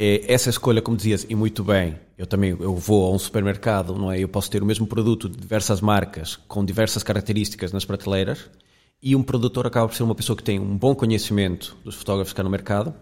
[0.00, 3.96] É, essa escolha, como dizias, e muito bem, eu também eu vou a um supermercado,
[3.96, 4.20] não é?
[4.20, 8.48] Eu posso ter o mesmo produto de diversas marcas, com diversas características nas prateleiras,
[9.02, 12.32] e um produtor acaba por ser uma pessoa que tem um bom conhecimento dos fotógrafos
[12.32, 12.94] que há no mercado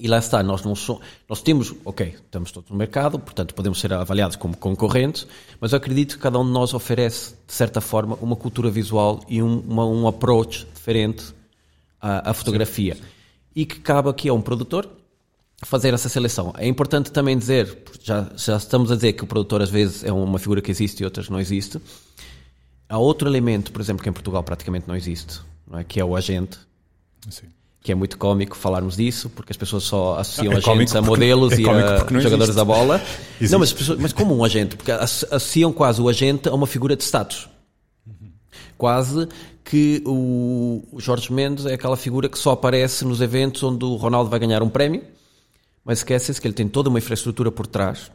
[0.00, 3.80] e lá está, nós não somos, nós temos, ok, estamos todos no mercado, portanto podemos
[3.80, 5.26] ser avaliados como concorrentes,
[5.60, 9.20] mas eu acredito que cada um de nós oferece, de certa forma, uma cultura visual
[9.28, 11.34] e um, uma, um approach diferente
[12.00, 12.94] à, à fotografia.
[12.94, 13.02] Sim.
[13.56, 14.88] E que cabe aqui a um produtor
[15.64, 16.52] fazer essa seleção.
[16.56, 20.12] É importante também dizer, já, já estamos a dizer que o produtor às vezes é
[20.12, 21.80] uma figura que existe e outras não existe.
[22.88, 25.84] Há outro elemento, por exemplo, que em Portugal praticamente não existe, não é?
[25.84, 26.58] que é o agente.
[27.28, 27.48] Sim
[27.88, 31.52] que é muito cómico falarmos disso, porque as pessoas só associam é agentes a modelos
[31.52, 33.00] é e a jogadores da bola.
[33.40, 33.48] Existe.
[33.52, 34.76] Não, mas, mas como um agente?
[34.76, 37.48] Porque associam quase o agente a uma figura de status.
[38.76, 39.26] Quase
[39.64, 44.28] que o, Jorge Mendes é aquela figura que só aparece nos eventos onde o Ronaldo
[44.28, 45.02] vai ganhar um prémio,
[45.88, 48.12] mas esquece-se que ele tem toda uma infraestrutura por trás,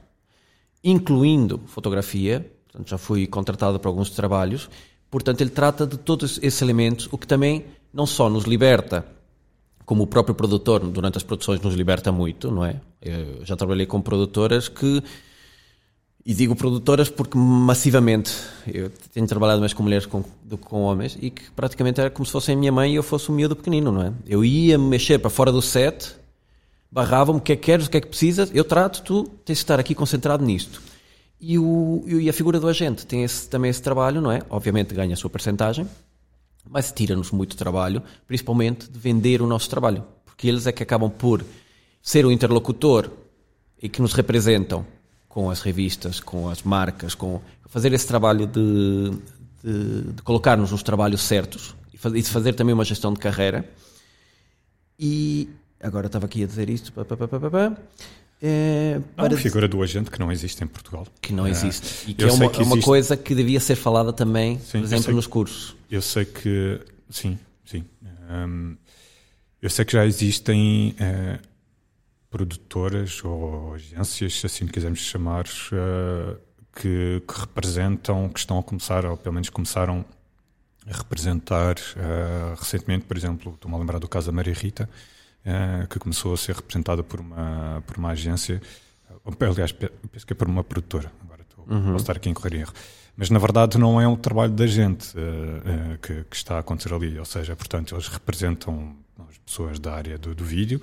[0.83, 4.69] incluindo fotografia, portanto já fui contratado para alguns trabalhos,
[5.09, 9.03] portanto ele trata de todos esses elementos, o que também não só nos liberta
[9.87, 12.79] como o próprio produtor durante as produções nos liberta muito, não é?
[13.01, 15.01] Eu já trabalhei com produtoras que
[16.23, 18.31] e digo produtoras porque massivamente
[18.67, 20.07] eu tenho trabalhado mais com mulheres
[20.43, 23.03] do que com homens e que praticamente era como se fossem minha mãe e eu
[23.03, 24.13] fosse um miúdo pequenino, não é?
[24.27, 26.15] Eu ia me mexer para fora do set,
[26.93, 29.57] barravam-me o que é que queres, o que é que precisas, eu trato, tu tens
[29.57, 30.79] de estar aqui concentrado nisto.
[31.41, 34.43] E, o, e a figura do agente tem esse, também esse trabalho, não é?
[34.47, 35.89] Obviamente ganha a sua percentagem,
[36.69, 41.09] mas tira-nos muito trabalho, principalmente de vender o nosso trabalho, porque eles é que acabam
[41.09, 41.43] por
[41.99, 43.09] ser o interlocutor
[43.81, 44.85] e que nos representam
[45.27, 49.09] com as revistas, com as marcas, com fazer esse trabalho de,
[49.63, 53.67] de, de colocar-nos nos trabalhos certos e de fazer também uma gestão de carreira.
[54.99, 55.49] E
[55.83, 56.91] agora estava aqui a dizer isto.
[56.91, 57.77] Pá, pá, pá,
[58.45, 59.27] é, para...
[59.27, 61.07] Há uma figura do agente que não existe em Portugal.
[61.21, 62.11] Que não existe.
[62.11, 62.73] e que é uma, que existe...
[62.73, 65.75] uma, coisa que devia ser falada também, sim, por exemplo, nos cursos.
[65.89, 66.81] Eu sei que.
[67.09, 67.85] Sim, sim.
[68.29, 68.75] Um,
[69.61, 71.39] eu sei que já existem uh,
[72.29, 76.37] produtoras ou agências, se assim quisermos chamar, uh,
[76.75, 80.03] que, que, representam, que estão a começar, ou pelo menos começaram
[80.85, 84.89] a representar uh, recentemente, por exemplo, estou-me a lembrar do caso da Maria Rita
[85.45, 88.61] uh, que começou a ser representada por uma, por uma agência,
[89.39, 91.91] aliás, penso que é por uma produtora, agora estou, uhum.
[91.91, 92.73] posso estar aqui em correr erro.
[93.15, 96.59] Mas na verdade não é um trabalho da gente uh, uh, que, que, está a
[96.59, 98.95] acontecer ali, ou seja, portanto, eles representam
[99.29, 100.81] as pessoas da área do, do vídeo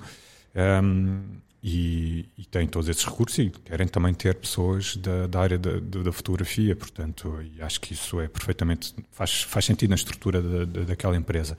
[0.55, 5.39] um, ehm, e, e têm todos esses recursos e querem também ter pessoas da, da
[5.41, 9.95] área da, da, fotografia, portanto, e acho que isso é perfeitamente, faz, faz sentido na
[9.95, 11.57] estrutura da, daquela empresa.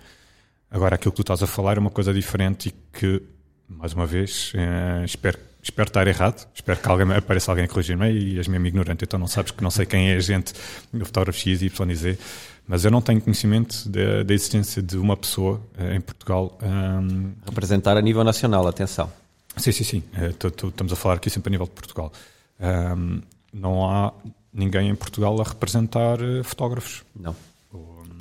[0.73, 3.23] Agora, aquilo que tu estás a falar é uma coisa diferente e que,
[3.69, 8.11] mais uma vez, eh, espero, espero estar errado, espero que alguém, apareça alguém a corrigir-me
[8.11, 10.55] e és mesmo ignorante, então não sabes que não sei quem é a gente
[10.91, 12.19] do fotógrafo X, Y e Z,
[12.67, 16.59] mas eu não tenho conhecimento da existência de uma pessoa eh, em Portugal.
[16.63, 16.67] Um...
[16.67, 19.13] Ehm, Representar a nível nacional, atenção.
[19.59, 20.03] Sim, sim, sim.
[20.15, 22.11] É, estamos a falar aqui sempre a nível de Portugal.
[22.59, 23.21] Um,
[23.53, 24.15] não há
[24.51, 27.03] ninguém em Portugal a representar fotógrafos.
[27.15, 27.37] Não.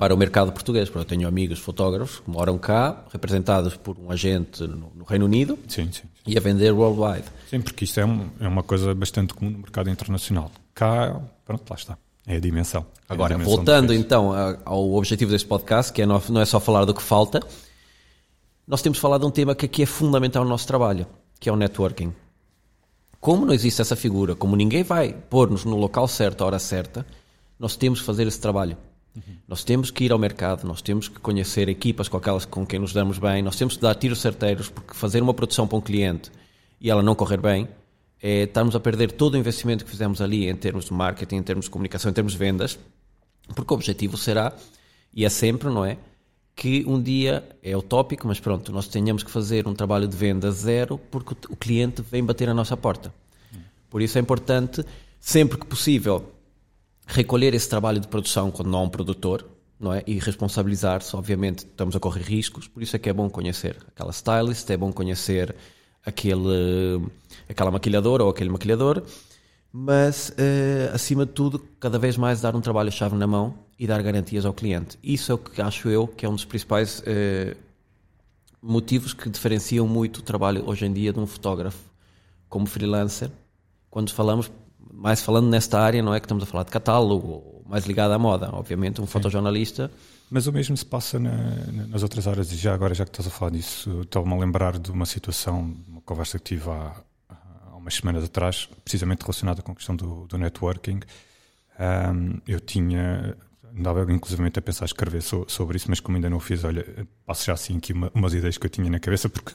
[0.02, 4.10] Para o mercado português, porque eu tenho amigos fotógrafos que moram cá, representados por um
[4.10, 7.22] agente no, no Reino Unido sim, sim, sim, e a vender worldwide.
[7.48, 10.50] Sim, porque isto é, um, é, uma coisa bastante comum no mercado internacional.
[10.74, 11.96] Cá, pronto, lá está.
[12.26, 12.84] É a dimensão.
[13.08, 14.32] É Agora, a dimensão voltando então
[14.64, 17.40] ao objetivo deste podcast, que é não, não é só falar do que falta,
[18.66, 21.06] nós temos falado de um tema que aqui é fundamental no nosso trabalho,
[21.38, 22.12] que é o networking.
[23.20, 27.06] Como não existe essa figura, como ninguém vai pôr-nos no local certo, à hora certa,
[27.56, 28.76] nós temos que fazer esse trabalho.
[29.14, 29.22] Uhum.
[29.46, 32.78] Nós temos que ir ao mercado, nós temos que conhecer equipas com aquelas com quem
[32.78, 35.80] nos damos bem, nós temos que dar tiros certeiros, porque fazer uma produção para um
[35.80, 36.30] cliente
[36.80, 37.68] e ela não correr bem,
[38.20, 41.42] é estarmos a perder todo o investimento que fizemos ali em termos de marketing, em
[41.42, 42.78] termos de comunicação, em termos de vendas,
[43.54, 44.52] porque o objetivo será,
[45.14, 45.98] e é sempre, não é?
[46.54, 50.50] que um dia é utópico, mas pronto, nós tenhamos que fazer um trabalho de venda
[50.50, 53.12] zero porque o cliente vem bater a nossa porta.
[53.88, 54.84] Por isso é importante,
[55.20, 56.31] sempre que possível,
[57.12, 59.46] recolher esse trabalho de produção quando não há um produtor,
[59.78, 60.02] não é?
[60.06, 64.10] E responsabilizar-se, obviamente, estamos a correr riscos, por isso é que é bom conhecer aquela
[64.10, 65.54] stylist, é bom conhecer
[66.04, 67.06] aquele,
[67.48, 69.02] aquela maquilhadora ou aquele maquilhador,
[69.70, 74.02] mas uh, acima de tudo, cada vez mais dar um trabalho-chave na mão e dar
[74.02, 74.98] garantias ao cliente.
[75.02, 77.56] Isso é o que acho eu que é um dos principais eh,
[78.62, 81.90] motivos que diferenciam muito o trabalho hoje em dia de um fotógrafo
[82.48, 83.30] como freelancer.
[83.90, 84.52] Quando falamos,
[85.02, 88.18] mais falando nesta área, não é que estamos a falar de catálogo, mais ligado à
[88.18, 89.10] moda, obviamente, um Sim.
[89.10, 89.90] fotojornalista.
[90.30, 91.32] Mas o mesmo se passa na,
[91.88, 94.78] nas outras áreas, e já agora, já que estás a falar disso, estou-me a lembrar
[94.78, 96.94] de uma situação, uma conversa que tive há,
[97.28, 101.00] há umas semanas atrás, precisamente relacionada com a questão do, do networking.
[101.80, 103.36] Um, eu tinha
[103.76, 106.84] andava inclusive a pensar escrever so, sobre isso, mas como ainda não o fiz, olha,
[107.24, 109.52] passo já assim aqui uma, umas ideias que eu tinha na cabeça, porque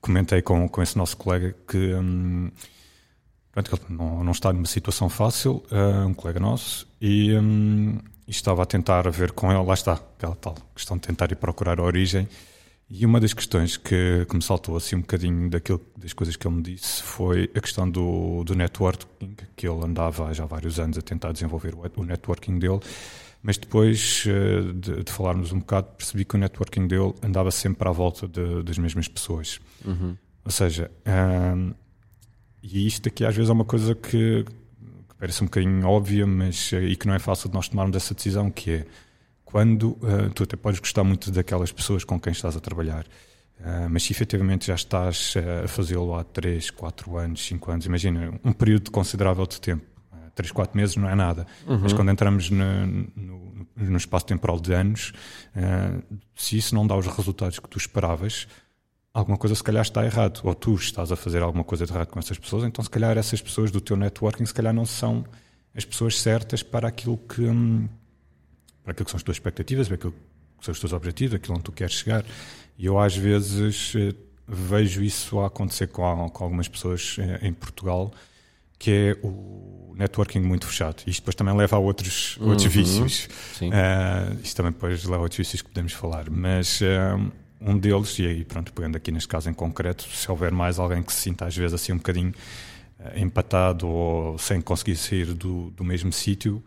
[0.00, 2.50] comentei com, com esse nosso colega que hum,
[3.62, 8.30] pronto, ele não, não está numa situação fácil, uh, um colega nosso, e, hum, e,
[8.30, 11.78] estava a tentar ver com ele, lá está, aquela tal questão de tentar ir procurar
[11.80, 12.28] a origem.
[12.88, 16.46] E uma das questões que, que me saltou assim um bocadinho daquilo, das coisas que
[16.46, 20.78] ele me disse foi a questão do, do networking, que ele andava já há vários
[20.78, 22.80] anos a tentar desenvolver o, o networking dele
[23.42, 27.88] mas depois eh, de, de, falarmos um bocado, percebi que o networking dele andava sempre
[27.88, 29.60] à volta de, das mesmas pessoas.
[29.84, 30.16] Uhum.
[30.44, 31.72] Ou seja, um,
[32.62, 36.72] e isto aqui às vezes é uma coisa que, que, parece um bocadinho óbvia, mas
[36.72, 38.86] eh, e que não é fácil de nós tomarmos essa decisão, que é
[39.44, 43.04] quando uh, tu até podes gostar muito daquelas pessoas com quem estás a trabalhar,
[43.60, 45.34] uh, mas se efetivamente já estás
[45.64, 49.96] a fazê-lo há 3, 4 anos, 5 anos, imagina, um período considerável de tempo
[50.36, 51.46] 3, 4 meses não é nada.
[51.66, 51.80] Uhum.
[51.82, 55.12] Mas quando entramos no, no, no, espaço temporal de anos,
[55.56, 56.02] uh,
[56.36, 58.46] se isso não dá os resultados que tu esperavas,
[59.16, 60.40] alguma coisa se calhar está errado.
[60.44, 63.16] Ou tu estás a fazer alguma coisa de errado com essas pessoas, então se calhar
[63.16, 65.24] essas pessoas do teu networking se calhar não são
[65.74, 67.88] as pessoas certas para aquilo que, um,
[68.84, 71.54] para aquilo que são as tuas expectativas, para aquilo que são os teus objetivos, aquilo
[71.54, 72.24] onde tu queres chegar.
[72.78, 74.14] E eu às vezes eh,
[74.46, 78.12] vejo isso a acontecer com, com algumas pessoas eh, em Portugal
[78.78, 81.02] que é o networking muito fechado.
[81.06, 82.50] Isto depois também leva a outros, uhum.
[82.50, 83.26] outros vícios.
[83.62, 86.28] Uh, isto também depois leva a outros vícios que podemos falar.
[86.28, 90.52] Mas uh, um deles, e aí pronto, pegando aqui neste caso em concreto, se houver
[90.52, 92.34] mais alguém que se sinta às vezes assim um bocadinho
[93.00, 96.62] uh, empatado ou sem conseguir sair do, do mesmo sítio,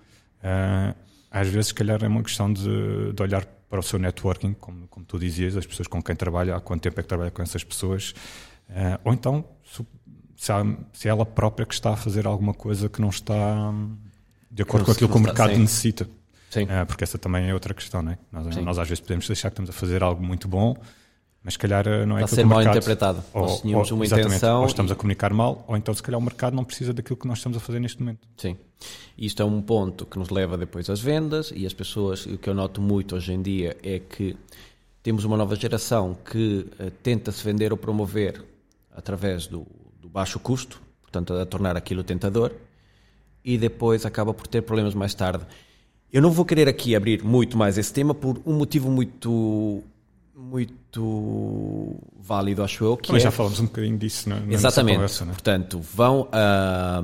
[1.29, 4.87] às vezes se calhar é uma questão de, de olhar para o seu networking, como,
[4.87, 7.41] como tu dizias, as pessoas com quem trabalha, há quanto tempo é que trabalha com
[7.41, 8.15] essas pessoas,
[9.03, 9.45] ou então
[10.39, 13.73] se, há, se é ela própria que está a fazer alguma coisa que não está
[14.49, 16.09] de acordo com aquilo que o mercado necessita.
[16.50, 16.66] Sim.
[16.70, 18.18] É, porque essa também é outra questão, não é?
[18.32, 20.76] Nós, nós, às vezes podemos deixar que estamos a fazer algo muito bom,
[21.43, 23.24] mas se calhar eh, não é Está a ser mal interpretado.
[23.34, 24.62] Ou, nós tínhamos ou, uma intenção.
[24.62, 24.93] Ou estamos e...
[24.93, 27.58] a comunicar mal, ou então se calhar o mercado não precisa daquilo que nós estamos
[27.58, 28.28] a fazer neste momento.
[28.36, 28.58] Sim.
[29.18, 32.50] Isto é um ponto que nos leva depois às vendas e as pessoas, o que
[32.50, 34.36] eu noto muito hoje em dia é que
[35.04, 38.43] temos uma nova geração que uh, tenta se vender ou promover
[38.91, 39.66] através do,
[40.02, 42.54] do baixo custo, portanto, a tornar aquilo tentador,
[43.43, 45.45] e depois acaba por ter problemas mais tarde.
[46.12, 49.84] Eu não vou querer aqui abrir muito mais esse tema por um motivo muito
[50.36, 52.97] muito válido, acho eu.
[52.97, 53.26] Que Mas é...
[53.26, 54.95] já falamos um bocadinho disso na, na Exatamente.
[54.95, 55.32] conversa, né?
[55.32, 57.03] Portanto, vão a.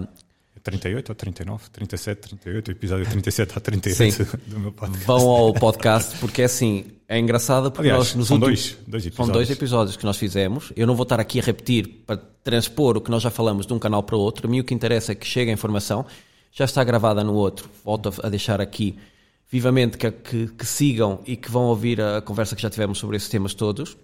[0.64, 4.26] 38 ou 39, 37, 38, o episódio 37 a 38 Sim.
[4.50, 5.06] do meu podcast.
[5.06, 8.88] Vão ao podcast porque é assim, é engraçado porque Aliás, nós nos são últimos, dois,
[8.88, 9.34] dois são episódios.
[9.34, 10.74] dois episódios que nós fizemos.
[10.76, 13.74] Eu não vou estar aqui a repetir para transpor o que nós já falamos de
[13.76, 14.48] um canal para o outro.
[14.48, 16.04] A mim o que interessa é que chegue a informação,
[16.56, 17.70] já está gravada no outro.
[17.84, 18.98] Volto a deixar aqui
[19.52, 23.18] vivamente que, que, que sigam e que vão ouvir a conversa que já tivemos sobre
[23.18, 23.98] esses temas todos.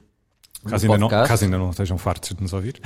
[0.68, 2.80] Caso ainda, não, caso ainda não estejam fartos de nos ouvir.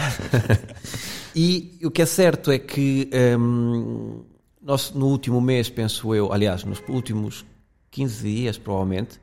[1.37, 4.23] E o que é certo é que hum,
[4.61, 7.43] nós, no último mês, penso eu, aliás, nos últimos
[7.91, 9.19] 15 dias, provavelmente,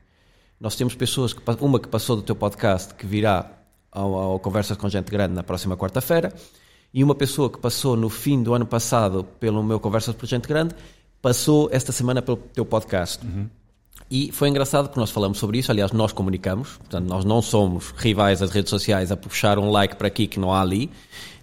[0.59, 3.49] nós temos pessoas, que, uma que passou do teu podcast, que virá
[3.91, 6.31] ao, ao Conversas com Gente Grande na próxima quarta-feira,
[6.93, 10.47] e uma pessoa que passou no fim do ano passado pelo meu Conversas com Gente
[10.47, 10.75] Grande,
[11.21, 13.25] passou esta semana pelo teu podcast.
[14.11, 17.91] E foi engraçado porque nós falamos sobre isso, aliás, nós comunicamos, portanto, nós não somos
[17.97, 20.89] rivais das redes sociais a puxar um like para aqui que não há ali,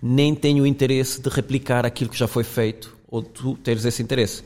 [0.00, 4.02] nem tenho o interesse de replicar aquilo que já foi feito ou tu teres esse
[4.02, 4.44] interesse.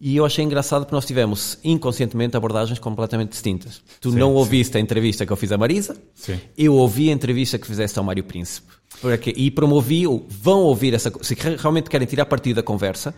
[0.00, 3.80] E eu achei engraçado porque nós tivemos inconscientemente abordagens completamente distintas.
[4.00, 4.36] Tu Sim, não sim.
[4.36, 6.38] ouviste a entrevista que eu fiz a Marisa, Sim.
[6.58, 8.66] eu ouvi a entrevista que fizeste ao Mário Príncipe.
[9.10, 11.12] Porque- E promovi, vão ouvir essa.
[11.22, 13.14] Se realmente querem tirar partido da conversa,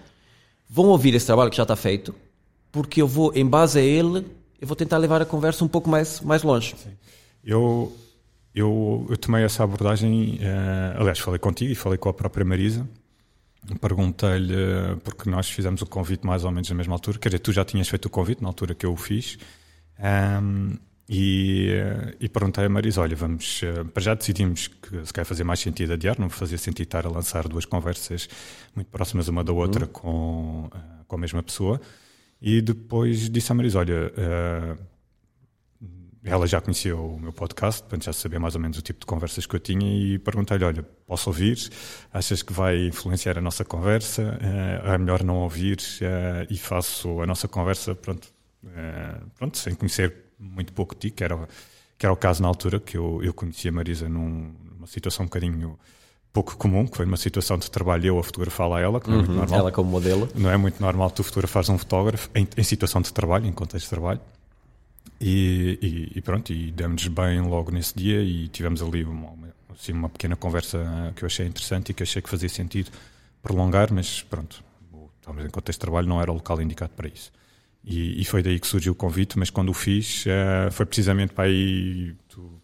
[0.69, 2.15] vão ouvir esse trabalho que já está feito,
[2.73, 4.27] porque eu vou, em base a ele,
[4.61, 6.75] eu vou tentar levar a conversa um pouco mais, mais longe.
[7.45, 7.97] Eu,
[8.55, 12.87] eu, eu tomei essa abordagem, eh, aliás, falei contigo e falei com a própria Marisa.
[13.81, 14.55] Perguntei-lhe,
[15.03, 17.65] porque nós fizemos o convite mais ou menos na mesma altura, quer dizer, tu já
[17.65, 19.39] tinhas feito o convite na altura que eu o fiz,
[19.99, 20.75] Ahm,
[21.09, 21.71] e,
[22.19, 25.61] e perguntei a Marisa: olha, vamos, eh, para já decidimos que se quer fazer mais
[25.61, 28.29] sentido adiar, não fazia sentido estar a lançar duas conversas
[28.75, 31.81] muito próximas uma da outra com, eh, com a mesma pessoa.
[32.43, 34.77] E depois disse à Marisa: olha, eh,
[36.25, 39.07] ela já conhecia o meu podcast, portanto já sabia mais ou menos o tipo de
[39.07, 41.57] conversas que eu tinha e perguntei-lhe, olha, posso ouvir?
[42.13, 44.37] Achas que vai influenciar a nossa conversa?
[44.85, 45.79] É melhor não ouvir
[46.51, 48.27] e faço a nossa conversa, pronto,
[49.39, 51.49] pronto sem conhecer muito pouco de ti, que era,
[51.99, 55.25] que era o caso na altura, que eu, eu conhecia a Marisa num- numa situação
[55.25, 55.79] um bocadinho
[56.33, 59.17] pouco comum, que foi uma situação de trabalho eu a fotografá-la a ela, que não
[59.17, 59.59] é muito normal.
[59.61, 60.29] Ela como modelo.
[60.35, 63.85] Não é muito normal tu fotografares um fotógrafo em, em situação de trabalho, em contexto
[63.87, 64.21] de trabalho.
[65.21, 69.49] E, e- e pronto, e demos bem logo nesse dia e tivemos ali uma, uma-
[69.75, 72.91] assim, uma pequena conversa que eu achei interessante e que achei que fazia sentido
[73.43, 74.63] prolongar, mas pronto,
[75.21, 77.33] estávamos em contexto de trabalho, não era o local indicado para isso.
[77.87, 81.33] E, e foi daí que surgiu o convite, mas quando o fiz, eh, foi precisamente
[81.33, 82.61] para aí, tu,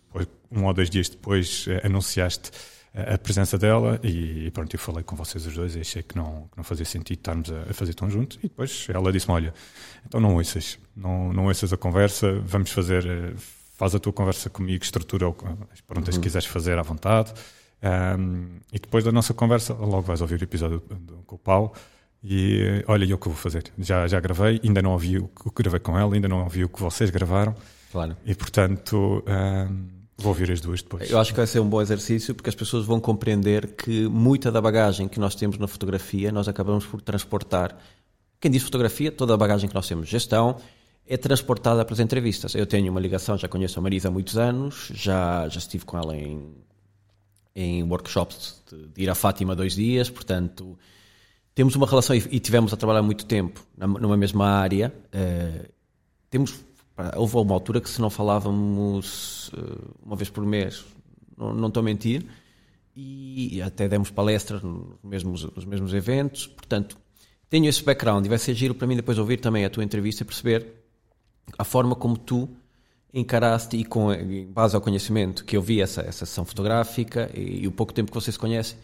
[0.51, 5.03] um ou dois dias depois, eh, anunciaste a a presença dela e, pronto, eu falei
[5.03, 7.73] com vocês os dois e achei que não, que não fazia sentido estarmos a, a
[7.73, 8.37] fazer tão juntos.
[8.41, 9.55] E depois ela disse-me: Olha,
[10.07, 13.33] então não ouças, não, não ouças a conversa, vamos fazer, eh,
[13.79, 15.27] faz a tua conversa comigo, estrutura
[15.73, 17.33] as perguntas que quiseres fazer à vontade.
[17.81, 21.39] Ahm, e depois da nossa conversa, logo vais ouvir o episódio do- do- com o
[21.39, 21.73] Paulo.
[22.25, 23.65] E olha, e o que eu vou fazer?
[23.79, 26.69] Já, já gravei, ainda não ouvi o que gravei com ela, ainda não ouvi o
[26.69, 27.55] que vocês gravaram.
[27.91, 28.17] Claro.
[28.25, 31.11] E portanto, ahm, vou ouvir as duas depois.
[31.11, 34.53] Eu acho que vai ser um bom exercício porque as pessoas vão compreender que muita
[34.53, 37.77] da bagagem que nós temos na fotografia nós acabamos por transportar.
[38.41, 40.57] Quem diz fotografia, toda a bagagem que nós temos, gestão,
[41.07, 42.55] é transportada para as entrevistas.
[42.55, 45.99] Eu tenho uma ligação, já conheço a Marisa há muitos anos, já, já estive com
[45.99, 46.55] ela em,
[47.55, 50.79] em workshops de, de ir a Fátima dois dias, portanto,
[51.55, 54.93] temos uma relação e, tivemos a trabalhar muito tempo numa mesma área.
[55.13, 55.69] eh,
[56.31, 56.65] temos,
[57.17, 60.85] houve uma altura que se não falávamos eh, uma vez por mês,
[61.37, 62.25] não, estou a mentir,
[62.95, 66.99] e até demos palestras nos mesmos, nos mesmos eventos, portanto,
[67.49, 70.23] tenho esse background e vai ser giro para mim depois ouvir também a tua entrevista
[70.23, 70.67] e perceber
[71.59, 72.49] a forma como tu
[73.13, 74.09] encaraste e com
[74.49, 78.11] base ao conhecimento que eu vi essa, essa sessão fotográfica e, e o pouco tempo
[78.11, 78.79] que vocês conhecem,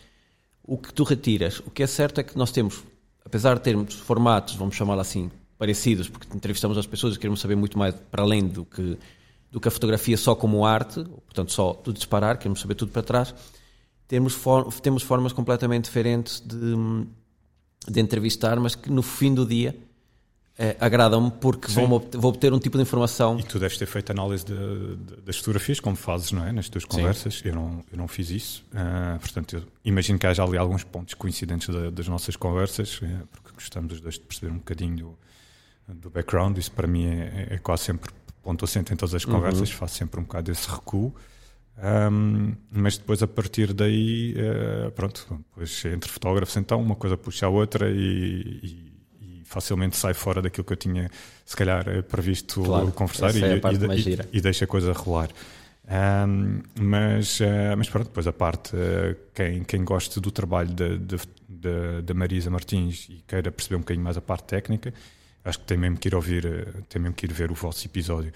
[0.68, 1.60] o que tu retiras.
[1.60, 2.84] O que é certo é que nós temos,
[3.24, 7.56] apesar de termos formatos, vamos chamá-lo assim, parecidos, porque entrevistamos as pessoas e queremos saber
[7.56, 8.98] muito mais para além do que,
[9.50, 13.02] do que a fotografia só como arte, portanto só tudo disparar, queremos saber tudo para
[13.02, 13.34] trás,
[14.06, 16.76] temos, for, temos formas completamente diferentes de,
[17.90, 19.74] de entrevistar, mas que no fim do dia
[20.58, 23.86] eh, agradam-me porque vão obter, vou obter um tipo de informação E tu deves ter
[23.86, 26.50] feito análise de- de- das fotografias, como fazes, não é?
[26.52, 27.40] Nas tuas conversas.
[27.44, 28.64] Eu não, eu não fiz isso.
[28.74, 33.22] Ah, portanto, eu imagino que haja ali alguns pontos coincidentes da- das nossas conversas, eh,
[33.30, 35.16] porque gostamos os dois de perceber um bocadinho
[35.86, 36.58] do, do background.
[36.58, 38.10] Isso para mim é, é quase sempre
[38.42, 41.14] ponto assente em todas as conversas, faço sempre um bocado esse recuo.
[41.80, 47.46] Ahm, mas depois, a partir daí, eh, pronto, depois entre fotógrafos, então, uma coisa puxa
[47.46, 48.87] a outra e- e
[49.48, 51.10] facilmente sai fora daquilo que eu tinha,
[51.44, 53.60] se calhar, eh, previsto Claro, conversar e, é e-
[54.32, 55.30] e- e deixa a coisa rolar.
[55.90, 57.44] Um, mas, uh,
[57.76, 60.68] mas pronto, depois a parte, uh, quem, quem gosta do trabalho
[62.02, 64.92] da Marisa Martins e queira perceber um bocadinho mais a parte técnica,
[65.44, 66.44] acho que tem mesmo que ir ouvir,
[66.90, 68.32] tem mesmo que ir ver o vosso episódio.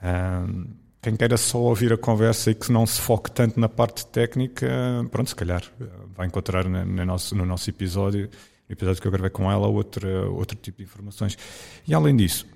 [0.00, 0.66] Um,
[1.02, 4.68] quem queira só ouvir a conversa e que não se foque tanto na parte técnica,
[5.10, 5.62] pronto, se calhar
[6.14, 8.30] vai encontrar na, na nosso, no nosso episódio,
[8.68, 11.36] no episódio que eu gravei com ela, outra, outro tipo de informações.
[11.86, 12.46] E além disso,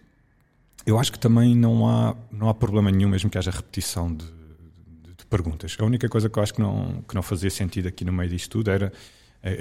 [0.86, 4.24] eu acho que também não há, não há problema nenhum, mesmo que haja repetição de,
[4.24, 5.76] de, de perguntas.
[5.78, 8.30] A única coisa que eu acho que não, que não fazia sentido aqui no meio
[8.30, 8.92] disto tudo era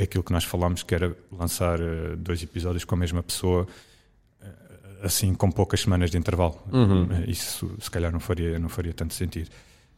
[0.01, 3.67] aquilo que nós falámos, que era lançar eh, dois episódios com a mesma pessoa
[4.41, 4.47] eh,
[5.03, 6.59] assim com poucas semanas de intervalo.
[6.71, 7.07] Uhum.
[7.11, 9.49] Eh, isso se calhar não faria, não faria tanto sentido.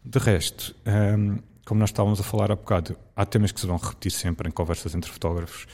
[0.03, 3.67] De resto, um, ehm, como nós estávamos a falar há bocado, há temas que se
[3.67, 5.67] vão repetir sempre em conversas entre fotógrafos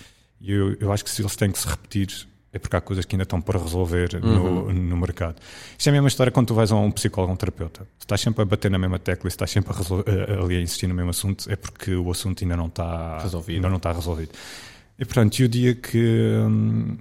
[0.43, 3.03] e eu, eu acho que se eles têm que se repetir é porque há coisas
[3.03, 4.65] que ainda estão por resolver uhum.
[4.65, 5.37] no, no mercado.
[5.75, 7.81] Isto é a mesma história quando tu vais a um psicólogo ou um terapeuta.
[7.97, 10.57] Se estás sempre a bater na mesma tecla e se estás sempre a resolver, ali
[10.57, 13.55] a insistir no mesmo assunto, é porque o assunto ainda não está resolvido.
[13.55, 14.29] Ainda não está resolvido.
[14.99, 15.97] E portanto, e o dia que,
[16.47, 16.97] hum,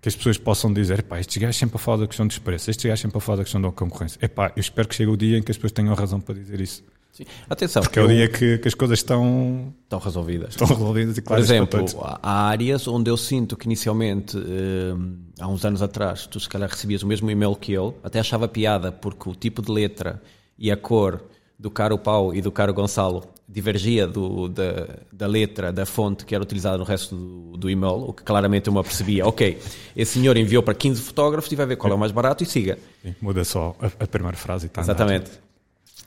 [0.00, 2.68] que as pessoas possam dizer, pá, estes gajos sempre a falar da questão dos preços,
[2.68, 4.18] estes gajos sempre a falar da questão da concorrência.
[4.22, 6.62] Epá, eu espero que chegue o dia em que as pessoas tenham razão para dizer
[6.62, 6.82] isso.
[7.18, 7.24] Sim.
[7.50, 7.82] Atenção.
[7.82, 10.50] Porque é o dia que, que, as coisas estão, estão resolvidas.
[10.50, 11.84] Estão resolvidas e claras Por exemplo,
[12.22, 14.94] há áreas onde eu sinto que inicialmente, eh,
[15.40, 18.46] há uns anos atrás, tu se calhar recebias o mesmo e-mail que eu, até achava
[18.46, 20.22] piada porque o tipo de letra
[20.56, 21.24] e a cor
[21.58, 26.36] do caro Pau e do caro Gonçalo divergia do, da, da letra, da fonte que
[26.36, 29.26] era utilizada no resto do, do e-mail, o que claramente eu me apercebia.
[29.26, 29.58] Ok,
[29.96, 32.46] esse senhor enviou para 15 fotógrafos e vai ver qual é o mais barato e
[32.46, 32.78] siga.
[33.02, 35.47] Sim, muda só a, a primeira frase e está Exatamente.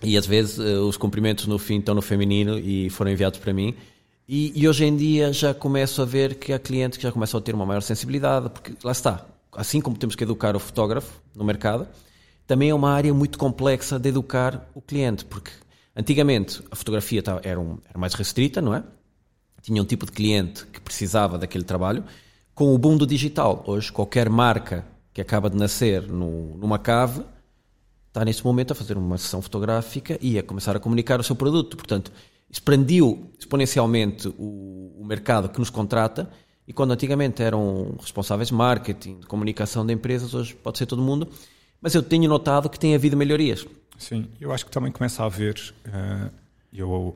[0.04, 3.54] E às vezes uh, os cumprimentos no fim estão no feminino e foram enviados para
[3.54, 3.76] mim.
[4.28, 7.38] E, e, hoje em dia já começo a ver que há clientes que já começam
[7.38, 11.22] a ter uma maior sensibilidade, porque lá está, assim como temos que educar o fotógrafo
[11.36, 11.88] no mercado,
[12.48, 15.52] também é uma área muito complexa de educar o cliente, porque
[15.96, 18.84] antigamente a fotografia era, um, era mais restrita, não é?
[19.62, 22.04] Tinha um tipo de cliente que precisava daquele trabalho.
[22.56, 27.24] Com o boom do digital, hoje qualquer marca que acaba de nascer no, numa cave
[28.12, 31.36] está neste momento a fazer uma sessão fotográfica e a começar a comunicar o seu
[31.36, 31.78] produto.
[31.78, 32.12] Portanto,
[32.50, 36.30] expandiu exponencialmente o, o mercado que nos contrata
[36.68, 41.02] e quando antigamente eram responsáveis de marketing, de comunicação de empresas, hoje pode ser todo
[41.02, 41.28] mundo.
[41.82, 43.66] Mas eu tenho notado que tem havido melhorias.
[43.98, 45.56] Sim, eu acho que também começa a haver.
[45.86, 46.30] Uh,
[46.74, 47.16] eu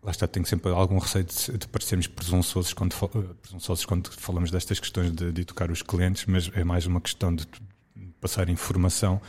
[0.00, 2.94] lá está, tenho sempre algum receio de, de parecermos presunçosos quando,
[3.42, 7.34] presunçosos quando falamos destas questões de, de educar os clientes, mas é mais uma questão
[7.34, 7.46] de
[8.20, 9.20] passar informação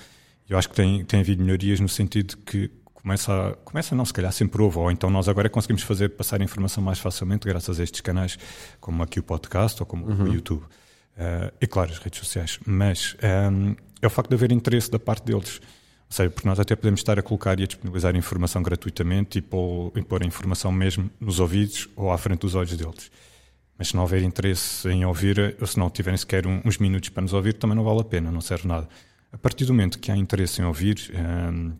[0.47, 4.13] eu acho que tem, tem havido melhorias no sentido que começa, a, começa não, se
[4.13, 7.83] calhar sempre houve, ou então nós agora conseguimos fazer passar informação mais facilmente graças a
[7.83, 8.37] estes canais,
[8.79, 10.23] como aqui o podcast ou como uhum.
[10.23, 10.63] o YouTube.
[10.63, 12.59] Uh, e claro, as redes sociais.
[12.65, 15.61] Mas um, ehm, é o facto de haver interesse da parte deles.
[16.07, 19.41] Ou seja, porque nós até podemos estar a colocar e a disponibilizar informação gratuitamente e
[19.41, 23.11] pôr, e pôr a informação mesmo nos ouvidos ou à frente dos olhos deles.
[23.77, 27.21] Mas se não houver interesse em ouvir, ou se não tiverem sequer uns minutos para
[27.21, 28.87] nos ouvir, também não vale a pena, não serve nada.
[29.35, 31.73] A partir do momento que há interesse em ouvir, um,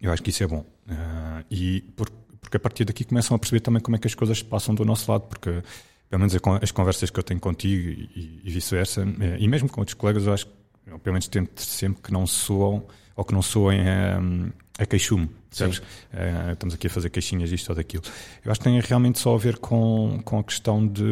[0.00, 0.60] eu acho que isso é bom.
[0.86, 2.08] Uh, e por,
[2.40, 4.84] porque a partir daqui começam a perceber também como é que as coisas passam do
[4.84, 5.60] nosso lado, porque
[6.08, 9.80] pelo menos as conversas que eu tenho contigo e, e vice-versa, eh, e mesmo com
[9.80, 10.52] outros colegas, eu acho que
[10.86, 12.86] eu, pelo menos tento sempre que não soam
[13.16, 15.24] ou que não soem um, a queixume.
[15.24, 18.04] Uh, estamos aqui a fazer queixinhas disto ou daquilo.
[18.44, 21.02] Eu acho que tem realmente só a ver com, com a questão de,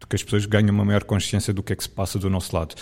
[0.00, 2.28] de que as pessoas ganham uma maior consciência do que é que se passa do
[2.28, 2.74] nosso lado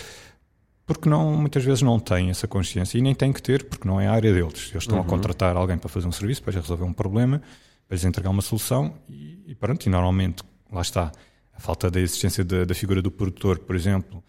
[0.89, 4.01] porque não, muitas vezes não têm essa consciência e nem têm que ter, porque não
[4.01, 4.71] é a área deles.
[4.71, 5.05] Eles estão uhum.
[5.05, 7.43] a contratar alguém para fazer um serviço, para resolver um problema,
[7.87, 9.85] para lhes entregar uma solução e, e pronto.
[9.85, 11.13] E normalmente, lá está,
[11.53, 14.25] a falta da existência da, da figura do produtor, por exemplo,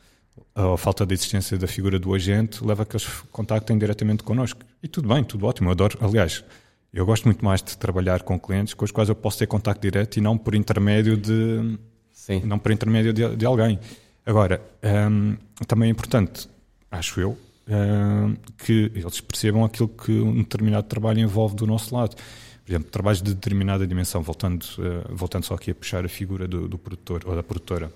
[0.54, 4.60] a falta da existência da figura do agente leva a que eles contactem diretamente connosco.
[4.84, 5.98] E tudo bem, tudo ótimo, eu adoro.
[6.02, 6.44] Aliás,
[6.92, 9.82] eu gosto muito mais de trabalhar com clientes com os quais eu posso ter contacto
[9.82, 11.80] direto e não por intermédio de,
[12.12, 12.42] Sim.
[12.44, 13.80] não por intermédio de, de alguém.
[14.26, 16.50] Agora, um, também é importante,
[16.92, 22.16] acho eu, um, que eles percebam aquilo que um determinado trabalho envolve do nosso lado.
[22.16, 26.48] Por exemplo, trabalhos de determinada dimensão, voltando, uh, voltando só aqui a puxar a figura
[26.48, 27.92] do, do produtor ou da produtora,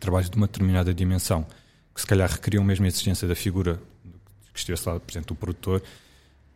[0.00, 1.46] trabalhos de uma determinada dimensão,
[1.94, 3.80] que se calhar requeriam mesmo a existência da figura
[4.52, 5.82] que estivesse lá, por exemplo, do produtor,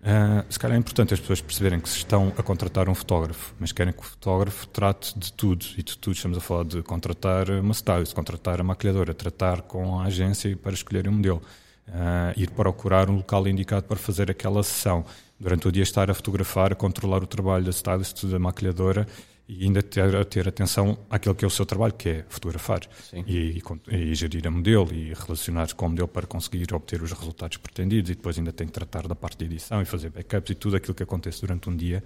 [0.03, 3.55] Uh, se calhar é importante as pessoas perceberem que se estão a contratar um fotógrafo,
[3.59, 5.67] mas querem que o fotógrafo trate de tudo.
[5.77, 9.99] E de tudo estamos a falar de contratar uma stylist, contratar a maquilhadora, tratar com
[9.99, 11.43] a agência para escolher um modelo,
[11.89, 15.05] uh, ir procurar um local indicado para fazer aquela sessão.
[15.39, 19.07] Durante o dia estar a fotografar, a controlar o trabalho da stylist, da maquilhadora
[19.49, 22.81] e ainda ter, ter atenção àquilo que é o seu trabalho, que é fotografar
[23.27, 27.13] e, e, e gerir a modelo e relacionar com o modelo para conseguir obter os
[27.13, 30.51] resultados pretendidos e depois ainda tem que tratar da parte de edição e fazer backups
[30.51, 32.03] e tudo aquilo que acontece durante um dia.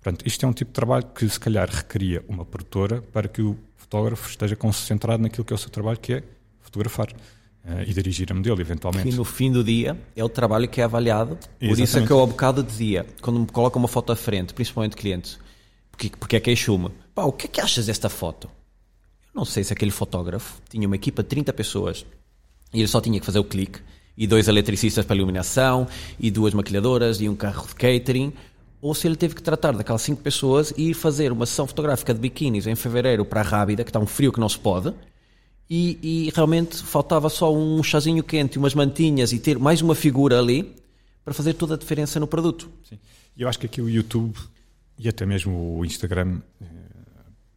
[0.00, 3.42] Portanto, isto é um tipo de trabalho que se calhar requeria uma produtora para que
[3.42, 6.22] o fotógrafo esteja concentrado naquilo que é o seu trabalho, que é
[6.60, 9.08] fotografar uh, e dirigir a modelo, eventualmente.
[9.08, 11.36] E no fim do dia é o trabalho que é avaliado.
[11.36, 11.82] Por Exatamente.
[11.82, 14.94] isso é que eu ao bocado dizia, quando me coloca uma foto à frente, principalmente
[14.94, 15.38] clientes,
[15.94, 18.48] porque, porque é queixo-me, pá, o que é que achas desta foto?
[19.32, 22.04] Eu não sei se aquele fotógrafo tinha uma equipa de 30 pessoas
[22.72, 23.78] e ele só tinha que fazer o clique
[24.16, 25.86] e dois eletricistas para iluminação
[26.18, 28.32] e duas maquilhadoras e um carro de catering
[28.82, 32.12] ou se ele teve que tratar daquelas cinco pessoas e ir fazer uma sessão fotográfica
[32.12, 34.92] de biquínis em fevereiro para a Rábida, que está um frio que não se pode,
[35.70, 40.38] e, e, realmente faltava só um chazinho quente, umas mantinhas e ter mais uma figura
[40.38, 40.74] ali
[41.24, 42.68] para fazer toda a diferença no produto.
[42.86, 42.98] Sim.
[43.38, 44.36] Eu acho que aqui o YouTube
[44.98, 46.66] e até mesmo o Instagram, eh,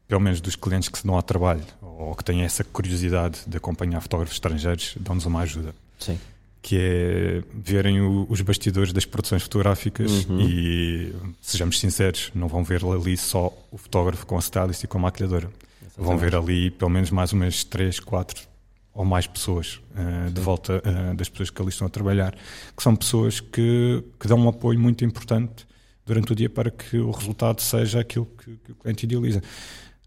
[0.08, 3.58] pelo menos dos clientes que se dão ao trabalho ou que têm essa curiosidade de
[3.58, 5.74] acompanhar fotógrafos estrangeiros, dão-nos uma ajuda.
[6.00, 6.20] Sim.
[6.62, 10.42] Que é verem o, os bastidores das produções fotográficas uhum.
[10.42, 14.98] e, sejamos sinceros, não vão ver ali só o fotógrafo com a stylist e com
[14.98, 15.50] a maquilhadora.
[15.82, 15.96] Exatamente.
[15.98, 18.48] Vão ver ali pelo menos mais umas 3, 4
[18.94, 22.36] ou mais pessoas uh, de volta uh, das pessoas que ali estão a trabalhar,
[22.76, 25.68] que são pessoas que, que dão um apoio muito importante
[26.08, 29.44] durante o dia para que o resultado seja aquilo que, que o cliente idealiza.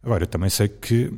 [0.03, 1.13] Agora, eu também sei que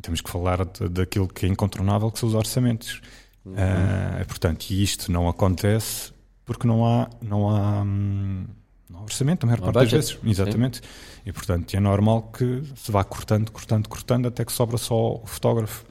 [0.00, 3.00] temos que falar de, daquilo que é incontornável, que são os orçamentos.
[3.44, 3.52] Uhum.
[3.52, 6.12] Uh, portanto, e isto não acontece
[6.44, 8.46] porque não há, não há, hum,
[8.88, 10.18] não há orçamento, a maior parte das vezes.
[10.24, 10.78] Exatamente.
[10.78, 10.82] Sim.
[11.26, 15.26] E, portanto, é normal que se vá cortando, cortando, cortando, até que sobra só o
[15.26, 15.84] fotógrafo.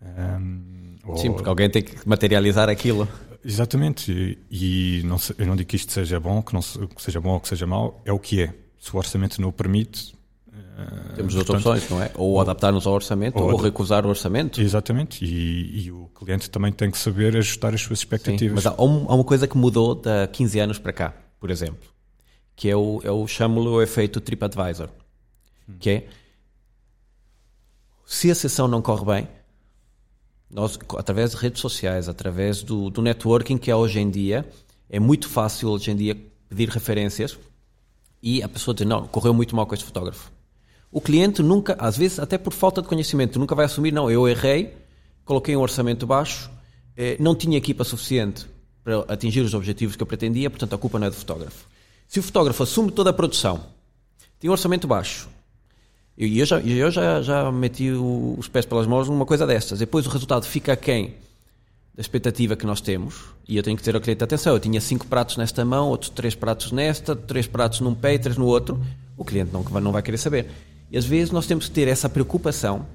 [0.00, 1.34] Um, Sim, ou...
[1.34, 3.08] porque alguém tem que materializar aquilo.
[3.44, 7.20] Exatamente, e, e não, eu não digo que isto seja bom, que, não, que seja
[7.20, 8.54] bom ou que seja mau, é o que é.
[8.78, 10.14] Se o orçamento não o permite.
[10.48, 12.10] Uh, Temos duas opções, não é?
[12.14, 14.60] Ou, adaptar-nos ao orçamento ou, ou, recusar o orçamento.
[14.60, 18.40] Exatamente, e, e, o cliente também tem que saber ajustar as suas expectativas.
[18.40, 21.88] Sim, mas há, há, uma coisa que mudou de 15 anos para cá, por exemplo,
[22.54, 24.90] que é o, é o chamo-lhe o efeito TripAdvisor,
[25.68, 25.74] hum.
[25.80, 26.06] que é
[28.06, 29.28] se a sessão não corre bem,
[30.56, 34.48] nós, através de redes sociais, através do, do networking que é hoje em dia,
[34.88, 36.16] é muito fácil hoje em dia
[36.48, 37.38] pedir referências
[38.22, 40.32] e a pessoa dizer, não, correu muito mal com este fotógrafo.
[40.90, 44.26] O cliente nunca, às vezes até por falta de conhecimento, nunca vai assumir, não, eu
[44.26, 44.74] errei,
[45.26, 46.50] coloquei um orçamento baixo,
[46.96, 48.46] eh, não tinha equipa suficiente
[48.82, 51.66] para atingir os objetivos que eu pretendia, portanto a culpa não é do fotógrafo.
[52.08, 53.62] Se o fotógrafo assume toda a produção,
[54.40, 55.28] tem um orçamento baixo,
[56.16, 59.78] e eu já, eu já, já meti os pés pelas mãos numa coisa destas.
[59.78, 61.14] Depois o resultado fica quem
[61.94, 63.24] da expectativa que nós temos.
[63.46, 64.54] E eu tenho que ter ao cliente atenção.
[64.54, 68.18] Eu tinha cinco pratos nesta mão, outros três pratos nesta, três pratos num pé e
[68.18, 68.80] três no outro.
[69.16, 70.50] O cliente não, não vai querer saber.
[70.90, 72.86] E às vezes nós temos que ter essa preocupação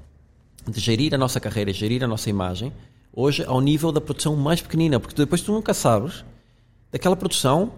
[0.66, 2.72] de gerir a nossa carreira, gerir a nossa imagem,
[3.12, 6.24] hoje ao nível da produção mais pequenina, porque depois tu nunca sabes
[6.90, 7.72] daquela produção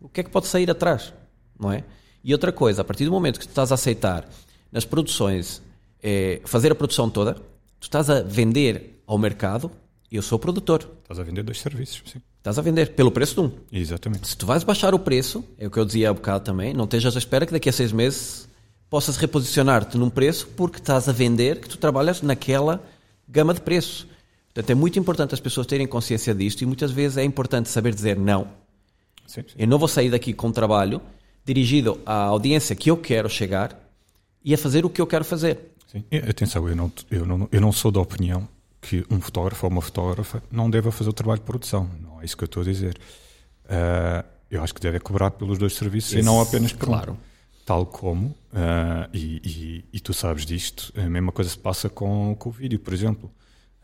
[0.00, 1.12] o que é que pode sair atrás,
[1.58, 1.84] não é?
[2.24, 4.26] E outra coisa, a partir do momento que tu estás a aceitar
[4.72, 5.62] nas produções,
[6.02, 9.70] é, fazer a produção toda, tu estás a vender ao mercado,
[10.10, 10.88] eu sou produtor.
[11.02, 12.20] Estás a vender dois serviços, sim.
[12.38, 13.52] Estás a vender pelo preço de um.
[13.70, 14.26] Exatamente.
[14.26, 16.84] Se tu vais baixar o preço, é o que eu dizia há bocado também, não
[16.84, 18.48] estejas à espera que daqui a seis meses
[18.90, 22.82] possas reposicionar-te num preço porque estás a vender que tu trabalhas naquela
[23.28, 24.08] gama de preço.
[24.52, 27.94] Portanto, é muito importante as pessoas terem consciência disto e muitas vezes é importante saber
[27.94, 28.48] dizer não.
[29.26, 29.54] Sim, sim.
[29.56, 31.00] Eu não vou sair daqui com um trabalho
[31.44, 33.81] dirigido à audiência que eu quero chegar
[34.44, 35.72] e a fazer o que eu quero fazer.
[35.86, 36.04] Sim.
[36.28, 38.48] Atenção, eu não, eu, não, eu não sou da opinião
[38.80, 41.88] que um fotógrafo ou uma fotógrafa não deva fazer o trabalho de produção.
[42.00, 42.98] Não é isso que eu estou a dizer.
[43.64, 47.12] Uh, eu acho que deve cobrar pelos dois serviços Esse, e não apenas por claro.
[47.12, 47.16] um.
[47.64, 52.34] Tal como, uh, e, e, e, tu sabes disto, a mesma coisa se passa com,
[52.36, 53.30] com o vídeo, por exemplo.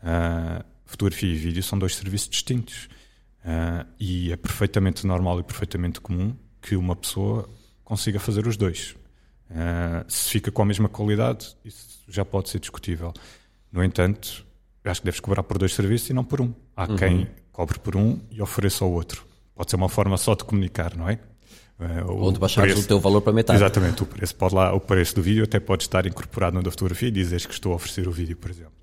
[0.03, 2.89] Uh, fotografia e vídeo são dois serviços distintos.
[3.97, 7.47] e é perfeitamente normal e perfeitamente comum que uma pessoa
[7.85, 8.95] consiga fazer os dois.
[9.49, 13.13] Uh, se fica com a mesma qualidade, isso já pode ser discutível.
[13.71, 14.45] No entanto,
[14.83, 16.53] acho que deves cobrar por dois serviços e não por um.
[16.75, 16.95] Há uhum.
[16.95, 19.25] quem cobre por um e ofereça ao outro.
[19.55, 21.19] Pode ser uma forma só de comunicar, não é?
[21.79, 23.57] Uh, Ou de baixar o teu valor para metade.
[23.57, 26.69] Exatamente, o preço, pode lá, o preço do vídeo até pode estar incorporado na da
[26.69, 28.73] fotografia e dizes que estou a oferecer o vídeo, por exemplo.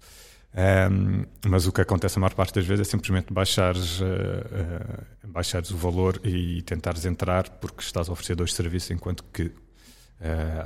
[0.57, 5.29] Um, mas o que acontece a maior parte das vezes é simplesmente baixares, uh, uh,
[5.29, 9.53] baixares o valor e tentares entrar porque estás a oferecer dois serviços enquanto que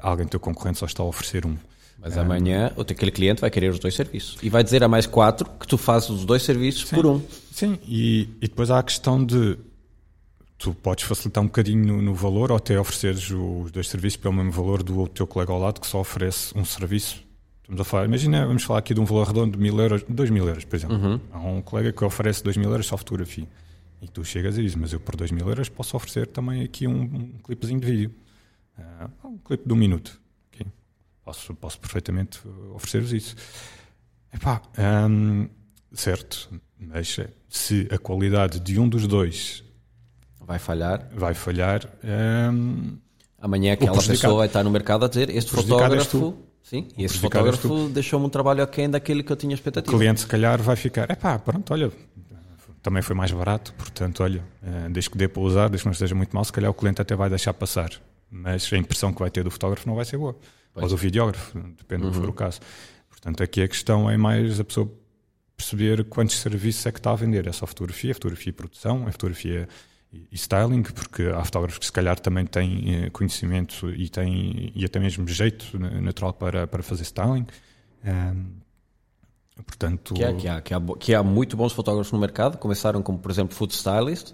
[0.03, 1.57] alguém do teu concorrente só está a oferecer um.
[1.99, 5.07] Mas um, amanhã aquele cliente vai querer os dois serviços e vai dizer a mais
[5.07, 7.21] quatro que tu fazes os dois serviços sim, por um.
[7.53, 9.59] Sim, e, e depois há a questão de
[10.57, 14.35] tu podes facilitar um bocadinho no, no, valor ou até ofereceres os dois serviços pelo
[14.35, 17.23] mesmo valor do teu colega ao lado que só oferece um serviço.
[17.63, 20.29] Estamos a falar, imagina, vamos falar aqui de um valor redondo de mil euros, dois
[20.29, 20.97] mil euros, por exemplo.
[20.97, 21.21] Uhum.
[21.33, 23.47] Há um colega que oferece dois mil euros só fotografia.
[24.03, 26.87] E tu chegas e dizes, mas eu por dois mil euros posso oferecer também aqui
[26.87, 28.15] um, um clipezinho de vídeo.
[28.81, 30.21] Uh, um clipe de um minuto.
[30.53, 30.67] Okay?
[31.25, 32.41] Posso, posso perfeitamente
[32.75, 33.37] oferecer-vos isso.
[34.33, 34.63] Epá,
[35.09, 35.49] um,
[35.93, 39.65] certo, mas se a qualidade de um dos dois
[40.41, 41.09] vai falhar.
[41.15, 41.89] Vai falhar.
[42.03, 42.99] Um,
[43.39, 46.37] Amanhã aquela pessoa vai estar no mercado a dizer este fotógrafo.
[46.63, 49.95] Sim, e este fotógrafo deixou-me um trabalho aquém daquele que eu tinha expectativa.
[49.95, 51.11] O cliente, se calhar, vai ficar.
[51.11, 51.91] É pá, pronto, olha,
[52.83, 55.93] também foi mais barato, portanto, olha, eh, desde que dê para usar, desde que não
[55.93, 57.91] esteja muito mal, se calhar o cliente até vai deixar passar.
[58.31, 60.37] Mas a impressão que vai ter do fotógrafo não vai ser boa.
[60.73, 60.85] Pois.
[60.85, 62.11] Ou do videógrafo, depende uhum.
[62.11, 62.61] do que for o caso.
[63.09, 64.91] Portanto, aqui a questão é mais a pessoa
[65.57, 67.47] perceber quantos serviços é que está a vender.
[67.47, 69.69] É só fotografia, fotografia e produção, é fotografia
[70.13, 74.85] e styling, porque há fotógrafos que se calhar também têm eh, conhecimento e têm e
[74.85, 77.47] até mesmo jeito natural para, para fazer styling.
[78.05, 78.47] Um,
[79.63, 83.03] portanto, que, é, que, há, que, há, que há muito bons fotógrafos no mercado, começaram
[83.03, 84.33] como, por exemplo, food stylist,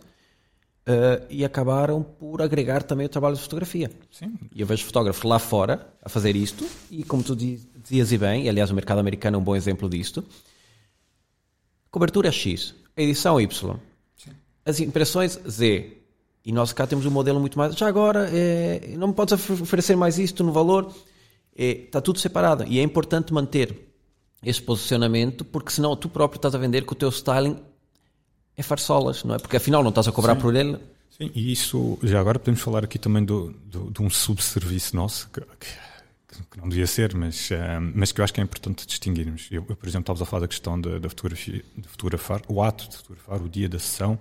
[0.86, 3.90] uh, e acabaram por agregar também o trabalho de fotografia.
[4.10, 4.34] Sim.
[4.54, 8.44] E eu vejo fotógrafos lá fora a fazer isto, e como tu dizias e bem,
[8.44, 10.24] e aliás o mercado americano é um bom exemplo disto,
[11.90, 13.76] cobertura X, edição Y,
[14.64, 15.92] as impressões Z.
[16.44, 17.74] E nós cá temos um modelo muito mais.
[17.74, 20.94] Já agora, é, não me podes oferecer mais isto no valor.
[21.56, 22.64] É, está tudo separado.
[22.68, 23.76] E é importante manter
[24.44, 27.56] esse posicionamento, porque senão tu próprio estás a vender que o teu styling
[28.56, 29.38] é farsolas, não é?
[29.38, 30.40] Porque afinal não estás a cobrar Sim.
[30.40, 30.78] por ele.
[31.10, 35.30] Sim, e isso, já agora podemos falar aqui também do, do, de um subserviço nosso,
[35.30, 37.54] que, que, que não devia ser, mas, uh,
[37.94, 39.48] mas que eu acho que é importante distinguirmos.
[39.50, 42.62] Eu, eu por exemplo, estavas a falar da questão da, da fotografia, de fotografar, o
[42.62, 44.18] ato de fotografar, o dia da sessão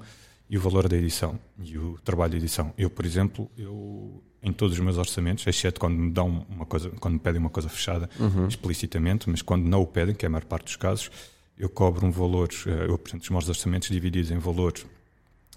[0.49, 2.74] e o valor da edição e o trabalho de edição.
[2.78, 6.91] Eu, por exemplo, eu em todos os meus orçamentos, exceto quando me dão uma coisa,
[6.99, 8.48] quando me pedem uma coisa fechada uhum.
[8.48, 11.10] explicitamente, mas quando não o pedem, que é a maior parte dos casos,
[11.57, 14.73] eu cobro um valor, eh, eu apresento os meus orçamentos divididos em valor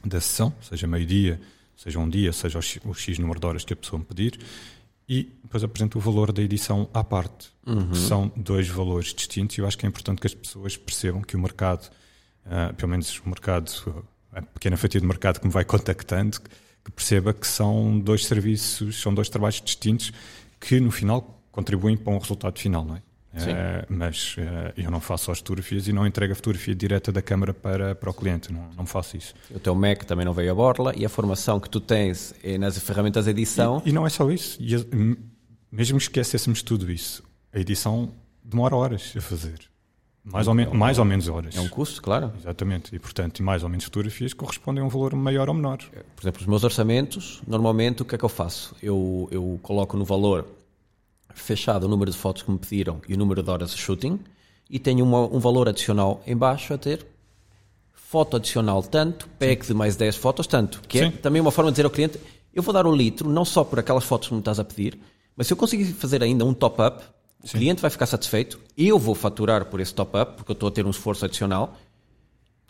[0.04, 1.40] da sessão, seja meio-dia,
[1.76, 4.38] seja um dia, seja o X número de horas que a pessoa me pedir,
[5.08, 7.50] e depois apresento o valor da edição à parte.
[7.66, 7.94] Uhum.
[7.94, 11.34] São dois valores distintos e eu acho que é importante que as pessoas percebam que
[11.34, 11.90] o mercado,
[12.46, 13.72] uh, pelo menos o mercado
[14.32, 16.38] a pequena fatia de mercado que me vai contactando,
[16.84, 20.12] que perceba que são dois serviços, são dois trabalhos distintos
[20.60, 23.02] que no final contribuem para um resultado final, não é?
[23.34, 27.20] Uh, mas uh, eu não faço as fotografias e não entrego a fotografia direta da
[27.20, 29.34] câmara para, para o cliente, não, não faço isso.
[29.50, 32.56] O teu Mac também não veio a borla e a formação que tu tens é
[32.56, 33.82] nas ferramentas de edição.
[33.84, 34.74] E, e não é só isso, e,
[35.70, 37.22] mesmo esquecêssemos tudo isso,
[37.52, 38.10] a edição
[38.42, 39.58] demora horas a fazer.
[40.24, 41.56] Mais ou, me, mais ou menos horas.
[41.56, 42.30] É um custo, claro.
[42.38, 42.94] Exatamente.
[42.94, 45.78] E, portanto, mais ou menos fotografias correspondem a um valor maior ou menor.
[45.78, 48.76] Por exemplo, os meus orçamentos, normalmente, o que é que eu faço?
[48.82, 50.46] Eu, eu coloco no valor
[51.34, 54.18] fechado o número de fotos que me pediram e o número de horas de shooting
[54.68, 57.06] e tenho uma, um valor adicional em baixo a ter
[57.92, 59.72] foto adicional tanto, pack Sim.
[59.72, 60.80] de mais 10 fotos tanto.
[60.88, 61.08] Que é Sim.
[61.08, 62.18] é também uma forma de dizer ao cliente,
[62.54, 64.98] eu vou dar um litro, não só por aquelas fotos que me estás a pedir,
[65.36, 67.04] mas se eu conseguir fazer ainda um top-up,
[67.44, 70.72] o cliente vai ficar satisfeito, eu vou faturar por esse top-up, porque eu estou a
[70.72, 71.76] ter um esforço adicional,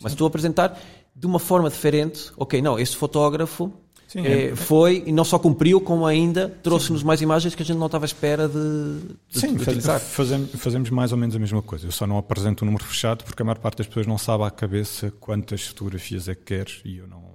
[0.01, 0.15] mas Sim.
[0.15, 0.79] estou a apresentar
[1.15, 2.31] de uma forma diferente.
[2.35, 3.71] Ok, não, este fotógrafo
[4.09, 7.65] Sim, é, é, foi e não só cumpriu, como ainda trouxe-nos mais imagens que a
[7.65, 9.99] gente não estava à espera de, de Sim, utilizar.
[9.99, 11.85] Fazemos, fazemos mais ou menos a mesma coisa.
[11.85, 14.17] Eu só não apresento o um número fechado porque a maior parte das pessoas não
[14.17, 17.29] sabe à cabeça quantas fotografias é que quer e eu não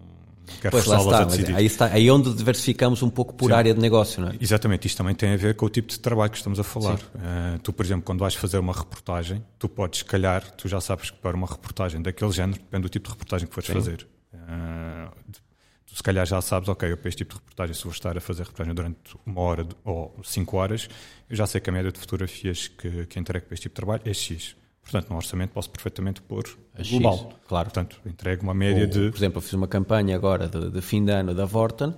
[0.61, 3.57] Quer pois lá está, mas aí está, aí é onde diversificamos um pouco por Sim.
[3.57, 4.35] área de negócio, não é?
[4.39, 6.97] Exatamente, isto também tem a ver com o tipo de trabalho que estamos a falar.
[6.97, 10.81] Uh, tu, por exemplo, quando vais fazer uma reportagem, tu podes, se calhar, tu já
[10.83, 13.73] sabes que para uma reportagem daquele género, depende do tipo de reportagem que fores Sim.
[13.73, 14.07] fazer.
[14.35, 15.11] Uh,
[15.95, 18.21] se calhar, já sabes, ok, eu para este tipo de reportagem, se vou estar a
[18.21, 20.89] fazer reportagem durante uma hora ou cinco horas,
[21.31, 23.77] eu já sei que a média de fotografias que, que entrego para este tipo de
[23.77, 24.57] trabalho é X.
[24.83, 26.45] Portanto, no orçamento posso perfeitamente pôr
[26.77, 27.17] a global.
[27.17, 27.67] X, claro.
[27.67, 29.11] Portanto, entrego uma média Ou, de.
[29.11, 31.95] Por exemplo, eu fiz uma campanha agora de, de, fim de ano da Vorten,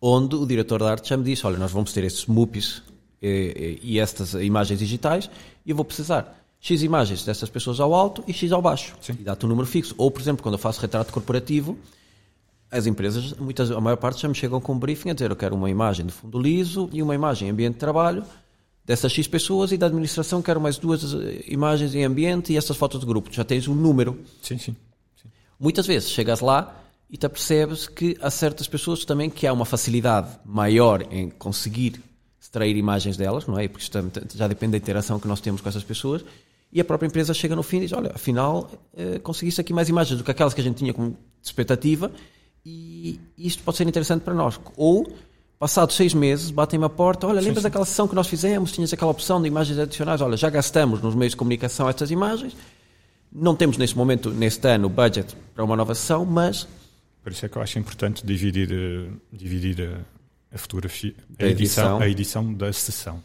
[0.00, 2.82] onde o diretor de arte já me disse: Olha, nós vamos ter estes MUPIs
[3.22, 5.30] e, e, e estas imagens digitais
[5.64, 8.96] e eu vou precisar X imagens dessas pessoas ao alto e X ao baixo.
[9.02, 9.16] Sim.
[9.20, 9.94] E dá-te um número fixo.
[9.98, 11.78] Ou, por exemplo, quando eu faço retrato corporativo,
[12.74, 15.36] as empresas, muitas, a maior parte já me chegam com um briefing a dizer: Eu
[15.36, 18.24] quero uma imagem de fundo liso e uma imagem em ambiente de trabalho
[18.84, 22.76] dessas X pessoas e da administração quero mais duas eh, imagens em ambiente e essas
[22.76, 23.32] fotos de grupo.
[23.32, 24.18] Já tens um número.
[24.42, 24.76] Sim, sim.
[25.22, 25.28] sim.
[25.58, 26.76] Muitas vezes chegas lá
[27.08, 32.02] e te percebes que há certas pessoas também que há uma facilidade maior em conseguir
[32.40, 33.68] extrair imagens delas, não é?
[33.68, 33.98] Porque isto
[34.34, 36.24] já depende da interação que nós temos com essas pessoas.
[36.72, 39.88] E a própria empresa chega no fim e diz: Olha, afinal, eh, conseguiste aqui mais
[39.88, 42.10] imagens do que aquelas que a gente tinha como expectativa
[42.64, 44.58] e isto pode ser interessante para nós.
[44.76, 45.12] Ou,
[45.58, 49.10] passados seis meses, batem-me a porta, olha, lembras daquela sessão que nós fizemos, tinhas aquela
[49.10, 52.56] opção de imagens adicionais, olha, já gastamos nos meios de comunicação estas imagens,
[53.32, 56.66] não temos neste momento, neste ano, budget para uma nova sessão, mas...
[57.22, 61.84] Por isso é que eu acho importante dividir, eh, dividir a, a fotografia, a edição,
[61.84, 61.98] edição.
[62.00, 63.22] a edição da sessão.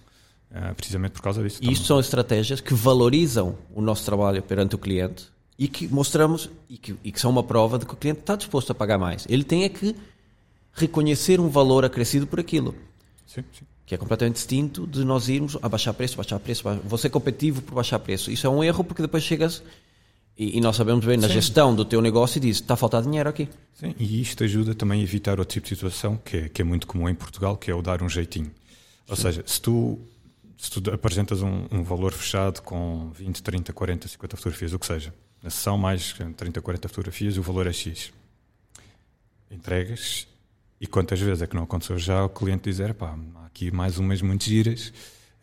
[0.52, 1.60] Ah, precisamente por causa disso.
[1.62, 5.28] E isto são estratégias que valorizam o nosso trabalho perante o cliente
[5.60, 8.36] e que mostramos e que, e que são uma prova de que o cliente está
[8.36, 9.26] disposto a pagar mais.
[9.30, 9.94] Ele tem é que
[10.74, 12.74] reconhecer um valor acrescido por aquilo,
[13.28, 13.66] Sim, sim.
[13.86, 17.10] que é completamente distinto de nós irmos a baixar preço, baixar preço, ba- vou ser
[17.10, 18.32] competitivo por baixar preço.
[18.32, 19.62] Isso é um erro porque depois chegas
[20.38, 21.34] e, e nós sabemos bem na Sim.
[21.34, 23.50] gestão do teu negócio e diz está a faltar dinheiro aqui.
[23.74, 26.66] Sim, e isto ajuda também a evitar outro tipo de situação que é, que é
[26.66, 28.52] muito comum em Portugal, que é o dar um jeitinho.
[29.10, 30.00] Ou seja, se tu,
[30.58, 34.86] se tu apresentas um, um valor fechado com 20, 30, 40, 50 fotografias, o que
[34.86, 38.12] seja, na sessão mais 30, 40 fotografias, o valor é X.
[39.50, 40.28] Entregas
[40.80, 43.98] e quantas vezes é que não aconteceu já o cliente dizer, pá, há aqui mais
[43.98, 44.94] umas muito giras,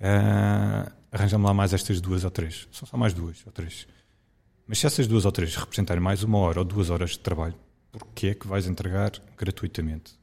[0.00, 2.68] ah, arranja-me lá mais estas duas ou três.
[2.72, 3.86] São só mais duas ou três.
[4.66, 7.54] Mas se essas duas ou três representarem mais uma hora ou duas horas de trabalho,
[7.92, 10.14] porquê é que vais entregar gratuitamente?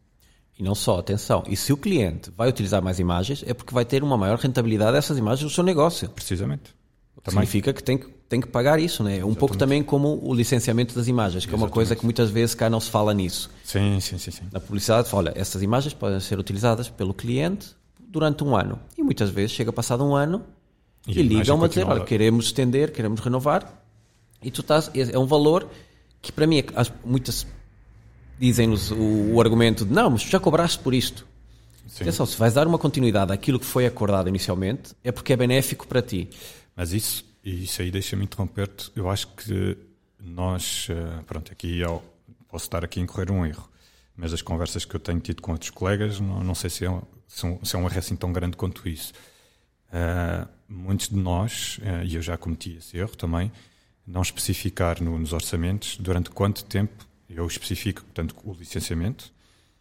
[0.57, 3.85] E não só, atenção, e se o cliente vai utilizar mais imagens é porque vai
[3.85, 6.09] ter uma maior rentabilidade dessas imagens no seu negócio.
[6.09, 6.75] Precisamente.
[7.23, 7.45] Também.
[7.45, 9.23] Significa que tem, que tem que pagar isso, né?
[9.23, 12.55] Um pouco também como o licenciamento das imagens, que é uma coisa que muitas vezes
[12.55, 13.47] cá não se fala nisso.
[13.64, 14.41] Sim, sim, sim, sim.
[14.51, 18.80] Na publicidade, olha, essas imagens podem ser utilizadas pelo cliente durante um ano.
[18.97, 20.41] E muitas vezes chega passado um ano
[21.07, 23.72] E e, ligam-me a dizer, olha, queremos estender, queremos renovar.
[24.41, 25.69] E tu estás, é um valor
[26.19, 26.65] que para mim, é
[27.05, 27.45] muitas
[28.39, 31.27] dizem-nos o, o argumento de, não, mas já cobraste por isto.
[31.88, 32.01] Sim.
[32.01, 35.88] Atenção, se vais dar uma continuidade àquilo que foi acordado inicialmente, é porque é benéfico
[35.88, 36.27] para ti.
[36.76, 39.77] Mas isso, e isso aí deixa-me interromper-te, eu acho que
[40.19, 42.01] nós, eh, pronto, aqui eu
[42.47, 43.69] posso estar aqui a incorrer um erro,
[44.15, 46.89] mas as conversas que eu tenho tido com outros colegas, não, não sei se é,
[46.89, 47.45] um- se
[47.75, 49.11] é um- erro assim tão grande quanto isso.
[49.91, 53.51] Ah, muitos de nós, eh, e eu já cometi esse erro também,
[54.07, 59.31] não especificar no- nos orçamentos durante quanto tempo eu especifico, portanto, o licenciamento,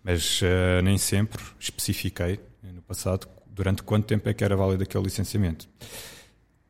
[0.02, 5.04] mas eh, nem sempre especifiquei no passado durante quanto tempo é que era válido aquele
[5.04, 5.68] licenciamento.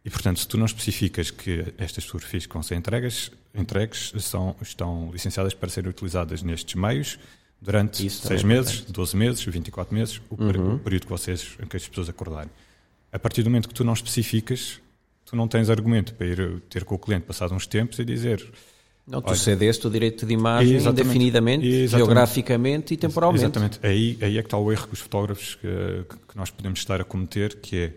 [0.04, 4.56] E, portanto, se tu não especificas que estas fotografias que vão ser entregues, entregues são,
[4.60, 7.18] estão licenciadas para serem utilizadas nestes meios
[7.60, 11.56] durante Isso também 6 é meses, 12 meses, 24 meses, o, o período que, vocês,
[11.62, 12.50] em que as pessoas acordarem.
[13.12, 14.80] A partir do momento que tu não especificas,
[15.24, 18.44] tu não tens argumento para ir ter com o cliente passado uns tempos e dizer
[19.06, 19.36] Não, tu Olha.
[19.36, 21.02] cedeste o direito de imagem Exatamente.
[21.02, 22.06] indefinidamente, Exatamente.
[22.06, 23.44] geograficamente e temporalmente.
[23.44, 23.78] Exatamente.
[23.82, 25.68] Aí, aí é que está o erro que os fotógrafos que,
[26.28, 27.92] que nós podemos estar a cometer, que é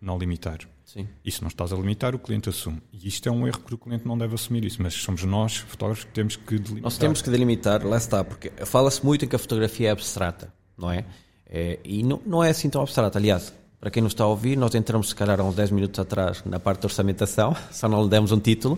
[0.00, 0.58] não limitar.
[0.98, 1.06] Sim.
[1.24, 2.82] E se não estás a limitar, o cliente assume.
[2.92, 5.56] E isto é um erro que o cliente não deve assumir isso, mas somos nós,
[5.56, 6.82] fotógrafos, que temos que delimitar.
[6.82, 10.52] Nós temos que delimitar, lá está, porque fala-se muito em que a fotografia é abstrata,
[10.76, 11.04] não é?
[11.48, 13.16] É, e não, não é assim tão abstrata.
[13.16, 16.00] Aliás, para quem nos está a ouvir, nós entramos, se calhar, há uns 10 minutos
[16.00, 18.76] atrás na parte da orçamentação, só não lhe demos um título,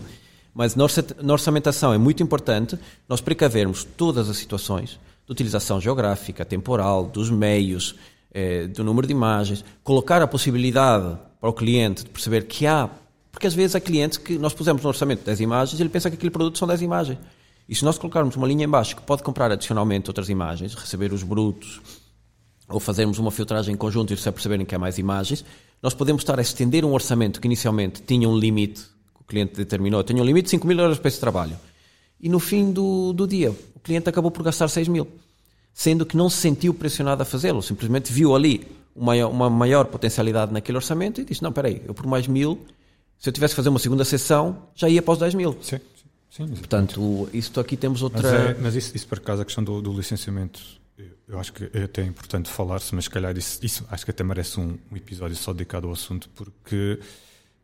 [0.53, 2.77] mas na orça- na orçamentação é muito importante
[3.09, 7.95] nós precavermos todas as situações de utilização geográfica, temporal, dos meios,
[8.31, 12.89] eh, do número de imagens, colocar a possibilidade para o cliente de perceber que há
[13.31, 16.09] porque às vezes há clientes que nós pusemos no orçamento 10 imagens e ele pensa
[16.09, 17.17] que aquele produto são 10 imagens.
[17.67, 21.13] E se nós colocarmos uma linha em baixo que pode comprar adicionalmente outras imagens, receber
[21.13, 21.81] os brutos,
[22.67, 25.43] ou fazermos uma filtragem em conjunto e se perceberem que há mais imagens,
[25.81, 29.55] nós podemos estar a estender um orçamento que inicialmente tinha um limite, que o cliente
[29.55, 31.57] determinou, tinha um limite de 5 mil euros para esse trabalho.
[32.19, 35.07] E no fim do, do dia, o cliente acabou por gastar 6 mil,
[35.73, 40.77] sendo que não se sentiu pressionado a fazê-lo, simplesmente viu ali uma maior, potencialidade naquele
[40.77, 42.59] orçamento e disse, não, espera aí, eu por mais mil,
[43.17, 45.57] se eu tivesse que fazer uma segunda sessão, já ia para os 10 mil.
[45.61, 45.79] Sim,
[46.29, 46.47] sim.
[46.47, 48.29] Portanto, isto aqui temos Mas, outra...
[48.29, 50.59] é, mas isso, isso, por acaso, a questão do, do licenciamento,
[51.27, 54.23] eu- acho que é até importante falar-se, mas se calhar isso, isso acho que até
[54.23, 56.99] merece um, um episódio só dedicado ao assunto, porque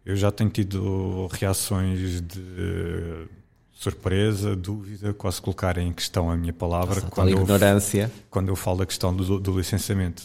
[0.05, 3.27] eu já tenho tido reações de
[3.73, 8.11] surpresa, dúvida, quase colocarem em questão a minha palavra Tal quando eu, ignorância.
[8.29, 10.23] quando eu falo da questão do, do licenciamento,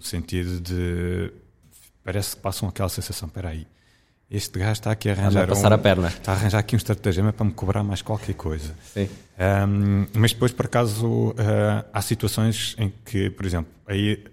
[0.00, 1.30] no sentido de
[2.02, 3.66] parece que passam aquela sensação, espera aí,
[4.30, 6.08] este gajo está aqui a arranjar passar um- a perna.
[6.08, 8.74] está a arranjar aqui um estratagema para me cobrar mais qualquer coisa.
[8.94, 9.08] Sim.
[9.38, 11.34] Um, mas depois, por acaso, uh,
[11.92, 14.24] há situações em que, por exemplo, aí,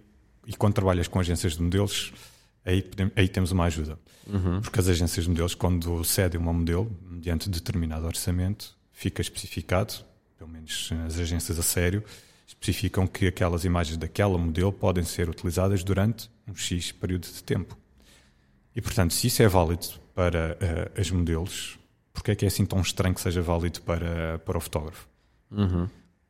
[0.45, 2.14] e quando trabalhas com agências de modelos,
[2.65, 2.84] aí,
[3.15, 3.99] aí temos uma ajuda.
[4.61, 9.94] Porque as agências de modelos, quando cedem uma modelo, mediante determinado orçamento, fica especificado,
[10.38, 12.03] pelo menos as agências a sério,
[12.48, 17.78] especificam que aquelas imagens daquela modelo podem ser utilizadas durante um X período de tempo.
[18.74, 21.78] E, portanto, se isso é válido para eh, as modelos,
[22.14, 25.07] porque é que é assim tão estranho que seja válido para, para o fotógrafo?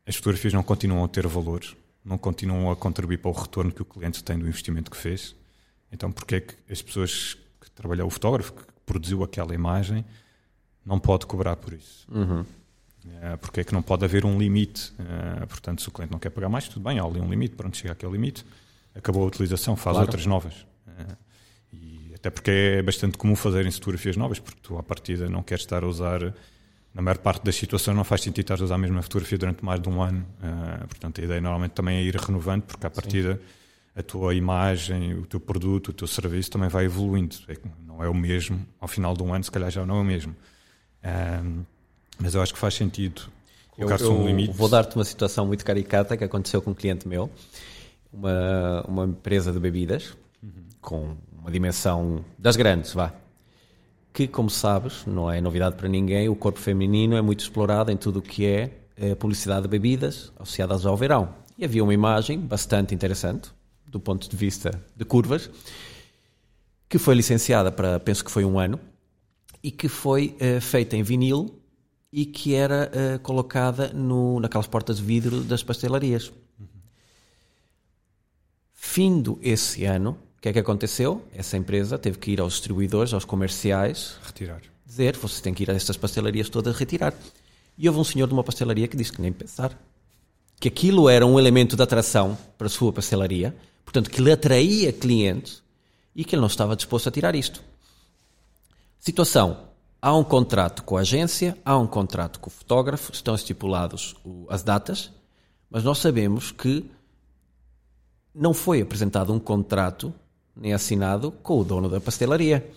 [0.06, 1.62] as fotografias não continuam a ter valor,
[2.04, 5.36] não continuam a contribuir para o retorno que o cliente tem do investimento que fez.
[5.92, 10.06] Então, porque é que as pessoas que trabalham, o fotógrafo que produziu aquela imagem,
[10.86, 12.08] não pode cobrar por isso?
[12.10, 12.46] Uhum.
[13.08, 14.94] Uh, porque é que não pode haver um limite?
[15.00, 17.56] Uh, portanto, se o cliente não quer pagar mais, tudo bem, há ali um limite,
[17.56, 18.46] para onde chega aquele limite,
[18.94, 20.08] acabou a utilização, faz claro.
[20.08, 20.54] outras novas.
[20.88, 21.18] Uh,
[21.74, 25.64] e até porque é bastante comum fazerem fotografias novas, porque tu, à partida, não queres
[25.64, 26.34] estar a usar.
[26.94, 29.64] Na maior parte das situações não faz sentido estar a usar a mesma fotografia durante
[29.64, 30.26] mais de um ano.
[30.88, 34.00] portanto, a ideia normalmente também é ir renovando, porque à partida Sim.
[34.00, 37.36] a tua imagem, o teu produto, o teu serviço também vai evoluindo.
[37.48, 37.56] É,
[37.86, 40.04] não é o mesmo, ao final de um ano, se calhar já não é o
[40.04, 40.36] mesmo.
[42.20, 43.24] Mas eu acho que faz sentido
[43.72, 44.54] colocar-se um limite.
[44.54, 47.30] Vou dar-te uma situação muito caricata que aconteceu com um cliente meu,
[48.12, 50.52] uma, uma empresa de bebidas, uhum.
[50.82, 53.14] com uma dimensão das grandes, vá.
[54.12, 57.98] Que, como sabes, não é novidade para ninguém, o corpo feminino é muito explorado em
[57.98, 61.30] tudo o que é, é publicidade de bebidas associadas ao verão.
[61.58, 63.52] E havia uma imagem bastante interessante,
[63.86, 65.50] do ponto de vista de curvas,
[66.90, 68.80] que foi licenciada para, penso que foi um ano,
[69.62, 71.57] e que foi uh, feita em vinil
[72.18, 76.30] e que era uh, colocada no, naquelas portas de vidro das pastelarias.
[76.60, 76.66] Uhum.
[78.74, 81.24] Findo esse ano, o que é que aconteceu?
[81.32, 84.64] Essa empresa teve que ir aos distribuidores, aos comerciais, retirar.
[84.84, 87.14] Dizer, você tem que ir a estas pastelarias todas retirar.
[87.78, 89.80] E houve um senhor de uma pastelaria que disse que nem pensar.
[90.60, 94.92] Que aquilo era um elemento de atração para a sua pastelaria, portanto, que lhe atraía
[94.92, 95.62] clientes
[96.16, 97.62] e que ele não estava disposto a tirar isto.
[99.00, 99.67] Situação:
[100.02, 104.16] há um contrato com a agência, há um contrato com o fotógrafo, estão estipulados
[104.50, 105.12] as datas,
[105.70, 106.86] mas nós sabemos que
[108.34, 110.14] não foi apresentado um contrato
[110.56, 112.70] nem assinado com o dono da pastelaria.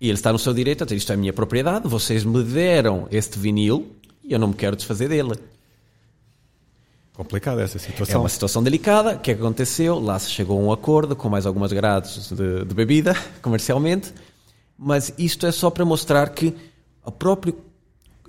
[0.00, 2.42] E ele está no seu direito a dizer isto é a minha propriedade, vocês me
[2.42, 5.38] deram este vinil e eu não me quero desfazer dele.
[7.14, 8.16] Complicada essa situação.
[8.16, 9.14] É uma situação delicada.
[9.14, 10.00] O que é que aconteceu?
[10.00, 14.12] Lá se chegou a um acordo com mais algumas grades de, de bebida, comercialmente,
[14.78, 16.54] mas isto é só para mostrar que
[17.04, 17.56] o próprio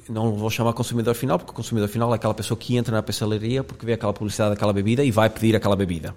[0.09, 3.01] não vou chamar consumidor final, porque o consumidor final é aquela pessoa que entra na
[3.01, 6.15] pastelaria porque vê aquela publicidade daquela bebida e vai pedir aquela bebida.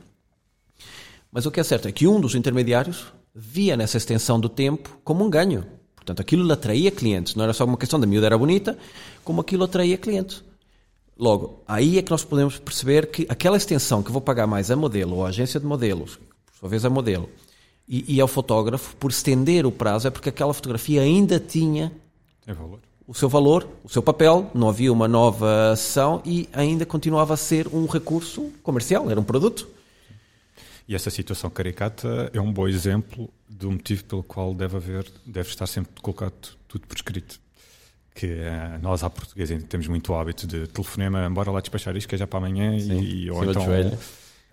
[1.33, 4.99] Mas o que é certo é que um dos intermediários via nessa extensão do tempo
[5.05, 5.65] como um ganho.
[5.95, 7.35] Portanto, aquilo lhe atraía clientes.
[7.35, 8.79] Não era só uma questão da miúda era bonita,
[9.23, 10.43] como aquilo atraía clientes.
[11.19, 14.77] Logo, aí é que nós podemos perceber que aquela extensão que vou pagar mais a
[14.77, 17.29] modelo ou a agência de modelos, por sua vez a modelo,
[17.89, 21.93] e, e ao fotógrafo por estender o prazo é porque aquela fotografia ainda tinha
[23.07, 27.37] o seu valor, o seu papel, não havia uma nova ação e ainda continuava a
[27.39, 29.67] ser um recurso comercial, era um produto.
[30.87, 35.49] E essa situação caricata é um bom exemplo do motivo pelo qual deve haver, deve
[35.49, 37.41] estar sempre colocado tudo por escrito.
[38.15, 42.15] Que uh, nós, à portuguesa, temos muito hábito de telefonema, bora lá despachar isto que
[42.15, 43.65] é já para amanhã, Sim, e, ou então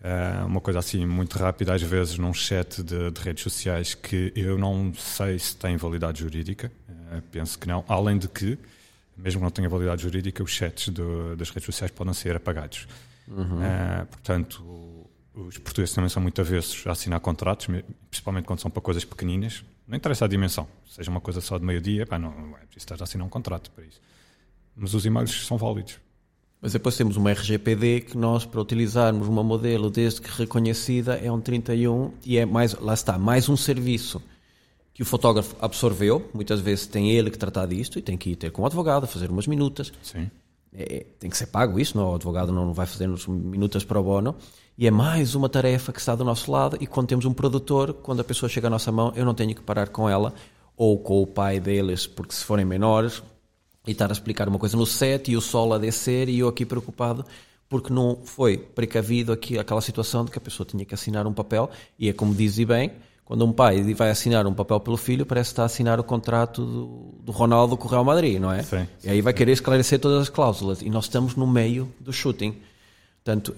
[0.05, 4.31] Uh, uma coisa assim muito rápida, às vezes num chat de, de, redes sociais que
[4.35, 8.55] eu não sei se tem validade jurídica, uh, penso que não, além de que,
[9.17, 12.87] mesmo que não tenha validade jurídica, os chats do, das redes sociais podem ser apagados.
[13.27, 13.61] Uhum.
[13.61, 17.65] Uh, portanto, os portugueses também são muito avessos a assinar contratos,
[18.07, 19.65] principalmente quando são para coisas pequeninas.
[19.87, 23.01] Não interessa a dimensão, seja uma coisa só de meio-dia, não, não é preciso estar
[23.01, 23.99] a assinar um contrato para isso.
[24.75, 25.97] Mas os e-mails são válidos.
[26.65, 31.31] Mas depois temos uma RGPD que nós, para utilizarmos uma modelo desde que reconhecida, é
[31.31, 34.19] um 31 e é mais, lá está, mais um serviço
[34.91, 36.27] que o fotógrafo absorveu.
[36.33, 39.05] Muitas vezes tem ele que tratar disto e tem que ir ter com o advogado,
[39.05, 39.93] fazer umas minutas.
[40.01, 40.31] Sim.
[40.73, 42.09] É, é tem que ser pago isso, não?
[42.09, 44.35] o advogado não vai fazer minutas para o bono.
[44.75, 46.79] E é mais uma tarefa que está do nosso lado.
[46.81, 49.53] E quando temos um produtor, quando a pessoa chega à nossa mão, eu não tenho
[49.53, 50.33] que parar com ela
[50.75, 53.21] ou com o pai deles, porque se forem menores,
[53.87, 56.47] e estar a explicar uma coisa no set e o sol a descer e eu
[56.47, 57.25] aqui preocupado
[57.67, 61.33] porque não foi precavido aqui aquela situação de que a pessoa tinha que assinar um
[61.33, 62.91] papel e é como diz bem,
[63.23, 66.63] quando um pai vai assinar um papel pelo filho, parece estar a assinar o contrato
[66.63, 68.61] do, do Ronaldo com o Real Madrid, não é?
[68.61, 72.13] Sim, e aí vai querer esclarecer todas as cláusulas e nós estamos no meio do
[72.13, 72.55] shooting.
[73.23, 73.55] Portanto,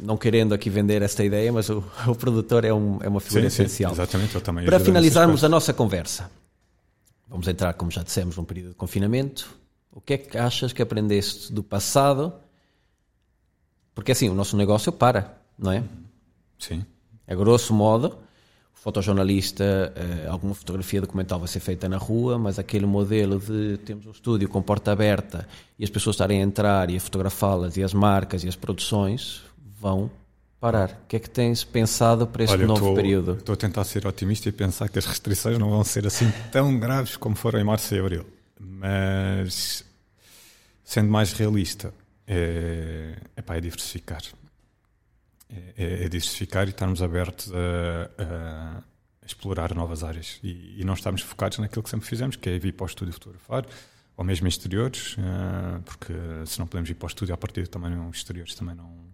[0.00, 3.50] não querendo aqui vender esta ideia, mas o, o produtor é, um, é uma figura
[3.50, 3.94] sim, essencial.
[3.94, 6.30] Sim, exatamente, eu também Para finalizarmos a nossa conversa,
[7.34, 9.58] Vamos entrar, como já dissemos, num período de confinamento.
[9.90, 12.32] O que é que achas que aprendeste do passado?
[13.92, 15.82] Porque assim, o nosso negócio para, não é?
[16.60, 16.86] Sim.
[17.26, 18.20] A grosso modo,
[18.72, 19.64] o fotojornalista,
[19.96, 24.12] eh, alguma fotografia documental vai ser feita na rua, mas aquele modelo de temos um
[24.12, 27.92] estúdio com porta aberta e as pessoas estarem a entrar e a fotografá-las e as
[27.92, 29.42] marcas e as produções
[29.80, 30.08] vão
[30.64, 30.98] parar.
[31.04, 33.34] O que é que tens pensado para este Olha, novo tô, período?
[33.34, 36.78] Estou a tentar ser otimista e pensar que as restrições não vão ser assim tão
[36.78, 38.24] graves como foram em março e abril.
[38.58, 39.84] Mas,
[40.82, 41.92] sendo mais realista,
[42.26, 44.22] é, epá, é diversificar.
[45.50, 48.82] É, é, é diversificar e estarmos abertos a, a,
[49.26, 52.72] explorar novas áreas e, e, não estarmos focados naquilo que sempre fizemos, que é vir
[52.72, 53.66] para o estúdio fotografar,
[54.16, 56.14] ou mesmo exteriores, uh, porque
[56.46, 59.13] se não podemos ir para o estúdio a partir também exteriores também não,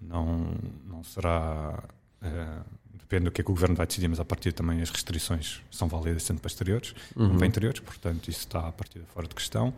[0.00, 0.54] não,
[0.86, 1.82] não será.
[2.22, 4.90] Uh, depende do que é que o governo vai decidir, mas a partir também as
[4.90, 7.28] restrições são válidas tanto para exteriores uhum.
[7.28, 9.74] como para interiores, portanto isso está a partir de fora de questão.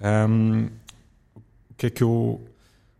[0.00, 0.66] Um,
[1.36, 2.40] o que é que eu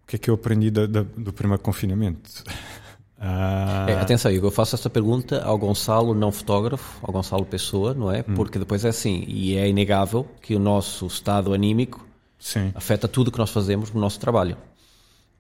[0.05, 2.45] o que é que eu aprendi da, da, do primeiro confinamento?
[3.27, 3.87] Ah...
[3.89, 8.21] É, atenção, eu faço esta pergunta ao Gonçalo, não fotógrafo, ao Gonçalo Pessoa, não é?
[8.21, 8.35] Hum.
[8.35, 12.07] Porque depois é assim, e é inegável que o nosso estado anímico
[12.39, 12.71] Sim.
[12.75, 14.59] afeta tudo o que nós fazemos no nosso trabalho.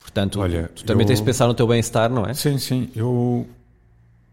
[0.05, 1.09] Portanto, Olha, tu também eu...
[1.09, 2.35] tens de pensar no teu bem-estar, não é?
[2.35, 2.91] Sim, sim.
[2.95, 3.49] Eu,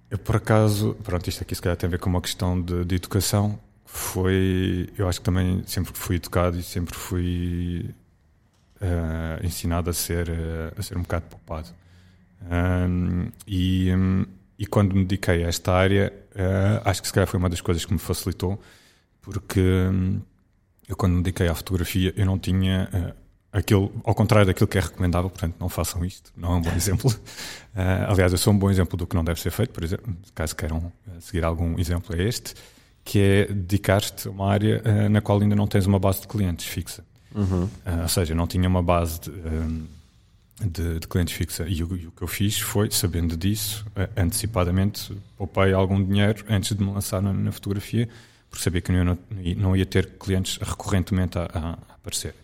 [0.10, 2.84] eu, por acaso, pronto, isto aqui se calhar tem a ver com uma questão de,
[2.84, 3.58] de educação.
[3.86, 7.90] Foi, eu acho que também sempre fui educado e sempre fui
[8.82, 11.70] uh, ensinado a ser, uh, a ser um bocado poupado.
[12.52, 14.26] Um, e, um,
[14.60, 17.62] e quando me dediquei a esta área, uh, acho que se calhar foi uma das
[17.62, 18.62] coisas que me facilitou,
[19.22, 20.20] porque um,
[20.88, 23.16] eu quando me dediquei à fotografia, eu não tinha
[23.52, 26.72] aquilo, ao contrário daquilo que é recomendável, portanto, não façam isto, não é um bom
[26.76, 27.10] exemplo.
[27.10, 30.16] Uh, aliás, eu sou um bom exemplo do que não deve ser feito, por exemplo,
[30.34, 32.54] caso queiram seguir algum exemplo, é este,
[33.04, 36.66] que é dedicar-te a uma área na qual ainda não tens uma base de clientes
[36.66, 37.04] fixa.
[37.34, 37.64] Uhum.
[37.64, 39.88] Uh, ou seja, não tinha uma base de, um,
[40.62, 41.66] de, de clientes fixa.
[41.68, 46.44] E o, e o, que eu fiz foi, sabendo disso, uh, antecipadamente, poupei algum dinheiro
[46.50, 48.08] antes de me lançar na, na fotografia,
[48.50, 49.18] porque sabia que não,
[49.58, 52.36] não ia ter clientes recorrentemente a, a, aparecer.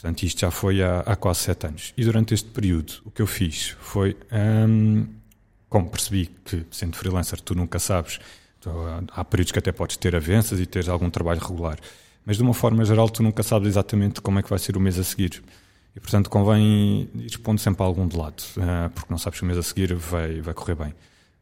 [0.00, 1.92] Portanto, isto já foi há, há, quase sete anos.
[1.96, 5.06] E durante este período, o que eu fiz foi, um,
[5.68, 8.18] como percebi que, sendo freelancer, tu nunca sabes,
[9.12, 11.78] há períodos que até podes ter avanças e teres algum trabalho regular
[12.24, 14.80] mas de uma forma geral tu nunca sabes exatamente como é que vai ser o
[14.80, 15.42] mês a seguir.
[15.94, 19.46] E portanto convém ir pondo sempre algum de lado, uh, porque não sabes se o
[19.46, 20.94] mês a seguir vai, vai correr bem.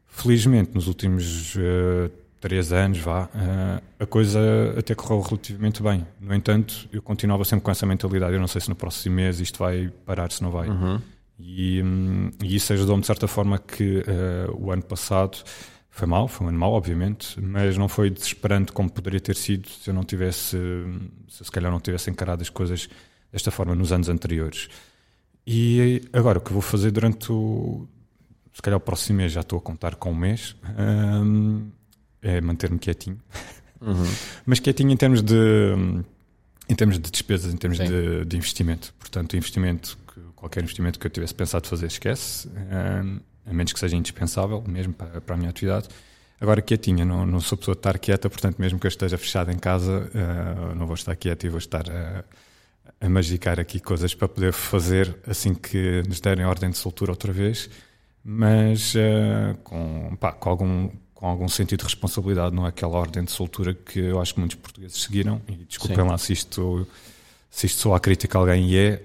[0.07, 2.09] Felizmente, nos últimos uh,
[2.39, 4.39] três anos, vá, uh, a coisa
[4.77, 6.05] até correu relativamente bem.
[6.19, 8.33] No entanto, eu continuava sempre com essa mentalidade.
[8.33, 10.69] Eu não sei se no próximo mês isto vai parar, se não vai.
[10.69, 11.01] Uhum.
[11.37, 14.03] E, um, e, isso ajudou-me de certa forma que
[14.57, 15.37] o ano passado
[15.89, 19.67] foi mal, foi um ano mau, obviamente, mas não foi desesperante como poderia ter sido
[19.69, 20.57] se eu não tivesse,
[21.27, 22.89] se se calhar não tivesse encarado as coisas
[23.31, 24.69] desta forma nos anos anteriores.
[25.45, 27.87] E agora, o que vou fazer durante o.
[28.53, 31.69] Se calhar o próximo mês já estou a contar com um mês, hum,
[32.21, 33.19] é manter-me quietinho.
[33.81, 34.05] Uhum.
[34.45, 35.35] mas quietinho em termos de.
[36.67, 38.93] Em termos de despesas, em termos de, de, investimento.
[38.99, 39.97] Portanto, investimento,
[40.35, 42.47] qualquer investimento que eu tivesse pensado fazer, esquece.
[42.47, 43.19] Hum,
[43.49, 45.87] a menos que seja indispensável mesmo para, para a minha atividade.
[46.39, 49.51] Agora quietinha, não, não sou pessoa de estar quieta, portanto, mesmo que eu esteja fechado
[49.51, 52.23] em casa, uh, não vou estar quieto e vou estar a,
[53.01, 57.33] a magicar aqui coisas para poder fazer assim que nos derem ordem de soltura outra
[57.33, 57.69] vez,
[58.23, 60.89] mas uh, com, pá, com, algum,
[61.19, 64.39] com algum sentido de responsabilidade, não é aquela ordem de soltura que eu acho que
[64.39, 66.09] muitos portugueses seguiram, e desculpem Sim.
[66.09, 66.87] lá se isto
[67.49, 69.01] se isto soa a crítica a alguém e é,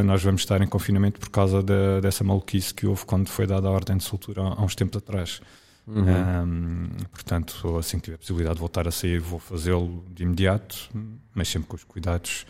[0.00, 3.46] uh, nós vamos estar em confinamento por causa de, dessa maluquice que houve quando foi
[3.46, 5.42] dada a ordem de soltura há, uns tempos atrás.
[5.86, 6.04] Uhum.
[6.04, 10.88] Um, portanto, assim que tiver possibilidade de voltar a sair, vou fazê-lo de imediato,
[11.34, 12.46] mas sempre com os cuidados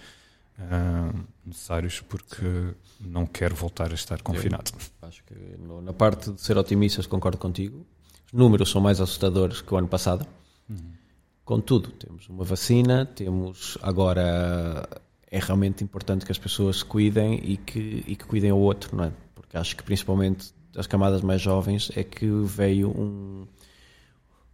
[0.60, 4.70] uh, necessários, porque não quero voltar a estar confinado.
[5.00, 7.84] Eu acho que no, na parte de ser otimistas, concordo contigo.
[8.32, 10.26] Os números são mais assustadores que o ano passado.
[10.68, 10.76] Uhum.
[11.44, 14.88] Contudo, temos uma vacina, temos agora
[15.30, 18.94] é realmente importante que as pessoas se cuidem e que, e que cuidem ao outro,
[18.96, 19.12] não é?
[19.34, 23.46] Porque acho que principalmente das camadas mais jovens é que veio um,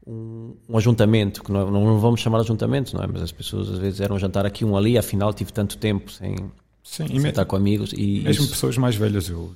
[0.06, 3.06] um, um ajuntamento, que não, não vamos chamar de ajuntamento, não é?
[3.08, 6.36] Mas as pessoas às vezes eram jantar aqui um ali, afinal tive tanto tempo sem,
[6.82, 7.92] Sim, sem estar com amigos.
[7.92, 8.52] E mesmo isso...
[8.52, 9.52] pessoas mais velhas, eu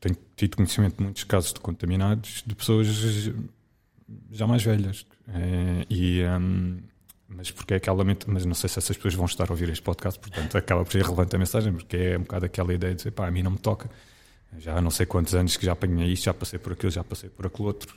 [0.00, 2.88] tenho tido conhecimento de muitos casos de contaminados de pessoas
[4.30, 5.06] já mais velhas.
[5.28, 6.78] É, e, um,
[7.28, 9.82] mas porque é aquela mas não sei se essas pessoas vão estar a ouvir este
[9.82, 12.98] podcast, portanto acaba por ser relevante a mensagem, porque é um bocado aquela ideia de
[12.98, 13.90] dizer, pá, a mim não me toca.
[14.58, 17.28] Já não sei quantos anos que já apanhei isto, já passei por aquilo, já passei
[17.28, 17.94] por aquele outro.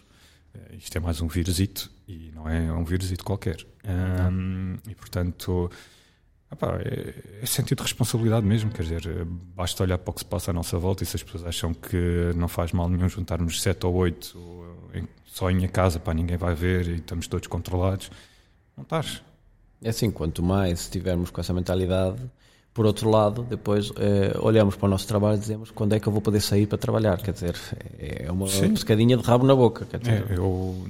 [0.54, 3.58] Eh, isto é mais um vírusito e não é um vírusito qualquer.
[3.86, 5.70] Um, e portanto,
[6.52, 9.26] epá, é, é sentido de responsabilidade mesmo, quer dizer,
[9.56, 11.74] basta olhar para o que se passa à nossa volta e se as pessoas acham
[11.74, 14.38] que não faz mal nenhum juntarmos sete ou oito
[15.26, 18.10] só em minha casa, para ninguém vai ver e estamos todos controlados
[18.78, 19.24] não estás.
[19.82, 22.20] É assim, quanto mais estivermos com essa mentalidade,
[22.74, 26.08] por outro lado, depois eh, olhamos para o nosso trabalho e dizemos quando é que
[26.08, 27.18] eu vou poder sair para trabalhar.
[27.18, 27.56] Quer dizer,
[27.98, 28.70] é uma Sim.
[28.74, 29.86] pescadinha de rabo na boca.
[29.86, 30.32] Quer dizer.
[30.32, 30.88] É, eu,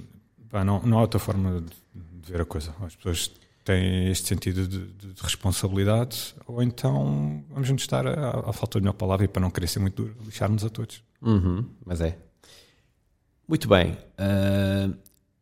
[0.50, 2.76] pá, não, não há outra forma de, ver a coisa.
[2.82, 3.32] As pessoas
[3.64, 8.84] têm este sentido de, de, de responsabilidade, ou então vamos nos estar à, falta de
[8.84, 11.02] melhor palavra e para não querer ser muito duro, lixar-nos a todos.
[11.22, 12.18] Uhum, mas é.
[13.48, 13.98] Muito bem.
[14.19, 14.94] Uh,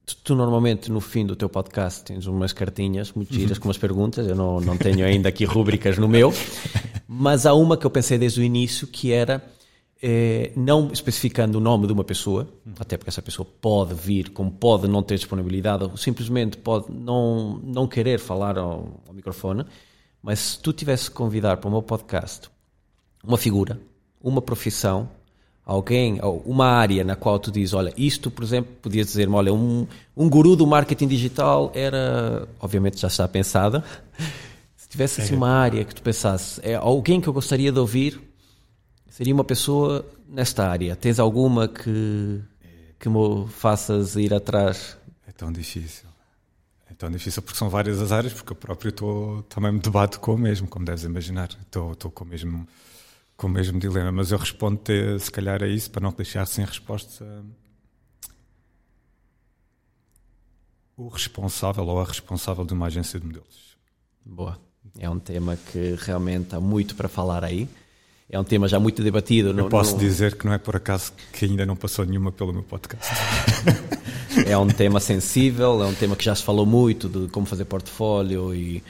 [0.05, 3.63] tu, tu, normalmente no fim do teu podcast tens umas cartinhas muito giras uhum.
[3.63, 4.27] com umas perguntas.
[4.27, 6.31] Eu não, não tenho ainda aqui rúbricas no meu,
[7.07, 9.43] mas há uma que eu pensei desde o início que era
[10.07, 12.47] eh, não especificando o nome de uma pessoa,
[12.79, 17.59] até porque essa pessoa pode vir, como pode não ter disponibilidade, ou simplesmente pode não,
[17.63, 19.65] não querer falar ao, ao microfone,
[20.21, 22.51] mas se tu tivesse que convidar para o meu podcast
[23.23, 23.79] uma figura,
[24.21, 25.09] uma profissão,
[25.65, 29.53] alguém, ou uma área na qual tu dizes, olha, isto, por exemplo, podias dizer-me, olha,
[29.53, 33.83] um, um guru do marketing digital era, obviamente já está pensada,
[34.77, 38.21] se tivesse assim, uma área que tu pensasse, é alguém que eu gostaria de ouvir,
[39.15, 40.93] Seria uma pessoa nesta área.
[40.93, 42.41] Tens alguma que,
[42.99, 44.97] que me faças ir atrás?
[45.25, 46.09] É tão difícil.
[46.91, 50.19] É tão difícil porque são várias as áreas, porque eu próprio estou, também me debato
[50.19, 51.47] com o mesmo, como deves imaginar.
[51.61, 52.67] Estou, estou com, o mesmo,
[53.35, 54.81] com o mesmo dilema, mas eu respondo
[55.19, 57.43] se calhar a isso para não deixar sem resposta
[60.97, 63.77] o responsável ou a responsável de uma agência de modelos.
[64.25, 64.57] Boa.
[64.97, 67.67] É um tema que realmente há muito para falar aí
[68.29, 69.57] é um tema já muito debatido.
[69.57, 69.99] Eu posso no...
[69.99, 73.13] dizer que não é por acaso que ainda não passou nenhuma pelo meu podcast.
[74.47, 77.65] é um tema sensível, é um tema que já se falou muito de como fazer
[77.65, 78.83] portfólio e,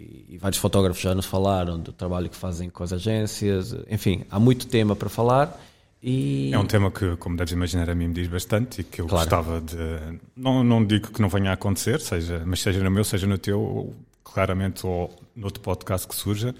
[0.00, 3.74] e, e, vários fotógrafos já nos falaram do trabalho que fazem com as agências.
[3.90, 5.60] Enfim, há muito tema para falar.
[6.02, 6.52] E...
[6.52, 9.06] É um tema que, como deves imaginar, a mim me diz bastante e que eu
[9.06, 9.28] claro.
[9.28, 10.18] gostava de.
[10.36, 13.36] Não, não digo que não venha a acontecer, seja, mas seja no meu, seja no
[13.36, 16.54] teu, claramente, ou no outro podcast que surja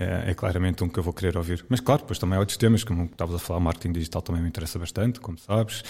[0.00, 1.64] é, é, claramente um que eu vou querer ouvir.
[1.68, 4.48] Mas claro, depois também há outros temas, como estavas a falar, marketing digital também me
[4.48, 5.80] interessa bastante, como sabes.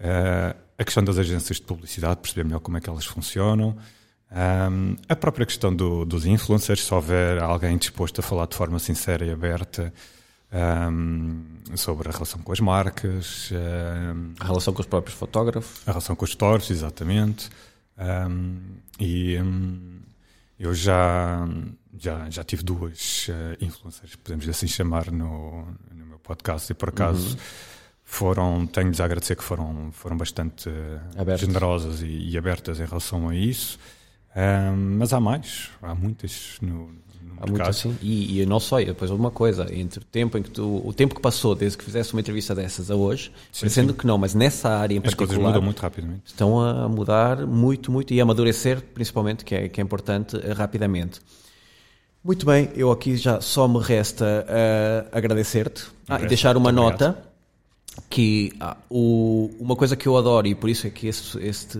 [0.00, 3.76] Uh, a questão das agências de publicidade, perceber melhor como é que elas funcionam.
[4.34, 8.78] Um, a própria questão do, dos influencers, se houver alguém disposto a falar de forma
[8.78, 9.92] sincera e aberta
[10.90, 11.44] um,
[11.76, 13.50] sobre a relação com as marcas.
[13.52, 15.82] Um, a relação com os próprios fotógrafos.
[15.86, 17.50] A relação com os fotógrafos, exatamente.
[18.98, 19.38] e
[20.58, 21.46] eu já
[21.98, 26.88] já, já tive duas uh, influencers, podemos assim chamar, no, no meu podcast e por
[26.88, 27.42] acaso uhum.
[28.02, 33.28] foram, tenho-lhes a agradecer que foram, foram bastante uh, generosas e, e, abertas em relação
[33.28, 33.78] a isso.
[34.34, 36.90] Um, mas há mais, há muitas no,
[37.42, 37.98] Há muito assim.
[38.00, 41.12] E, e não só, depois uma coisa, entre o tempo em que tu, o tempo
[41.12, 43.98] que passou desde que fizeste uma entrevista dessas a hoje, sim, parecendo sim.
[43.98, 45.24] que não, mas nessa área em As particular.
[45.24, 46.22] As coisas mudam muito rapidamente.
[46.26, 50.52] Estão a mudar muito, muito e a amadurecer, principalmente, que é, que é importante, eh,
[50.52, 51.20] rapidamente.
[52.22, 57.20] Muito bem, eu aqui já só me resta uh, agradecer-te ah, e deixar uma nota
[58.08, 61.78] que ah, o, uma coisa que eu adoro e por isso é que este, este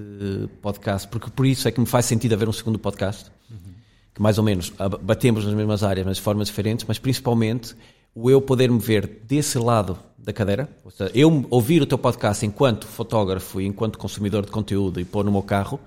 [0.60, 3.72] podcast, porque por isso é que me faz sentido haver um segundo podcast, uhum.
[4.14, 4.72] que mais ou menos
[5.02, 7.74] batemos nas mesmas áreas, mas de formas diferentes, mas principalmente
[8.14, 11.98] o eu poder me ver desse lado da cadeira, ou seja, eu ouvir o teu
[11.98, 15.80] podcast enquanto fotógrafo e enquanto consumidor de conteúdo e pôr no meu carro,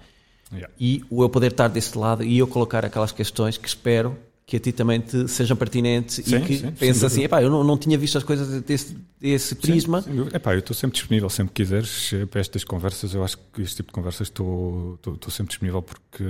[0.52, 0.74] yeah.
[0.80, 4.58] e o eu poder estar desse lado e eu colocar aquelas questões que espero que
[4.58, 7.64] a ti também te sejam pertinentes sim, e que sim, penses assim, epá, eu não,
[7.64, 10.04] não tinha visto as coisas desse, desse prisma.
[10.04, 13.64] Sim, epá, eu estou sempre disponível, sempre quiseres, eh, para estas conversas, eu acho que
[13.64, 16.24] este tipo de conversas estou, estou, estou sempre disponível porque,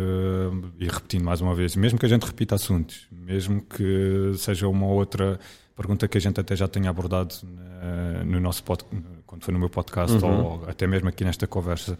[0.79, 4.87] e repetindo mais uma vez, mesmo que a gente repita assuntos, mesmo que seja uma
[4.87, 5.37] outra
[5.75, 8.85] pergunta que a gente até já tenha abordado uh, no nosso pod,
[9.27, 10.45] quando foi no meu podcast uhum.
[10.45, 11.99] ou até mesmo aqui nesta conversa,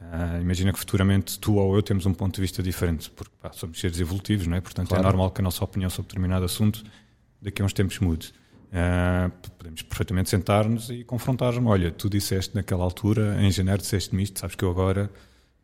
[0.00, 3.50] Uh, imagina que futuramente tu ou eu temos um ponto de vista diferente, porque pá,
[3.52, 4.60] somos seres evolutivos, não é?
[4.60, 5.02] portanto é claro.
[5.02, 6.84] é normal que a nossa opinião sobre determinado assunto
[7.42, 8.32] daqui a uns tempos mude.
[8.68, 11.66] Uh, podemos perfeitamente sentar-nos e confrontar-me.
[11.66, 15.10] Olha, tu disseste naquela altura, em janeiro disseste-me isto, sabes que eu agora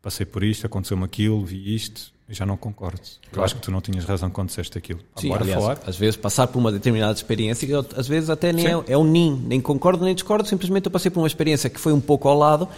[0.02, 3.00] passei por isto, aconteceu-me aquilo, vi isto, e já não concordo.
[3.00, 3.36] Claro.
[3.36, 5.00] Eu acho que tu não tinhas razão quando disseste aquilo.
[5.16, 5.78] Sim, aliás, falar.
[5.86, 9.42] Às vezes passar por uma determinada experiência, às vezes até nem é, é um nin,
[9.46, 12.36] nem concordo nem discordo, simplesmente eu passei por uma experiência que foi um pouco ao
[12.36, 12.68] lado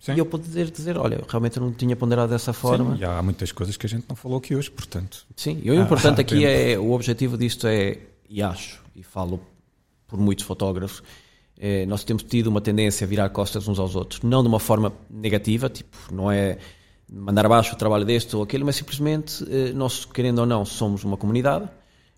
[0.00, 0.14] Sim.
[0.14, 2.96] E eu poder dizer, olha, realmente eu não tinha ponderado dessa forma.
[2.96, 5.26] Sim, e há muitas coisas que a gente não falou aqui hoje, portanto.
[5.36, 7.98] Sim, e o importante aqui é, o objetivo disto é,
[8.28, 9.40] e acho, e falo
[10.06, 11.02] por muitos fotógrafos,
[11.58, 14.60] é, nós temos tido uma tendência a virar costas uns aos outros, não de uma
[14.60, 16.58] forma negativa, tipo, não é
[17.10, 21.04] mandar abaixo o trabalho deste ou aquele, mas simplesmente eh, nós, querendo ou não, somos
[21.04, 21.68] uma comunidade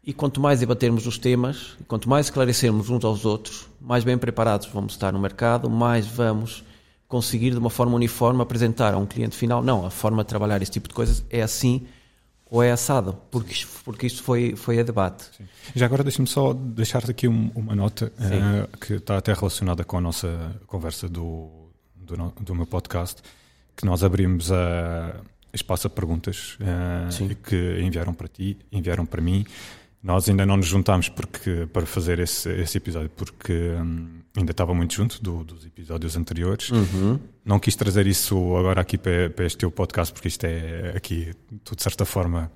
[0.05, 4.67] e quanto mais debatermos os temas, quanto mais esclarecermos uns aos outros, mais bem preparados
[4.73, 6.65] vamos estar no mercado, mais vamos
[7.11, 10.63] conseguir de uma forma uniforme apresentar a um cliente final, não, a forma de trabalhar
[10.63, 11.87] esse tipo de coisas é assim
[12.49, 15.25] ou é assado, porque, porque isto foi, foi a debate.
[15.37, 15.45] Sim.
[15.75, 19.99] Já agora deixa-me só deixar-te aqui um, uma nota uh, que está até relacionada com
[19.99, 21.49] a nossa conversa do,
[21.95, 23.23] do, do, meu podcast,
[23.77, 25.17] que nós abrimos a,
[25.53, 29.45] espaço a perguntas uh, que enviaram para ti, enviaram para mim.
[30.03, 34.73] Nós ainda não nos juntámos porque, para fazer esse, esse episódio, porque um, ainda estava
[34.73, 36.71] muito junto do, dos episódios anteriores.
[36.71, 37.21] Uhum.
[37.45, 41.35] Não quis trazer isso agora aqui para, para este teu podcast, porque isto é aqui,
[41.65, 42.51] tu de certa forma.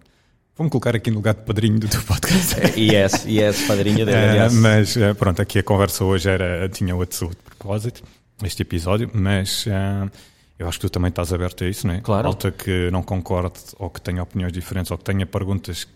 [0.56, 2.80] Vou-me colocar aqui no lugar de padrinho do teu podcast.
[2.80, 7.42] yes, yes, padrinho dele, uh, Mas pronto, aqui a conversa hoje era, tinha outro, outro
[7.44, 8.02] propósito,
[8.42, 10.10] este episódio, mas uh,
[10.58, 12.00] eu acho que tu também estás aberto a isso, não é?
[12.00, 12.24] Claro.
[12.24, 15.86] Malta que não concorde ou que tenha opiniões diferentes ou que tenha perguntas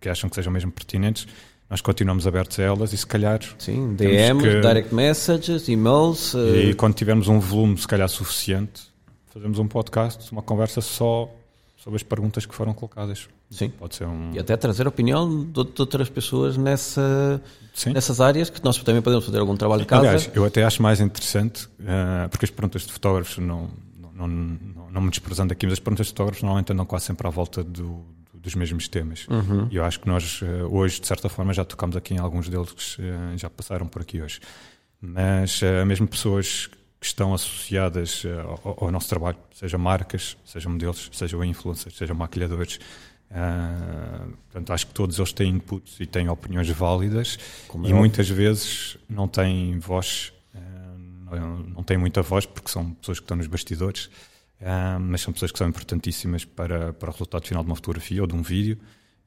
[0.00, 1.26] que acham que sejam mesmo pertinentes,
[1.68, 3.40] nós continuamos abertos a elas e se calhar.
[3.58, 4.60] Sim, DMs, que...
[4.60, 6.34] direct messages, e-mails.
[6.34, 8.82] E quando tivermos um volume, se calhar suficiente,
[9.26, 11.30] fazemos um podcast, uma conversa só
[11.76, 13.28] sobre as perguntas que foram colocadas.
[13.50, 13.70] Sim.
[13.70, 14.32] Pode ser um...
[14.34, 17.40] E até trazer a opinião de, outras pessoas nessa,
[17.86, 20.02] nessas áreas que nós também podemos fazer algum trabalho de casa.
[20.02, 23.70] Aliás, eu até acho mais interessante, uh, porque as perguntas de fotógrafos, não,
[24.14, 27.26] não, não, não, me desprezando aqui, mas as perguntas de fotógrafos normalmente andam quase sempre
[27.26, 28.04] à volta do,
[28.40, 29.26] dos mesmos temas.
[29.28, 29.68] Uhum.
[29.70, 32.48] E eu acho que nós uh, hoje, de certa forma, já tocamos aqui em alguns
[32.48, 34.40] deles que uh, já passaram por aqui hoje.
[35.00, 36.66] Mas mesmo pessoas
[37.00, 38.22] que estão associadas
[38.62, 42.78] ao, ao, nosso trabalho, seja marcas, sejam modelos, sejam influencers, sejam maquilhadores,
[43.30, 47.38] Uh, portanto, acho que todos eles têm inputs e têm opiniões válidas
[47.68, 52.68] Como e é muitas vezes não têm voz, uh, não, não, têm muita voz porque
[52.68, 54.10] são pessoas que estão nos bastidores,
[54.60, 58.20] uh, mas são pessoas que são importantíssimas para, para o resultado final de uma fotografia
[58.20, 58.78] ou de um vídeo.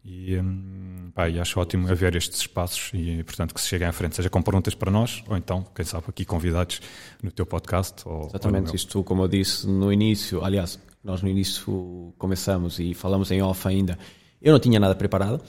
[0.06, 3.94] E, um, pá, e acho ótimo haver estes espaços e, portanto, que se cheguem à
[3.94, 6.82] frente, seja com perguntas para nós ou então, quem sabe, aqui convidados
[7.22, 8.04] no teu podcast.
[8.06, 12.94] Ou, Exatamente, ou isto, como eu disse no início, aliás, nós no início começamos e
[12.94, 13.98] falamos em off ainda,
[14.42, 15.42] eu não tinha nada preparado.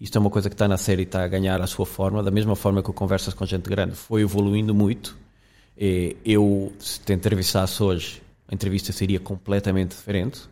[0.00, 2.22] Isto é uma coisa que está na série e está a ganhar a sua forma,
[2.22, 5.16] da mesma forma que o Conversas com Gente Grande foi evoluindo muito.
[6.24, 10.42] Eu, se te entrevistasse hoje, a entrevista seria completamente diferente,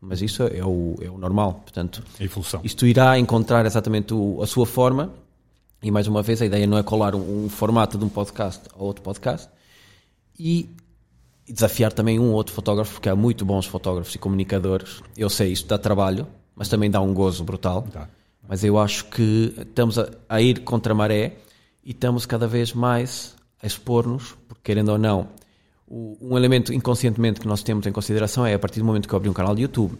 [0.00, 1.62] mas isso é o, é o normal.
[1.62, 2.60] Portanto, a evolução.
[2.64, 5.12] Isto irá encontrar exatamente o, a sua forma,
[5.80, 8.62] e mais uma vez, a ideia não é colar um, um formato de um podcast
[8.74, 9.48] a outro podcast.
[10.38, 10.68] E
[11.46, 15.00] desafiar também um ou outro fotógrafo, porque há muito bons fotógrafos e comunicadores.
[15.16, 16.26] Eu sei, isto dá trabalho,
[16.56, 17.86] mas também dá um gozo brutal.
[17.92, 18.08] Dá.
[18.48, 21.36] Mas eu acho que estamos a, a, ir contra a maré
[21.84, 25.28] e estamos cada vez mais a expor-nos, porque querendo ou não,
[26.20, 29.16] um elemento inconscientemente que nós temos em consideração é a partir do momento que eu
[29.16, 29.96] abrir um canal de YouTube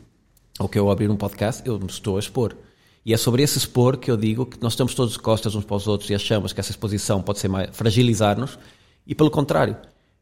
[0.59, 2.57] ou que eu abrir um podcast, eu me estou a expor.
[3.07, 5.65] E é sobre esse expor que eu digo que nós estamos todos de costas uns
[5.65, 8.59] para os outros e achamos que essa exposição pode ser mais fragilizar-nos
[9.07, 9.77] e pelo contrário,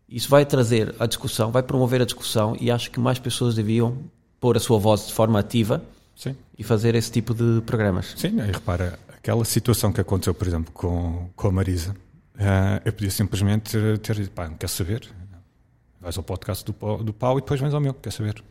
[0.09, 3.99] isso vai trazer a discussão, vai promover a discussão e acho que mais pessoas deviam
[4.41, 5.83] pôr a sua voz de forma ativa
[6.15, 6.37] Sim.
[6.59, 8.15] e fazer esse tipo de programas.
[8.17, 11.93] Sim, e repara, aquela situação que aconteceu, por exemplo, com, com a Marisa,
[12.35, 15.09] uh, eu podia simplesmente ter dito, pá, não quer saber,
[16.03, 18.43] vais ao podcast do, do Pau e depois vens ao meu, quer saber.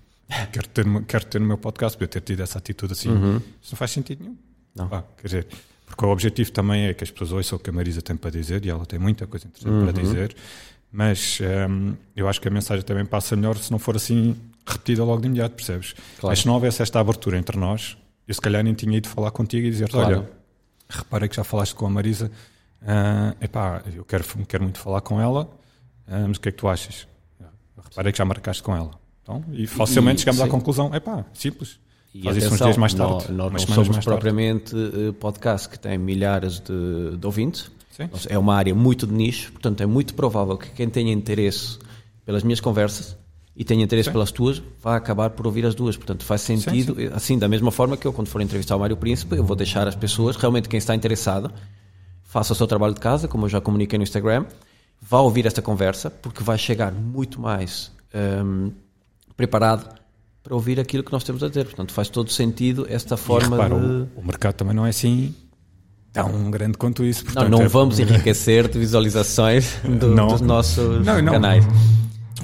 [0.51, 3.09] Quero ter, quero ter no meu podcast, podia ter tido essa atitude assim.
[3.09, 3.35] Uhum.
[3.61, 4.37] Isso não faz sentido nenhum.
[4.73, 4.87] Não.
[4.87, 5.47] Pá, quer dizer,
[5.85, 8.31] porque o objetivo também é que as pessoas ouçam o que a Marisa tem para
[8.31, 9.83] dizer e ela tem muita coisa interessante uhum.
[9.83, 10.35] para dizer
[10.91, 14.35] mas um, eu acho que a mensagem também passa melhor se não for assim
[14.67, 15.93] repetida logo de imediato, percebes?
[16.19, 16.31] Claro.
[16.31, 17.97] Mas se não houvesse esta abertura entre nós,
[18.27, 20.17] eu se calhar nem tinha ido falar contigo e dizer claro.
[20.17, 20.29] olha,
[20.89, 22.29] reparei que já falaste com a Marisa,
[22.81, 25.43] uh, epá, eu quero, quero muito falar com ela,
[26.07, 27.07] uh, mas o que é que tu achas?
[27.89, 28.91] Reparei que já marcaste com ela.
[29.23, 30.47] Então, e facilmente e, chegamos sim.
[30.47, 31.79] à conclusão, epá, simples.
[32.13, 33.31] E Faz atenção, isso uns dias mais tarde.
[33.31, 35.11] Nós, nós não somos propriamente tarde.
[35.19, 38.09] podcast que tem milhares de, de ouvintes, Sim.
[38.29, 41.77] É uma área muito de nicho, portanto é muito provável que quem tenha interesse
[42.25, 43.17] pelas minhas conversas
[43.55, 44.13] e tenha interesse Sim.
[44.13, 45.97] pelas tuas, vai acabar por ouvir as duas.
[45.97, 47.09] Portanto, faz sentido, sim.
[47.13, 49.87] assim, da mesma forma que eu, quando for entrevistar o Mário Príncipe, eu vou deixar
[49.87, 51.51] as pessoas, realmente quem está interessado,
[52.23, 54.45] faça o seu trabalho de casa, como eu já comuniquei no Instagram,
[55.01, 58.71] vá ouvir esta conversa, porque vai chegar muito mais um,
[59.35, 59.99] preparado
[60.43, 61.65] para ouvir aquilo que nós temos a dizer.
[61.65, 63.85] Portanto, faz todo sentido esta forma repara, de...
[63.85, 65.33] O, o mercado também não é assim
[66.13, 67.23] tão grande quanto isso.
[67.23, 67.67] Portanto, não, não é...
[67.67, 71.33] vamos enriquecer de visualizações do, não, dos nossos não, não.
[71.33, 71.65] canais.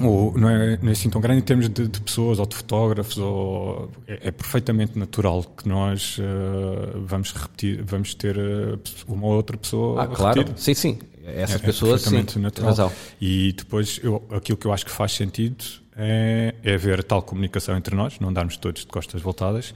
[0.00, 2.54] O, não, é, não é assim tão grande em termos de, de pessoas ou de
[2.54, 8.78] fotógrafos, ou, é, é perfeitamente natural que nós uh, vamos repetir, vamos ter uh,
[9.08, 10.04] uma ou outra pessoa.
[10.04, 10.98] Ah, claro, sim, sim.
[11.34, 12.70] Essas é, pessoas, é sim, natural.
[12.70, 12.92] Razão.
[13.20, 15.64] E depois, eu, aquilo que eu acho que faz sentido
[15.96, 19.74] é, é haver tal comunicação entre nós, não darmos todos de costas voltadas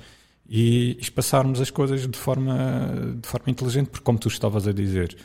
[0.48, 2.56] e espaçarmos as coisas de forma,
[3.20, 5.16] de forma inteligente, porque como tu estavas a dizer,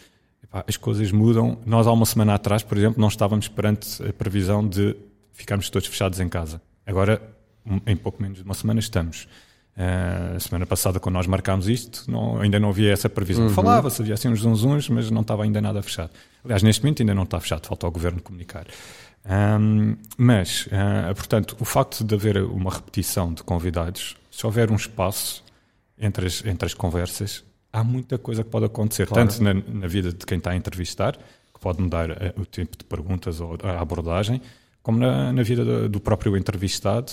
[0.43, 1.59] epá, as coisas mudam.
[1.65, 4.95] Nós há uma semana atrás, por exemplo, não estávamos perante a previsão de
[5.33, 6.61] ficarmos todos fechados em casa.
[6.85, 7.21] Agora,
[7.85, 9.27] em pouco menos de uma semana, estamos.
[9.77, 13.45] Uh, semana passada, quando nós marcámos isto, não, ainda não havia essa previsão.
[13.45, 13.53] Uhum.
[13.53, 16.09] Falava-se, havia assim uns zunzuns, mas não estava ainda nada fechado.
[16.43, 18.65] Aliás, neste momento ainda não está fechado, falta ao governo comunicar.
[19.27, 24.75] Um, mas, uh, portanto, o facto de haver uma repetição de convidados, se houver um
[24.75, 25.43] espaço
[25.99, 29.27] entre as, entre as conversas, há muita coisa que pode acontecer, claro.
[29.27, 31.15] tanto na, na, vida de quem está a entrevistar,
[31.53, 34.41] que pode mudar uh, o tempo de perguntas ou a abordagem,
[34.81, 37.11] como na, na vida do, do próprio entrevistado,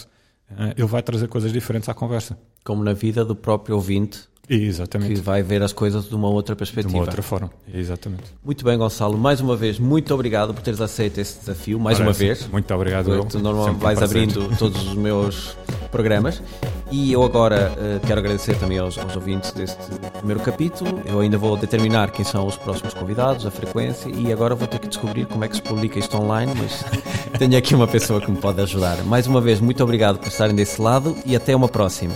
[0.77, 4.29] ele vai trazer coisas diferentes à conversa como na vida do próprio ouvinte.
[4.49, 5.15] Exatamente.
[5.15, 6.89] Que vai ver as coisas de uma outra perspectiva.
[6.89, 8.25] De uma outra forma, exatamente.
[8.45, 9.17] Muito bem, Gonçalo.
[9.17, 11.79] Mais uma vez, muito obrigado por teres aceito esse desafio.
[11.79, 12.23] Mais Parece.
[12.23, 12.47] uma vez.
[12.49, 13.25] Muito obrigado.
[13.27, 15.57] Tu normalmente vais um abrindo todos os meus
[15.91, 16.43] programas.
[16.91, 19.83] E eu agora uh, quero agradecer também aos, aos, ouvintes deste
[20.19, 21.01] primeiro capítulo.
[21.07, 24.79] Eu ainda vou determinar quem são os próximos convidados, a frequência, e agora vou ter
[24.79, 26.85] que descobrir como é que se publica isto online, mas
[27.39, 29.03] tenho aqui uma pessoa que me pode ajudar.
[29.05, 32.15] Mais uma vez, muito obrigado por estarem desse lado e até uma próxima.